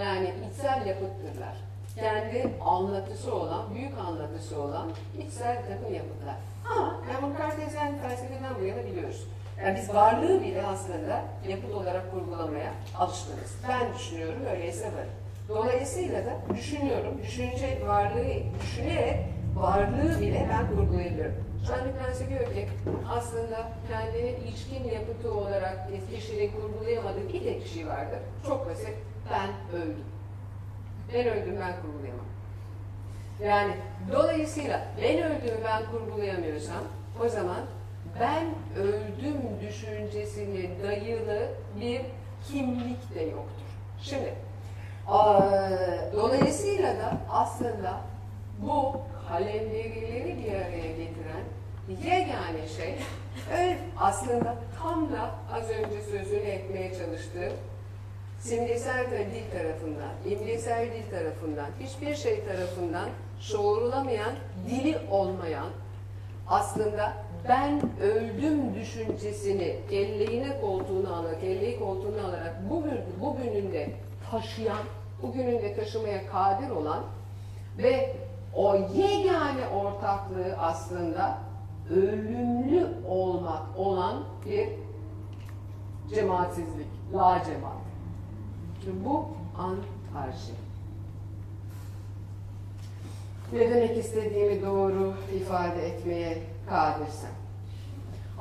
[0.00, 1.56] yani içsel yapıttırlar.
[1.96, 6.34] Kendi anlatısı olan, büyük anlatısı olan içsel takım yapıtlar.
[6.70, 9.26] Ama yani bunu Kartezyen felsefeden bu yana biliyoruz.
[9.62, 13.56] Yani biz varlığı bile aslında yapıt olarak kurgulamaya alışkınız.
[13.68, 15.10] Ben düşünüyorum, öyleyse varım.
[15.48, 19.16] Dolayısıyla da düşünüyorum, düşünce varlığı düşünerek
[19.60, 21.32] varlığı bile ben.
[21.66, 22.68] Jean-Luc Nancy diyor ki
[23.16, 28.18] aslında kendini içkin yapıtı olarak kişinin kurgulayamadığı bir tek kişi vardır.
[28.46, 28.94] Çok basit,
[29.30, 30.04] ben öldüm.
[31.14, 32.26] Ben öldüm, ben kurgulayamam.
[33.44, 33.72] Yani
[34.12, 36.82] dolayısıyla ben öldüğümü ben kurgulayamıyorsam
[37.24, 37.60] o zaman
[38.20, 38.46] ben
[38.82, 41.48] öldüm düşüncesine dayalı
[41.80, 42.00] bir
[42.48, 43.68] kimlik de yoktur.
[44.02, 44.34] Şimdi
[46.16, 48.00] dolayısıyla da aslında
[48.62, 51.44] bu kalemlerileri bir araya getiren
[52.04, 52.94] yegane şey.
[53.58, 57.52] Öyle aslında tam da az önce sözünü etmeye çalıştığım
[58.40, 63.08] simgesel dil tarafından, imgesel dil tarafından, hiçbir şey tarafından
[63.40, 64.32] şoğrulamayan,
[64.70, 65.68] dili olmayan,
[66.48, 67.12] aslında
[67.48, 73.90] ben öldüm düşüncesini kelleğine koltuğunu alarak, kelleği koltuğunu alarak bugün, bugününde
[74.30, 74.82] taşıyan,
[75.22, 77.04] bugününde taşımaya kadir olan
[77.78, 78.16] ve
[78.54, 81.38] o yegane ortaklığı aslında
[81.90, 84.68] ölümlü olmak olan bir
[86.14, 87.78] cemaatsizlik, la cemaat.
[88.84, 89.26] Şimdi bu
[89.58, 90.52] antarşi.
[93.52, 96.38] Ne demek istediğimi doğru ifade etmeye
[96.68, 97.30] kadirsem.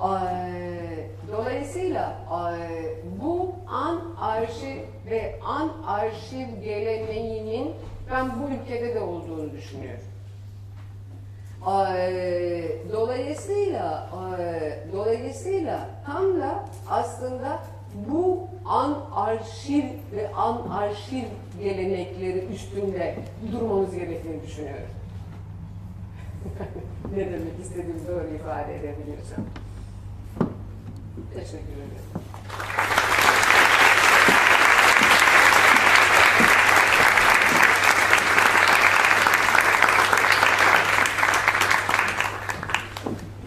[0.04, 7.74] Ee, Dolayısıyla e, bu an arşiv ve an arşiv geleneğinin
[8.12, 10.04] ben bu ülkede de olduğunu düşünüyorum.
[11.68, 12.64] Ee,
[12.94, 14.10] Dolayısıyla
[14.40, 17.60] e, dolayısıyla tam da aslında
[18.10, 19.84] bu an arşiv
[20.16, 21.24] ve an arşiv
[21.60, 23.16] gelenekleri üstünde
[23.52, 24.88] durmamız gerektiğini düşünüyorum.
[27.16, 29.46] ne demek istediğimi doğru ifade edebiliyorsam.
[31.34, 32.24] Teşekkür ederim.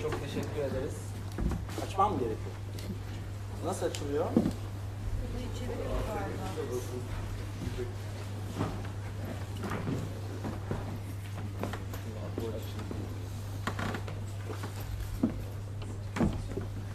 [0.02, 0.94] Çok teşekkür ederiz.
[1.86, 2.54] Açmam mı gerekiyor?
[3.80, 4.26] Nasıl açılıyor?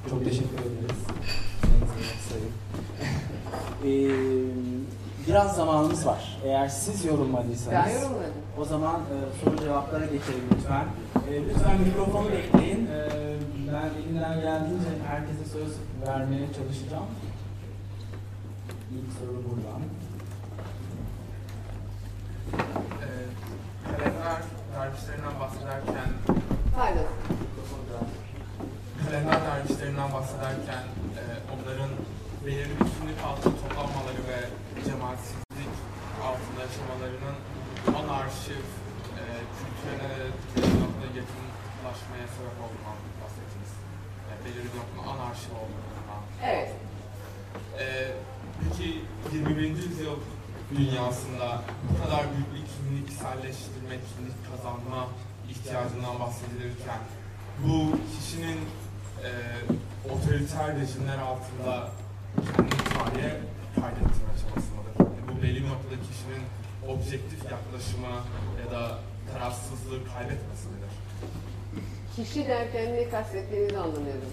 [0.09, 0.99] Çok teşekkür ederiz.
[3.85, 6.37] Ee, biraz zamanımız var.
[6.43, 8.33] Eğer siz yorumladıysanız, Ben yorumladım.
[8.57, 10.85] o zaman e, soru cevaplara geçelim lütfen.
[11.29, 12.87] E, lütfen mikrofonu bekleyin.
[12.87, 13.04] E,
[13.75, 15.71] ben elimden geldiğince herkese söz
[16.07, 17.09] vermeye çalışacağım.
[18.91, 19.81] İlk soru buradan.
[23.03, 23.07] Ee,
[23.87, 24.41] kalender
[24.75, 26.09] dervişlerinden bahsederken
[26.75, 27.07] Pardon.
[29.03, 30.83] kalender dervişlerinden bahsederken
[31.19, 31.23] e,
[31.53, 31.91] onların
[32.45, 34.39] belirli bir kimlik altında toplanmaları ve
[34.85, 35.73] cemaatsizlik
[36.27, 37.37] altında yaşamalarının
[37.99, 38.65] anarşiv
[39.19, 39.23] e,
[39.57, 40.25] kültürüne de
[40.55, 43.71] bir noktada yakınlaşmaya sebep olduğundan bahsettiniz.
[44.27, 46.21] Yani belirli bir noktada anarşiv olduğundan.
[46.49, 46.71] Evet.
[47.79, 48.11] Ee,
[48.61, 49.01] peki
[49.33, 49.61] 21.
[49.61, 50.19] yüzyıl
[50.77, 55.07] dünyasında bu kadar büyük bir kimlikselleştirme, kimlik kazanma
[55.49, 56.99] ihtiyacından bahsedilirken
[57.63, 57.75] bu
[58.13, 58.59] kişinin
[59.27, 59.29] e,
[60.13, 61.89] otoriter rejimler altında
[62.35, 63.31] kendini tarihe
[63.75, 64.93] kaydettirme çabası mıdır?
[64.99, 66.43] Yani bu belli noktada kişinin
[66.93, 68.15] objektif yaklaşımı
[68.61, 68.99] ya da
[69.33, 70.93] tarafsızlığı kaybetmesi midir?
[72.15, 74.31] Kişi derken ne kastettiğinizi anlamıyorum.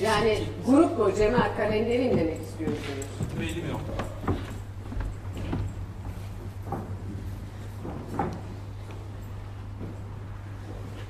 [0.00, 3.06] Yani grup mu, cemaat, kalenderin demek istiyorsunuz?
[3.40, 4.04] Belli bir noktada.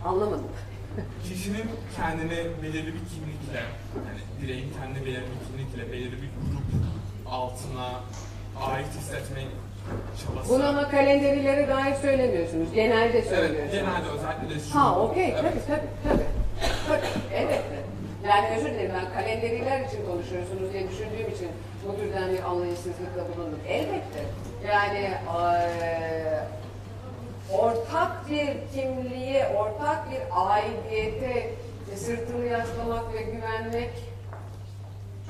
[0.05, 0.45] Anlamadım.
[1.23, 1.65] kişinin
[1.97, 2.31] kendini
[2.63, 3.61] belirli bir kimlikle,
[4.07, 6.83] yani bireyin kendi belirli bir kimlikle, belirli bir grup
[7.31, 7.89] altına
[8.61, 9.41] ait hissetme
[10.27, 10.49] çabası.
[10.55, 12.73] Bunu ama kalenderilere dair söylemiyorsunuz.
[12.75, 13.73] Genelde Evet, söylüyorsunuz.
[13.73, 14.75] genelde özellikle de şu.
[14.79, 15.43] Ha okey Evet.
[15.43, 16.27] tabii tabii tabii.
[16.89, 17.77] Tabii elbette.
[18.29, 21.49] Yani özür dilerim ben kalenderiler için konuşuyorsunuz diye düşündüğüm için
[21.89, 23.59] bu türden bir anlayışsızlıkla bulundum.
[23.69, 24.23] Elbette.
[24.69, 26.45] Yani eee,
[27.53, 31.51] ortak bir kimliğe, ortak bir aidiyete
[31.97, 33.91] sırtını yaslamak ve güvenmek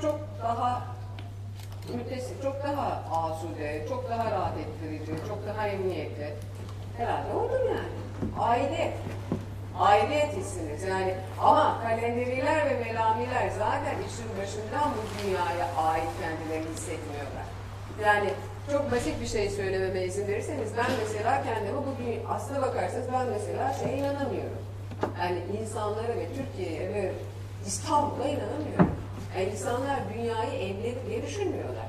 [0.01, 0.83] çok daha
[1.93, 6.33] mütesip, çok daha asude, çok daha rahat ettirici, çok daha emniyetli.
[6.97, 8.31] Herhalde olur yani.
[8.39, 8.93] Aidiyet.
[9.79, 11.15] Aidiyet hissiniz yani.
[11.41, 17.45] Ama kalenderiler ve melamiler zaten işin başından bu dünyaya ait kendilerini hissetmiyorlar.
[18.03, 18.29] Yani
[18.71, 23.27] çok basit bir şey söylememe izin verirseniz ben mesela kendimi bu dünya, aslına bakarsanız ben
[23.27, 24.59] mesela şeye inanamıyorum.
[25.19, 27.11] Yani insanlara ve Türkiye'ye ve
[27.65, 28.91] İstanbul'a inanamıyorum.
[29.37, 31.87] Yani insanlar dünyayı evleri diye düşünmüyorlar.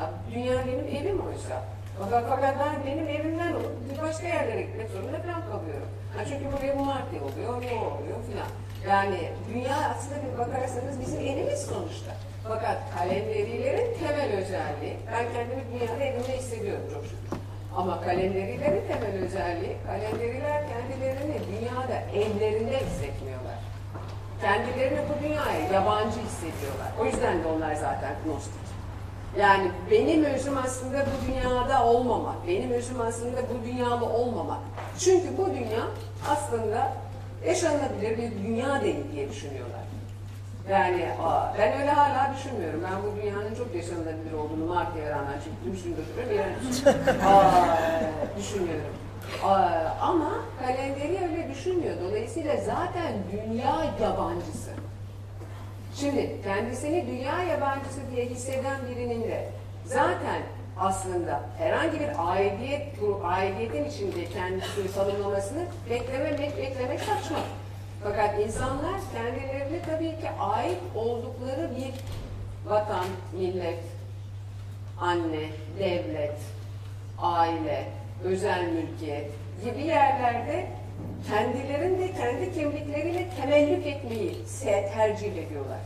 [0.00, 1.64] Ya, dünya benim evim oysa.
[1.98, 3.54] Fakat, fakat ben benim evimden
[3.92, 5.88] bir başka yerlere gitmek zorunda falan kalıyorum.
[6.16, 8.50] Ha, çünkü buraya bu marti oluyor, bu oluyor filan.
[8.88, 12.12] Yani dünya aslında bir bakarsanız bizim evimiz sonuçta.
[12.48, 17.38] Fakat kalenderilerin temel özelliği, ben kendimi dünyada evimde hissediyorum çok şükür.
[17.76, 23.58] Ama kalenderilerin temel özelliği, kalenderiler kendilerini dünyada evlerinde hissetmiyorlar.
[24.40, 26.90] Kendilerini bu dünyaya yabancı hissediyorlar.
[27.00, 28.68] O yüzden de onlar zaten gnostik.
[29.38, 34.60] Yani benim özüm aslında bu dünyada olmamak, benim özüm aslında bu dünyalı olmamak.
[34.98, 35.84] Çünkü bu dünya
[36.28, 36.92] aslında
[37.46, 39.87] yaşanabilir bir dünya değil diye düşünüyorlar.
[40.70, 41.06] Yani
[41.58, 42.80] ben öyle hala düşünmüyorum.
[42.84, 46.04] Ben bu dünyanın çok yaşanılabilir olduğunu Marti'ye rağmen çünkü düşündüm.
[47.26, 47.76] Aa,
[48.38, 48.94] düşünüyorum.
[49.44, 50.30] Aa, ama
[50.60, 51.94] kalenderi öyle düşünmüyor.
[52.08, 54.70] Dolayısıyla zaten dünya yabancısı.
[55.94, 59.48] Şimdi kendisini dünya yabancısı diye hisseden birinin de
[59.84, 60.42] zaten
[60.78, 62.86] aslında herhangi bir aidiyet,
[63.24, 67.38] aidiyetin içinde kendisini tanımlamasını beklememek, beklemek saçma.
[68.04, 71.94] Fakat insanlar kendilerine tabii ki ait oldukları bir
[72.70, 73.84] vatan, millet,
[75.00, 75.48] anne,
[75.78, 76.38] devlet,
[77.18, 77.88] aile,
[78.24, 79.30] özel mülkiyet
[79.64, 80.66] gibi yerlerde
[81.28, 84.36] kendilerinde kendi kimlikleriyle temellük etmeyi
[84.94, 85.80] tercih ediyorlar.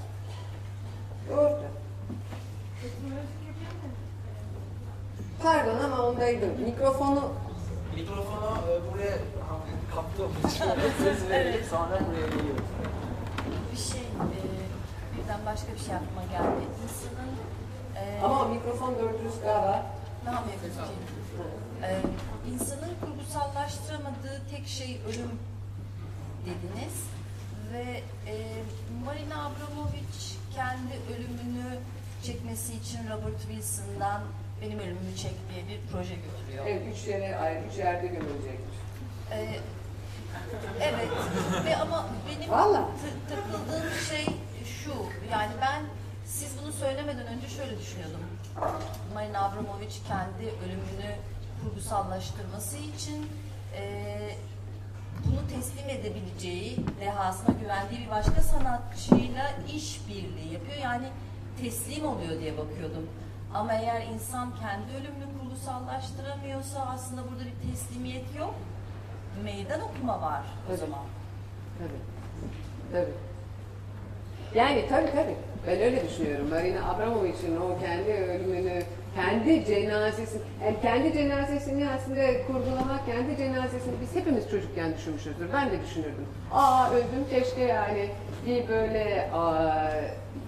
[1.31, 1.59] Doğru.
[5.43, 6.51] Pardon ama ondaydım.
[6.65, 7.33] Mikrofonu
[7.95, 9.17] Mikrofonu e, buraya
[9.95, 10.33] kaptım.
[11.05, 12.67] Söz verelim sonra buraya geliyorum.
[13.73, 14.39] Bir şey, e,
[15.17, 16.65] birden başka bir şey aklıma geldi.
[16.85, 17.33] İnsanın
[17.97, 19.87] e, ama mikrofon dürüst galiba.
[20.25, 20.61] ne yapayım?
[21.83, 22.01] E,
[22.53, 25.33] insanın kurgusallaştıramadığı tek şey ölüm
[26.47, 26.97] dediniz.
[27.73, 28.03] Ve
[28.33, 28.35] e,
[29.05, 30.15] Marina Abramovic
[30.55, 31.79] kendi ölümünü
[32.23, 34.23] çekmesi için Robert Wilson'dan
[34.63, 36.67] benim ölümümü çek diye bir proje götürüyor.
[36.67, 38.75] Evet, üç yere ayrı, üç yerde gömülecektir.
[39.33, 39.61] Ee,
[40.81, 41.09] evet
[41.65, 42.85] ve ama benim Vallahi.
[43.29, 44.27] takıldığım şey
[44.85, 44.91] şu
[45.33, 45.83] yani ben
[46.27, 48.21] siz bunu söylemeden önce şöyle düşünüyordum.
[49.15, 51.17] Marina Abramovic kendi ölümünü
[51.63, 53.27] kurgusallaştırması için
[53.75, 54.37] eee,
[55.27, 60.77] bunu teslim edebileceği, dehasına güvendiği bir başka sanatçıyla işbirliği yapıyor.
[60.83, 61.07] Yani
[61.61, 63.09] teslim oluyor diye bakıyordum.
[63.55, 68.55] Ama eğer insan kendi ölümünü kurgusallaştıramıyorsa aslında burada bir teslimiyet yok.
[69.45, 70.81] Meydan okuma var o Evet.
[70.81, 70.99] zaman.
[71.79, 72.01] Tabii.
[72.93, 73.15] Tabii.
[74.59, 75.37] Yani tabii tabii.
[75.67, 76.49] Ben öyle düşünüyorum.
[76.51, 78.83] Marina Abramovic'in o kendi ölümünü,
[79.15, 85.47] kendi cenazesini, yani kendi cenazesini aslında kurgulamak, kendi cenazesini biz hepimiz çocukken düşünmüşüzdür.
[85.53, 86.27] Ben de düşünürdüm.
[86.53, 88.09] Aa öldüm keşke yani
[88.47, 89.91] bir böyle aa,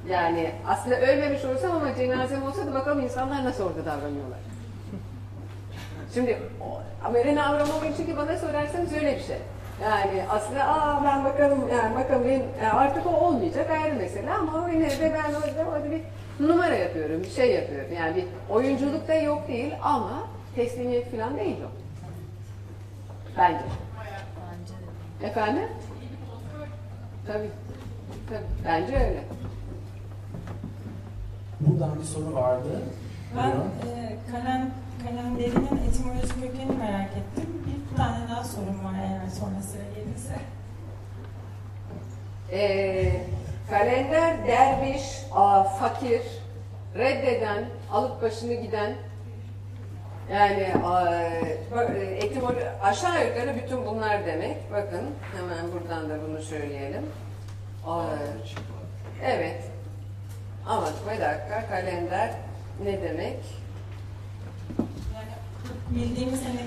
[0.08, 4.38] yani aslında ölmemiş olsam ama cenazem olsa da bakalım insanlar nasıl orada davranıyorlar.
[6.14, 6.38] Şimdi
[7.12, 9.36] Marina Abramovic'i ki bana sorarsanız öyle bir şey.
[9.82, 14.70] Yani aslında aa ben bakalım yani bakalım benim, yani artık o olmayacak ayrı mesele ama
[14.70, 16.00] yine de ben orada, orada bir
[16.48, 17.92] numara yapıyorum, bir şey yapıyorum.
[17.96, 18.24] Yani bir
[18.54, 20.22] oyunculuk da yok değil ama
[20.54, 21.68] teslimiyet falan değil o.
[23.38, 23.64] Bence.
[25.22, 25.68] Efendim?
[27.26, 27.50] Tabii.
[28.28, 28.46] Tabii.
[28.64, 29.24] Bence öyle.
[31.60, 32.82] Buradan bir soru vardı.
[33.36, 33.70] Ben Buyurun.
[33.96, 34.70] e, kalem,
[35.04, 37.62] kalemlerinin etimolojik kökenini merak ettim.
[37.66, 40.34] Bir tane daha sorum var eğer sonra sıra gelirse.
[42.52, 43.12] Ee,
[43.70, 45.02] kalender derviş,
[45.32, 46.22] aa, fakir,
[46.96, 48.94] reddeden, alıp başını giden
[50.32, 54.72] yani e, etimolo- aşağı yukarı bütün bunlar demek.
[54.72, 57.02] Bakın hemen buradan da bunu söyleyelim.
[57.86, 58.04] Aa,
[59.24, 59.64] evet.
[60.66, 62.30] Ama bir dakika kalender
[62.84, 63.63] ne demek?
[65.64, 66.60] Yani bildiğimiz hani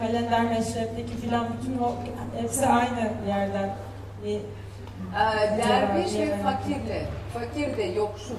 [0.00, 1.92] kalender meşreптeki filan bütün o
[2.40, 3.74] hepsi aynı yerden
[4.24, 4.40] bir
[5.14, 6.38] Ee, derviş ve Diyelim.
[6.42, 8.36] fakirle, fakir de yoksul.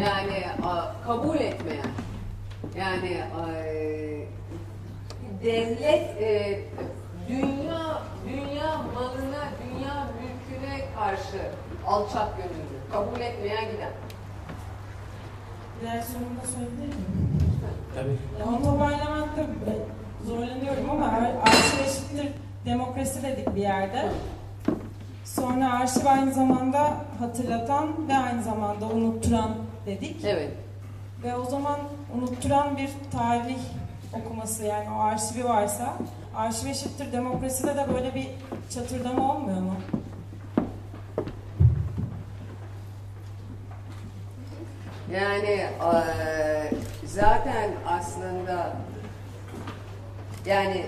[0.00, 1.86] Yani a, kabul etmeyen,
[2.78, 3.18] yani
[5.44, 6.60] devlet e,
[7.28, 11.42] dünya dünya malına, dünya mülküne karşı
[11.86, 13.92] alçak gönüllü, kabul etmeyen giden.
[15.80, 17.51] diğer sorumu da söyleyebilir miyim?
[17.94, 18.18] Tabii.
[18.48, 19.72] Onu toparlamakta e,
[20.26, 22.28] zorlanıyorum ama ar- arşiv eşittir
[22.66, 24.08] demokrasi dedik bir yerde.
[25.24, 29.50] Sonra arşiv aynı zamanda hatırlatan ve aynı zamanda unutturan
[29.86, 30.24] dedik.
[30.24, 30.50] Evet.
[31.22, 31.78] Ve o zaman
[32.16, 33.58] unutturan bir tarih
[34.12, 35.92] okuması yani o arşivi varsa
[36.36, 38.28] arşiv eşittir demokraside de böyle bir
[38.74, 39.74] çatırdama olmuyor mu?
[45.12, 46.70] Yani eee,
[47.14, 48.72] zaten aslında
[50.46, 50.86] yani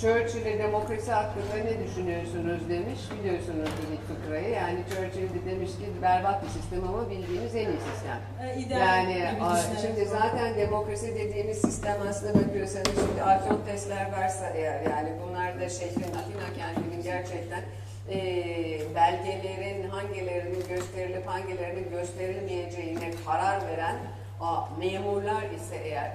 [0.00, 3.00] Churchill'e demokrasi hakkında ne düşünüyorsunuz demiş.
[3.20, 4.50] Biliyorsunuz ilk fıkrayı.
[4.50, 8.20] Yani Churchill de demiş ki berbat bir sistem ama bildiğimiz en iyi sistem.
[8.42, 9.24] E, ideal Yani
[9.80, 15.68] şimdi zaten demokrasi dediğimiz sistem aslında bakıyorsanız şimdi afyon testler varsa eğer yani bunlar da
[15.68, 17.62] şehrin Atina kentinin gerçekten
[18.10, 18.18] e,
[18.94, 23.96] belgelerin hangilerinin gösterilip hangilerinin gösterilmeyeceğine karar veren
[24.40, 26.12] a, memurlar ise eğer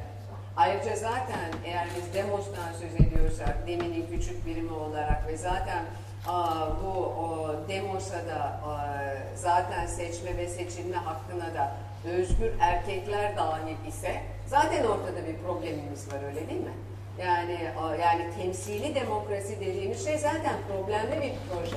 [0.58, 5.86] Ayrıca zaten eğer biz Demos'tan söz ediyorsak deminin küçük birimi olarak ve zaten
[6.28, 13.88] aa, bu o, Demos'a da aa, zaten seçme ve seçilme hakkına da özgür erkekler dahil
[13.88, 16.74] ise zaten ortada bir problemimiz var öyle değil mi?
[17.20, 17.58] Yani
[18.02, 21.76] yani temsili demokrasi dediğimiz şey zaten problemli bir proje.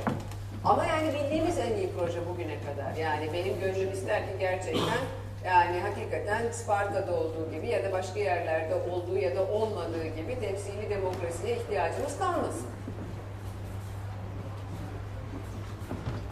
[0.65, 2.97] Ama yani bildiğimiz en iyi proje bugüne kadar.
[2.97, 5.01] Yani benim gönlüm ister ki gerçekten
[5.45, 10.91] yani hakikaten Sparta'da olduğu gibi ya da başka yerlerde olduğu ya da olmadığı gibi temsili
[10.91, 12.67] demokrasiye ihtiyacımız kalmasın.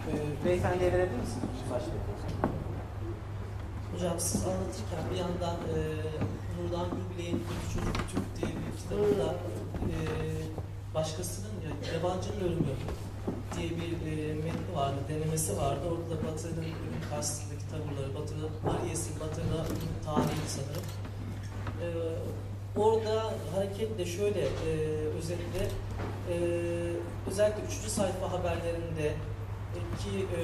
[0.08, 1.46] Ee, beyefendiye verebilir misiniz?
[1.70, 2.02] Başlayalım.
[3.94, 5.78] Hocam siz anlatırken bir yandan e,
[6.72, 9.34] Nurdan Gülbilek'in Kötü Çocuk Türk diye bir kitabında
[9.92, 9.96] e,
[10.94, 12.74] başkasının ya, yabancının ölümü
[13.56, 15.80] diye bir e, metni vardı, denemesi vardı.
[15.90, 16.64] Orada da Batı'nın
[17.10, 18.34] karşısındaki tavırları, Batı,
[18.66, 19.64] Maries'in Batı'da
[20.04, 20.86] tarihi sanırım.
[21.82, 21.86] E,
[22.80, 24.70] orada hareketle şöyle e,
[25.18, 25.64] özellikle
[26.30, 26.36] e,
[27.30, 27.72] özellikle 3.
[27.72, 29.14] sayfa haberlerinde
[29.74, 30.40] ki e,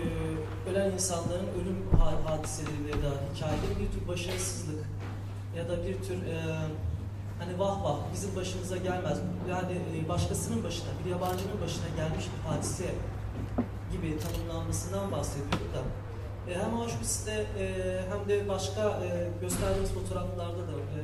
[0.71, 4.85] ölen insanların ölüm ha- hadiseleri ya da hikayeleri bir tür başarısızlık
[5.59, 6.37] ya da bir tür e,
[7.39, 9.19] hani vah vah bizim başımıza gelmez.
[9.51, 12.95] Yani e, başkasının başına, bir yabancının başına gelmiş bir hadise
[13.93, 15.83] gibi tanımlanmasından bahsediyordu da.
[16.53, 17.67] E, hem Auschwitz'te e,
[18.11, 21.03] hem de başka e, gösterdiğimiz fotoğraflarda da e,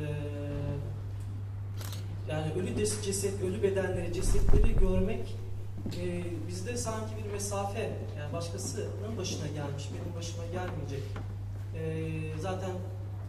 [2.29, 5.37] yani ölü ceset, ölü bedenleri, cesetleri görmek
[6.01, 11.03] e, bizde sanki bir mesafe, yani başkasının başına gelmiş, benim başıma gelmeyecek.
[11.75, 12.71] E, zaten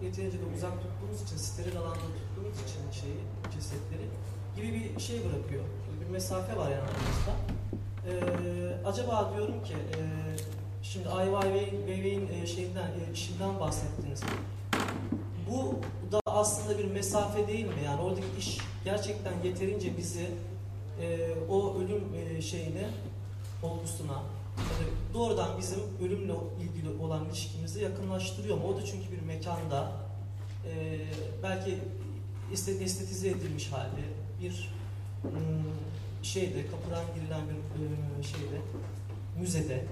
[0.01, 0.73] yeterince de uzak
[1.15, 3.17] tuttuğumuz için, steril alanda tuttuğumuz için şeyi,
[3.53, 4.07] cesetleri
[4.55, 5.63] gibi bir şey bırakıyor.
[6.01, 7.33] Bir mesafe var yani aramızda.
[8.07, 10.01] E, acaba diyorum ki, e,
[10.83, 14.21] şimdi Ai Weiwei'in e, şeyinden, e, işinden bahsettiniz.
[15.49, 15.79] Bu
[16.11, 17.73] da aslında bir mesafe değil mi?
[17.85, 20.27] Yani oradaki iş gerçekten yeterince bizi
[21.01, 22.89] e, o ölüm e, şeyine,
[23.63, 24.23] olgusuna
[24.57, 28.63] ya da doğrudan bizim ölümle ilgili olan ilişkimizi yakınlaştırıyor mu?
[28.67, 30.04] O da çünkü bir mekanda
[30.69, 30.99] e,
[31.43, 31.79] belki
[32.53, 34.01] estet- estetize edilmiş halde
[34.41, 34.69] bir
[35.21, 35.31] hmm,
[36.23, 37.55] şeyde kapıdan girilen bir
[38.19, 38.61] e, şeyde
[39.39, 39.85] müzede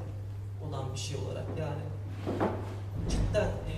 [0.68, 1.82] olan bir şey olarak yani
[3.10, 3.74] cidden e,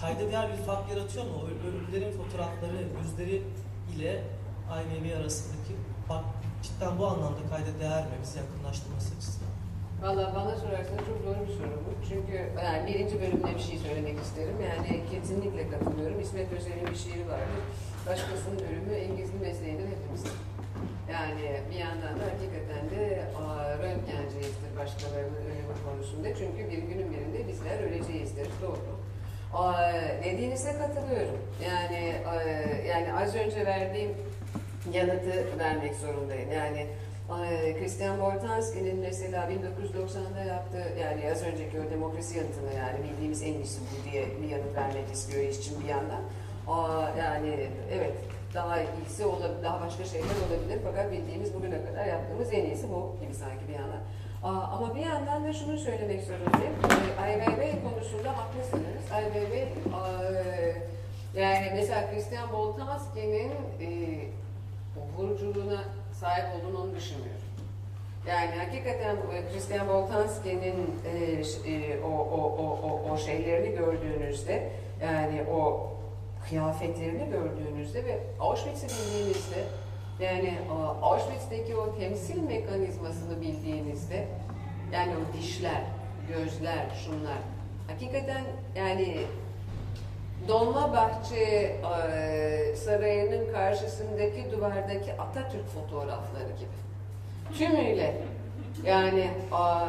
[0.00, 1.30] kayda değer bir fark yaratıyor mu?
[1.48, 3.42] Öl- Ölülerin fotoğrafları, yüzleri
[3.96, 4.24] ile
[4.68, 5.72] IMV arasındaki
[6.08, 6.24] fark
[6.62, 9.50] cidden bu anlamda kayda değer mi bizi yakınlaştırması açısından?
[10.02, 11.90] Valla bana sorarsan çok zor bir soru bu.
[12.08, 14.56] Çünkü yani birinci bölümde bir şey söylemek isterim.
[14.68, 16.20] Yani kesinlikle katılıyorum.
[16.20, 17.62] İsmet Özel'in bir şiiri vardır.
[18.08, 20.38] Başkasının ölümü gizli mesleğidir hepimizin.
[21.12, 23.02] Yani bir yandan da hakikaten de
[23.82, 26.28] röntgenciyizdir başkalarının ölümü konusunda.
[26.34, 28.48] Çünkü bir günün birinde bizler öleceğizdir.
[28.62, 28.98] Doğru.
[29.54, 29.92] Aa,
[30.24, 31.38] dediğinize katılıyorum.
[31.64, 32.42] Yani aa,
[32.86, 34.10] yani az önce verdiğim
[34.92, 36.52] yanıtı vermek zorundayım.
[36.52, 36.86] Yani
[37.78, 43.80] Christian Boltanski'nin mesela 1990'da yaptığı yani az önceki o demokrasi yanıtını yani bildiğimiz en iyisi
[43.80, 46.20] bu diye bir yanıt vermek istiyor işçim bir yandan.
[47.18, 48.14] Yani evet
[48.54, 53.16] daha iyisi olabilir, daha başka şeyler olabilir fakat bildiğimiz bugüne kadar yaptığımız en iyisi bu
[53.20, 54.00] gibi sanki bir yandan.
[54.42, 56.74] Ama bir yandan da şunu söylemek zorundayım.
[57.26, 59.12] Ee, IWW konusunda haklısınız.
[59.12, 60.10] Aa,
[61.34, 63.88] yani mesela Christian Boltanski'nin e,
[65.18, 65.84] vuruculuğuna
[66.20, 67.42] sahip olduğunu düşünmüyorum.
[68.26, 74.70] Yani hakikaten bu Christian Boltanski'nin e, e, o, o, o, o, o şeylerini gördüğünüzde
[75.02, 75.90] yani o
[76.48, 79.64] kıyafetlerini gördüğünüzde ve Auschwitz'i bildiğinizde
[80.20, 84.26] yani a, Auschwitz'teki o temsil mekanizmasını bildiğinizde
[84.92, 85.82] yani o dişler,
[86.28, 87.38] gözler, şunlar
[87.86, 89.16] hakikaten yani
[90.48, 91.76] Dolmabahçe
[92.12, 97.58] e, Sarayı'nın karşısındaki duvardaki Atatürk fotoğrafları gibi.
[97.58, 98.16] Tümüyle.
[98.84, 99.86] Yani a,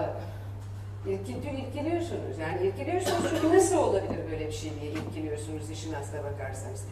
[1.07, 2.38] irkili, irkiliyorsunuz.
[2.41, 6.86] Yani irkiliyorsunuz çünkü nasıl olabilir böyle bir şey diye irkiliyorsunuz işin aslına bakarsanız.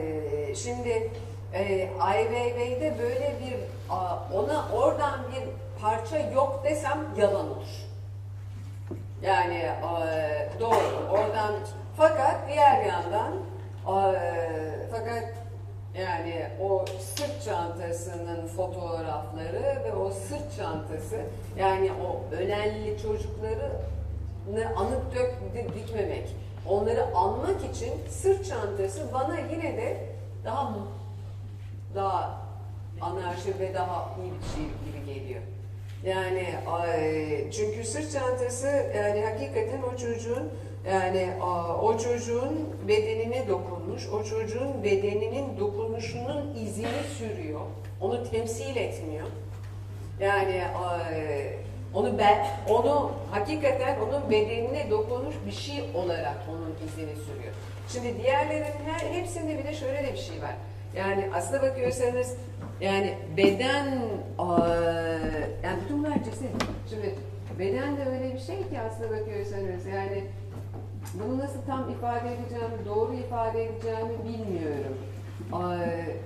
[0.00, 1.10] E, şimdi
[1.54, 3.56] e, Ai Weiwei'de böyle bir
[3.94, 5.42] a, ona oradan bir
[5.82, 7.68] parça yok desem yalan olur.
[9.22, 11.54] Yani e, doğru oradan
[12.00, 13.32] fakat diğer yandan
[13.86, 14.20] e,
[14.90, 15.24] fakat
[15.98, 21.16] yani o sırt çantasının fotoğrafları ve o sırt çantası
[21.58, 23.72] yani o ölenli çocukları
[24.76, 26.36] anıp dök di- dikmemek
[26.68, 29.96] onları anmak için sırt çantası bana yine de
[30.44, 30.74] daha
[31.94, 32.40] daha
[33.00, 35.40] anarşi ve daha iyi bir şey gibi geliyor.
[36.04, 36.46] Yani
[37.52, 38.66] çünkü sırt çantası
[38.96, 40.52] yani hakikaten o çocuğun
[40.88, 47.60] yani a, o çocuğun bedenine dokunmuş, o çocuğun bedeninin dokunuşunun izini sürüyor.
[48.00, 49.26] Onu temsil etmiyor.
[50.20, 51.56] Yani ay,
[51.94, 57.54] onu ben onu hakikaten onun bedenine dokunmuş bir şey olarak onun izini sürüyor.
[57.88, 60.54] Şimdi diğerlerinin her hepsinde bir de şöyle de bir şey var.
[60.96, 62.36] Yani aslına bakıyorsanız
[62.80, 63.86] yani beden
[64.38, 64.46] eee,
[65.64, 66.50] yani bütün bunlar ceset.
[66.90, 67.14] Şimdi
[67.58, 70.24] beden de öyle bir şey ki aslına bakıyorsanız yani
[71.14, 74.96] bunu nasıl tam ifade edeceğimi, doğru ifade edeceğimi bilmiyorum.
[75.52, 76.16] Eee,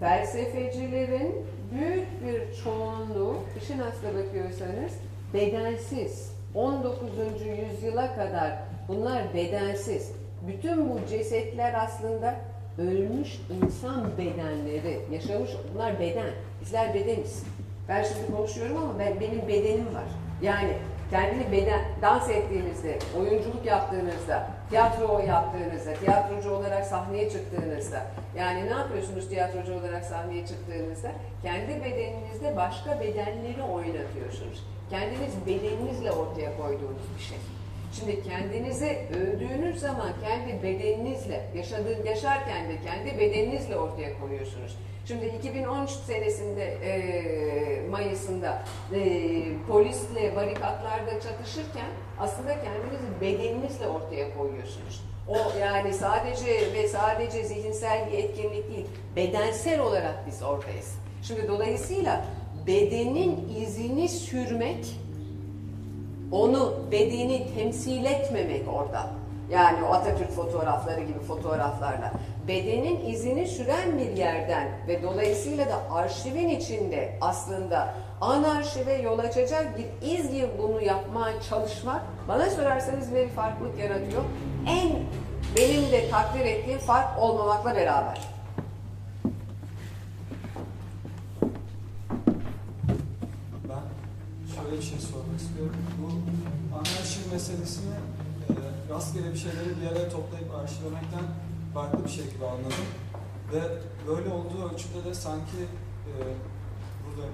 [0.00, 1.34] felsefecilerin
[1.72, 4.92] büyük bir çoğunluğu, işin aslına bakıyorsanız
[5.34, 6.32] bedensiz.
[6.54, 7.08] 19.
[7.46, 8.52] yüzyıla kadar
[8.88, 10.12] bunlar bedensiz.
[10.46, 12.34] bütün bu cesetler aslında
[12.78, 16.30] ölmüş insan bedenleri, yaşamış, bunlar beden.
[16.60, 17.42] Bizler bedeniz.
[17.88, 20.08] Ben şimdi konuşuyorum ama ben, benim bedenim var.
[20.42, 20.72] Yani
[21.10, 28.06] kendini beden, dans ettiğinizde, oyunculuk yaptığınızda, tiyatro yaptığınızda, tiyatrocu olarak sahneye çıktığınızda,
[28.38, 31.12] yani ne yapıyorsunuz tiyatrocu olarak sahneye çıktığınızda?
[31.42, 34.66] Kendi bedeninizde başka bedenleri oynatıyorsunuz.
[34.90, 37.38] Kendiniz bedeninizle ortaya koyduğunuz bir şey.
[37.92, 44.76] Şimdi kendinizi öldüğünüz zaman kendi bedeninizle, yaşadığın, yaşarken de kendi bedeninizle ortaya koyuyorsunuz.
[45.10, 48.62] Şimdi 2013 senesinde e, Mayıs'ında
[48.94, 48.98] e,
[49.68, 51.86] polisle barikatlarda çatışırken
[52.18, 55.04] aslında kendinizi bedeninizle ortaya koyuyorsunuz.
[55.28, 60.94] O yani sadece ve sadece zihinsel bir etkinlik değil, bedensel olarak biz oradayız.
[61.22, 62.24] Şimdi dolayısıyla
[62.66, 64.86] bedenin izini sürmek
[66.32, 69.10] onu bedeni temsil etmemek orada.
[69.50, 72.12] Yani o Atatürk fotoğrafları gibi fotoğraflarla.
[72.48, 80.08] Bedenin izini süren bir yerden ve dolayısıyla da arşivin içinde aslında anarşive yol açacak bir
[80.08, 84.22] iz gibi bunu yapmaya çalışmak bana sorarsanız bir farklılık yaratıyor.
[84.68, 84.90] En
[85.56, 88.20] benim de takdir ettiğim fark olmamakla beraber.
[93.68, 93.84] Ben
[94.54, 95.76] şöyle bir şey sormak istiyorum.
[96.02, 96.08] Bu
[96.76, 97.94] anarşi meselesini
[98.50, 98.54] e,
[98.94, 101.24] rastgele bir şeyleri bir araya toplayıp arşivlemekten
[101.74, 102.86] farklı bir gibi anladım.
[103.52, 103.60] Ve
[104.08, 105.56] böyle olduğu ölçüde de sanki
[106.06, 106.12] e,
[107.04, 107.26] burada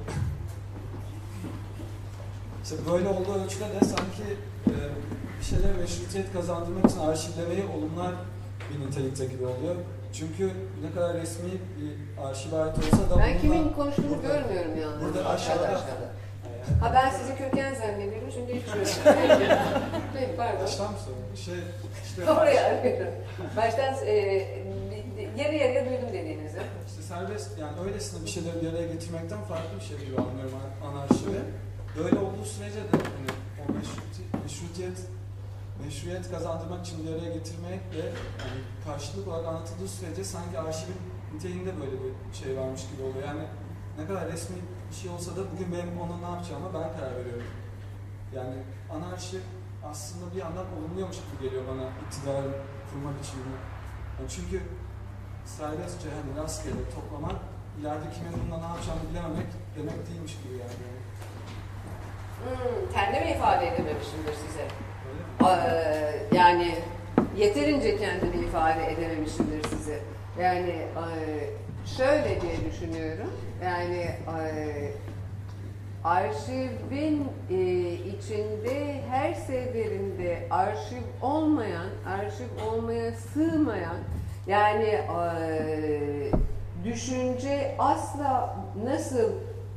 [2.65, 4.23] işte böyle olduğu ölçüde de sanki
[4.67, 4.73] e,
[5.41, 8.15] bir şeylere meşrutiyet kazandırmak için arşivlemeyi olumlar
[8.73, 9.75] bir nitelikte gibi oluyor.
[10.13, 10.51] Çünkü
[10.83, 15.03] ne kadar resmi bir arşive ait olsa da Ben kimin konuştuğunu burada- görmüyorum yalnız.
[15.03, 15.81] Burada aşağıda
[16.81, 18.77] Ha ben sizi köken zannediyorum şimdi hiç yok.
[20.15, 20.63] Peki pardon.
[20.65, 21.37] Baştan mı sorayım?
[21.37, 21.55] Şey,
[22.05, 23.13] işte Oraya arıyorum.
[23.57, 24.13] Baştan e,
[25.37, 26.59] yarı yarıya duydum dediğinizi.
[26.89, 30.89] İşte serbest yani öylesine bir şeyleri bir araya getirmekten farklı bir şey gibi anlıyorum an-
[30.91, 31.41] anarşivi.
[31.99, 33.31] Böyle olduğu sürece de hani
[33.61, 34.99] o meşruti- meşrutiyet
[35.85, 37.99] meşruiyet kazandırmak için bir araya getirmekle
[38.43, 40.97] yani karşılık olarak anlatıldığı sürece sanki arşivin
[41.35, 43.27] niteliğinde böyle bir şey varmış gibi oluyor.
[43.27, 43.43] Yani
[43.99, 44.57] ne kadar resmi
[44.91, 47.51] bir şey olsa da bugün benim ona ne yapacağıma ben karar veriyorum.
[48.35, 48.57] Yani
[48.95, 49.39] anarşi
[49.91, 52.51] aslında bir yandan olumluyormuş gibi geliyor bana iktidarı
[52.91, 53.39] kurmak için.
[54.19, 54.63] Yani çünkü
[55.45, 57.41] serbestçe hani rastgele toplamak
[57.81, 59.47] ileride kimin bununla ne yapacağını bilememek
[59.77, 60.87] demek değilmiş gibi yani.
[62.43, 64.67] Hmm, kendimi ifade edememişimdir size.
[65.45, 66.79] Ee, yani
[67.37, 70.01] yeterince kendimi ifade edememişimdir size.
[70.41, 71.51] Yani e,
[71.87, 73.33] şöyle diye düşünüyorum.
[73.65, 74.91] Yani e,
[76.05, 83.97] arşivin e, içinde her seferinde arşiv olmayan, arşiv olmaya sığmayan
[84.47, 86.31] yani e,
[86.85, 89.33] düşünce asla nasıl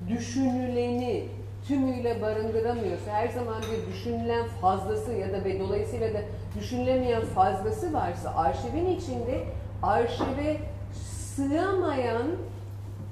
[0.09, 1.25] düşünüleni
[1.67, 6.21] tümüyle barındıramıyorsa, her zaman bir düşünülen fazlası ya da ve dolayısıyla da
[6.59, 9.43] düşünülemeyen fazlası varsa arşivin içinde
[9.83, 10.57] arşive
[11.39, 12.27] sığamayan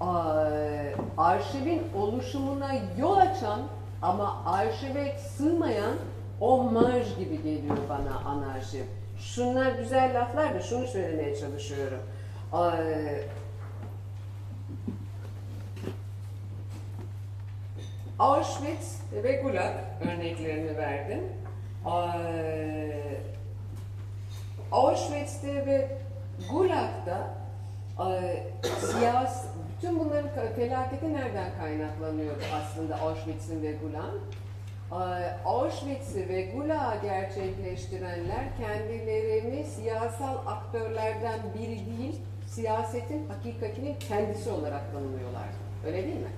[0.02, 3.60] eee, arşivin oluşumuna yol açan
[4.02, 5.95] ama arşive sığmayan
[6.41, 8.84] o marj gibi geliyor bana anarşi.
[9.20, 11.99] Şunlar güzel laflar da şunu söylemeye çalışıyorum.
[12.54, 13.24] Eee,
[18.20, 21.24] Auschwitz ve Gulag örneklerini verdim.
[21.86, 23.22] Eee,
[24.72, 25.98] Auschwitz'te ve
[26.52, 27.47] Gulag'da
[28.91, 29.45] siyas,
[29.78, 34.22] bütün bunların felaketi nereden kaynaklanıyordu aslında Auschwitz'in ve Gulag'ın?
[34.91, 45.48] Eee, Auschwitz'i ve Gulag'ı gerçekleştirenler kendilerini siyasal aktörlerden biri değil, siyasetin hakikatinin kendisi olarak tanımlıyorlar.
[45.86, 46.32] Öyle değil mi?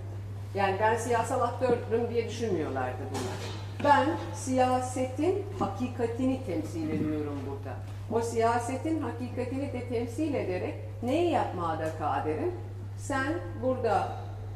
[0.55, 3.39] Yani ben siyasal aktörüm diye düşünmüyorlardı bunlar.
[3.83, 7.75] Ben siyasetin hakikatini temsil ediyorum burada.
[8.11, 12.51] O siyasetin hakikatini de temsil ederek neyi yapmaya da kaderim?
[12.97, 14.07] Sen burada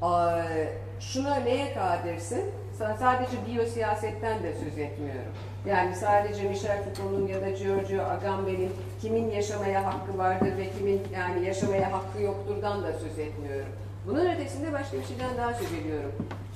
[0.01, 2.43] eee, şuna neye kadirsin?
[2.79, 5.31] Sa- Sadece biyosiyasetten de söz etmiyorum.
[5.65, 8.71] Yani sadece Michel Foucault'un ya da Giorgio Agamben'in
[9.01, 13.69] kimin yaşamaya hakkı vardır ve kimin yani yaşamaya hakkı yokturdan da söz etmiyorum.
[14.07, 16.11] Bunun ötesinde başka bir şeyden daha söz ediyorum.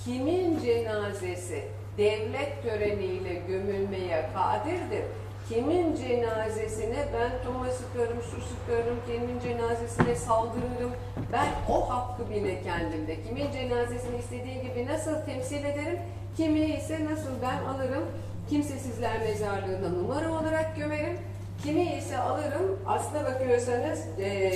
[0.06, 1.64] Kimin cenazesi
[1.98, 5.04] devlet töreniyle gömülmeye kadirdir?
[5.50, 10.92] Kimin cenazesine ben toma sıkarım, su sıkarım, kimin cenazesine saldırırım.
[11.34, 13.24] Ben o hakkı bile kendimde.
[13.24, 16.00] Kimin cenazesini istediğim gibi nasıl temsil ederim,
[16.38, 18.04] kimi ise nasıl ben alırım,
[18.50, 21.18] kimsesizler mezarlığına numara olarak gömerim.
[21.64, 24.54] Kimi ise alırım, aslına bakıyorsanız e,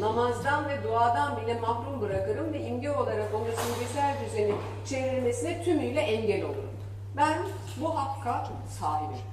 [0.00, 4.54] namazdan ve duadan bile mahrum bırakırım ve imge olarak onu simgesel düzeni
[4.86, 6.70] çevrilmesine tümüyle engel olurum.
[7.16, 7.38] Ben
[7.80, 8.48] bu hakka
[8.80, 9.31] sahibim.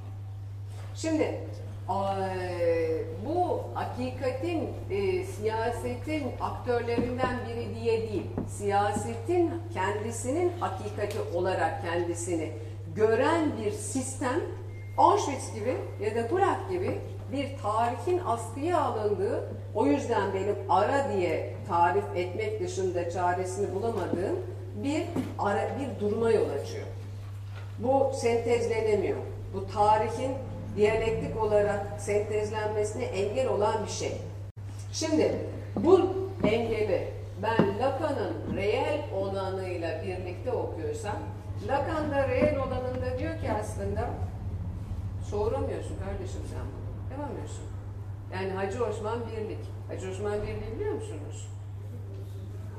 [1.01, 1.23] Şimdi
[1.89, 8.25] eee, bu hakikatin e, siyasetin aktörlerinden biri diye değil,
[8.57, 12.51] siyasetin kendisinin hakikati olarak kendisini
[12.95, 14.41] gören bir sistem
[14.97, 16.99] Auschwitz gibi ya da Prag gibi
[17.31, 24.39] bir tarihin askıya alındığı, o yüzden benim ara diye tarif etmek dışında çaresini bulamadığım
[24.83, 25.03] bir
[25.39, 26.85] ara, bir duruma yol açıyor.
[27.79, 29.17] Bu sentezlenemiyor.
[29.53, 30.31] Bu tarihin
[30.79, 34.17] diyalektik olarak sentezlenmesine engel olan bir şey.
[34.93, 35.35] Şimdi
[35.75, 37.07] bu engeli
[37.43, 41.15] ben Lacan'ın reel olanıyla birlikte okuyorsam,
[41.67, 44.09] Lacan da reel olanında diyor ki aslında
[45.29, 47.11] soğuramıyorsun kardeşim sen bunu.
[47.11, 47.63] Yapamıyorsun.
[48.33, 49.65] Yani Hacı Osman Birlik.
[49.87, 51.47] Hacı Osman Birliği biliyor musunuz?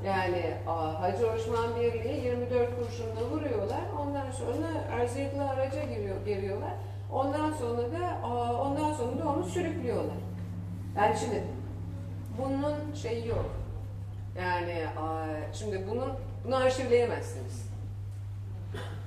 [0.06, 0.54] Yani
[1.00, 3.82] Hacı Osman Birliği 24 kurşunla vuruyorlar.
[4.00, 6.74] Ondan sonra erzekli araca giriyor, giriyorlar.
[7.12, 8.28] Ondan sonra da
[8.62, 10.16] ondan sonra da onu sürüklüyorlar.
[10.96, 11.44] Yani şimdi
[12.38, 13.50] bunun şeyi yok.
[14.38, 14.86] Yani
[15.52, 16.12] şimdi bunun
[16.44, 17.70] bunu arşivleyemezsiniz.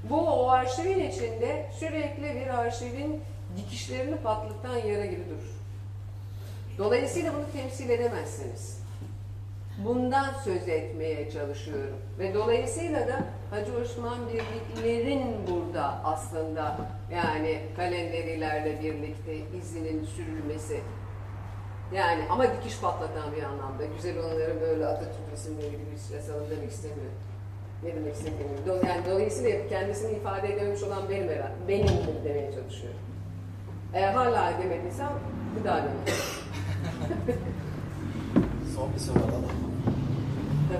[0.09, 3.21] Bu o arşivin içinde sürekli bir arşivin
[3.57, 5.53] dikişlerini patlıktan yara gibi durur.
[6.77, 8.83] Dolayısıyla bunu temsil edemezsiniz.
[9.85, 11.97] Bundan söz etmeye çalışıyorum.
[12.19, 13.23] Ve dolayısıyla da
[13.53, 16.77] Hacı Osman Birliklerin burada aslında
[17.11, 20.79] yani kalenderilerle birlikte izinin sürülmesi.
[21.93, 23.85] Yani ama dikiş patlatan bir anlamda.
[23.95, 27.13] Güzel onların böyle Atatürk resimleri gibi yasalım demek istemiyorum.
[27.83, 28.15] Ne demek.
[28.67, 31.53] Do- Yani dolayısıyla kendisini ifade edememiş olan benim herhalde.
[31.67, 31.87] Benim
[32.23, 32.99] demeye çalışıyorum.
[33.93, 35.09] Eğer hala edemediysem
[35.59, 35.97] bir daha deneyim.
[38.75, 39.51] Son bir soru alalım.
[40.73, 40.77] Ee,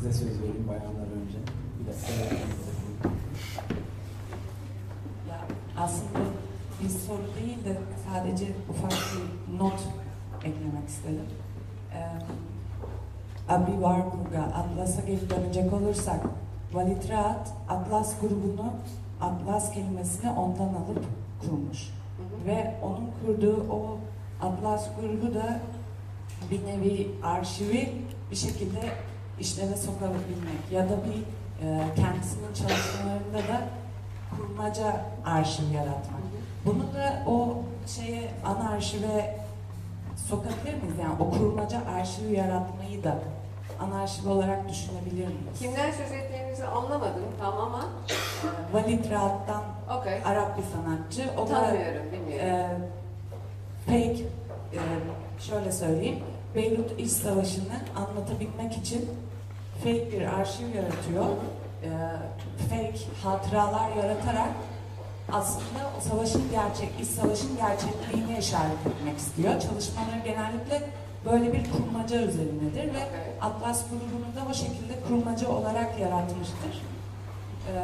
[0.00, 1.38] size söz vereyim bayanlar önce.
[1.80, 2.34] Bir dakika.
[5.28, 5.40] Ya
[5.78, 6.18] aslında
[6.82, 7.78] bir soru değil de
[8.08, 9.80] sadece ufak bir not
[10.44, 11.26] eklemek istedim.
[11.94, 16.20] Ee, Abi Warburg'a, Atlas'a geri dönecek olursak,
[16.72, 18.72] Walid Rahat, Atlas grubunu,
[19.20, 21.04] Atlas kelimesini ondan alıp
[21.40, 21.88] kurmuş.
[22.46, 23.98] Ve onun kurduğu o
[24.46, 25.60] Atlas grubu da
[26.50, 27.92] bir nevi arşivi
[28.30, 28.80] bir şekilde
[29.40, 31.20] işleve sokabilmek ya da bir
[31.66, 33.60] e, kendisinin çalışmalarında da
[34.36, 36.20] kurmaca arşiv yaratmak.
[36.66, 39.36] Bunu da o şeye ana arşive
[40.28, 40.98] sokabilir miyiz?
[41.02, 43.18] Yani o kurmaca arşivi yaratmayı da
[43.80, 45.58] ana arşiv olarak düşünebilir miyiz?
[45.58, 47.86] Kimden söz ettiğinizi anlamadım tam ama
[48.72, 49.62] Walid Rahat'tan
[49.98, 50.20] okay.
[50.24, 51.40] Arap bir sanatçı.
[51.40, 52.46] O da tanımıyorum, bilmiyorum.
[52.46, 52.76] e,
[53.86, 54.22] fake,
[54.72, 54.80] e,
[55.40, 56.18] şöyle söyleyeyim,
[56.54, 59.10] Beyrut İç Savaşı'nı anlatabilmek için
[59.82, 61.26] fake bir arşiv yaratıyor.
[61.84, 61.90] E,
[62.70, 64.50] fake hatıralar yaratarak
[65.32, 69.52] aslında o savaşın gerçek, iç savaşın gerçekliğini işaret etmek istiyor.
[69.52, 70.82] Çalışmaları genellikle
[71.24, 73.02] böyle bir kurmaca üzerinedir ve
[73.40, 76.74] Atlas grubunu da o şekilde kurmaca olarak yaratmıştır.
[77.68, 77.74] E,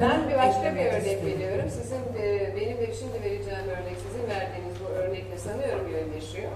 [0.00, 1.26] Ben bir başka bir örnek istedim.
[1.26, 1.70] veriyorum.
[1.70, 6.52] Sizin e, benim de şimdi vereceğim örnek, sizin verdiğiniz bu örnekle sanıyorum yönleşiyor.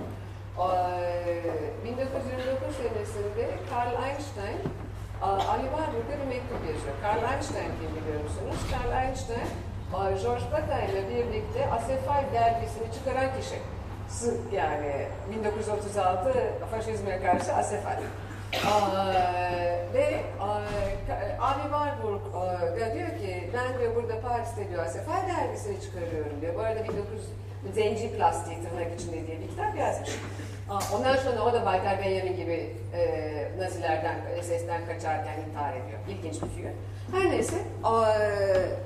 [0.57, 4.59] Ee, 1929 senesinde Karl Einstein
[5.23, 6.95] Ali Warburg'a bir mektup yazıyor.
[7.03, 8.57] Karl Einstein kim biliyor musunuz?
[8.73, 9.49] Karl Einstein,
[10.23, 13.59] George Bataille ile birlikte Asefal dergisini çıkaran kişi.
[14.53, 16.33] Yani 1936
[16.70, 17.97] faşizme karşı Asefal.
[18.66, 19.12] Aa,
[19.95, 20.23] ve
[21.41, 22.20] Abi Warburg
[22.81, 26.55] da diyor ki ben diyor burada Paris'te diyor Sefer dergisini çıkarıyorum diyor.
[26.55, 27.23] Bu arada 1900
[27.74, 30.11] Zenci Plastiği tırnak içinde diye bir kitap yazmış.
[30.70, 33.02] Ondan sonra o da Baytar Benjamin gibi e,
[33.59, 35.98] Nazilerden, SS'den kaçarken intihar ediyor.
[36.09, 36.70] İlginç bir figür.
[37.12, 38.05] Her neyse, aa,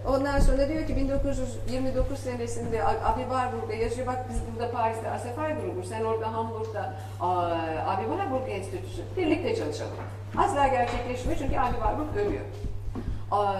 [0.08, 5.82] ondan sonra diyor ki 1929 senesinde Abi Warburg'a yazıyor, bak biz burada Paris'te Asefer grubu,
[5.86, 7.50] sen orada Hamburg'da aa,
[7.86, 9.92] Abi Warburg Enstitüsü, birlikte çalışalım.
[10.38, 12.44] Asla gerçekleşmiyor çünkü Abi Warburg ölüyor.
[13.30, 13.54] Aa,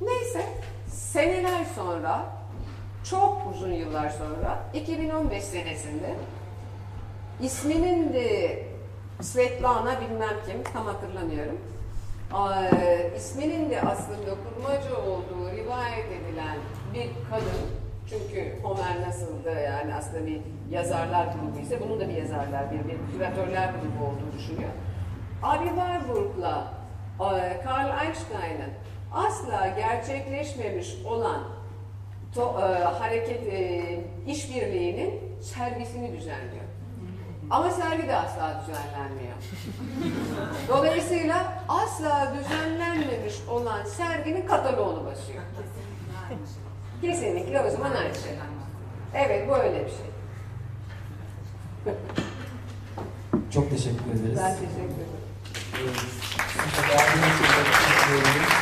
[0.00, 0.42] neyse,
[0.88, 2.24] seneler sonra,
[3.10, 6.14] çok uzun yıllar sonra, 2015 senesinde
[7.42, 8.62] isminin de
[9.20, 11.60] Svetlana bilmem kim, tam hatırlamıyorum.
[12.34, 16.56] Ee, isminin de aslında kurmaca olduğu rivayet edilen
[16.94, 17.62] bir kadın,
[18.10, 20.40] çünkü Homer nasıldı yani aslında bir
[20.70, 24.70] yazarlar grubu ise bunun da bir yazarlar, bir, bir küratörler grubu olduğunu düşünüyor.
[25.42, 26.74] Abi Warburg'la
[27.20, 28.72] e, Karl Einstein'ın
[29.12, 31.42] asla gerçekleşmemiş olan
[32.34, 33.82] to, e, hareket e,
[34.26, 36.61] işbirliğinin sergisini düzenliyor.
[37.52, 39.36] Ama sergi de asla düzenlenmiyor.
[40.68, 45.42] Dolayısıyla asla düzenlenmemiş olan serginin kataloğunu basıyor.
[47.00, 48.32] Kesinlikle o zaman aynı şey.
[49.14, 50.12] Evet bu öyle bir şey.
[53.54, 54.38] Çok teşekkür ederiz.
[54.42, 55.12] Ben teşekkür ederim.
[55.74, 55.80] Ee,
[56.92, 58.52] evet.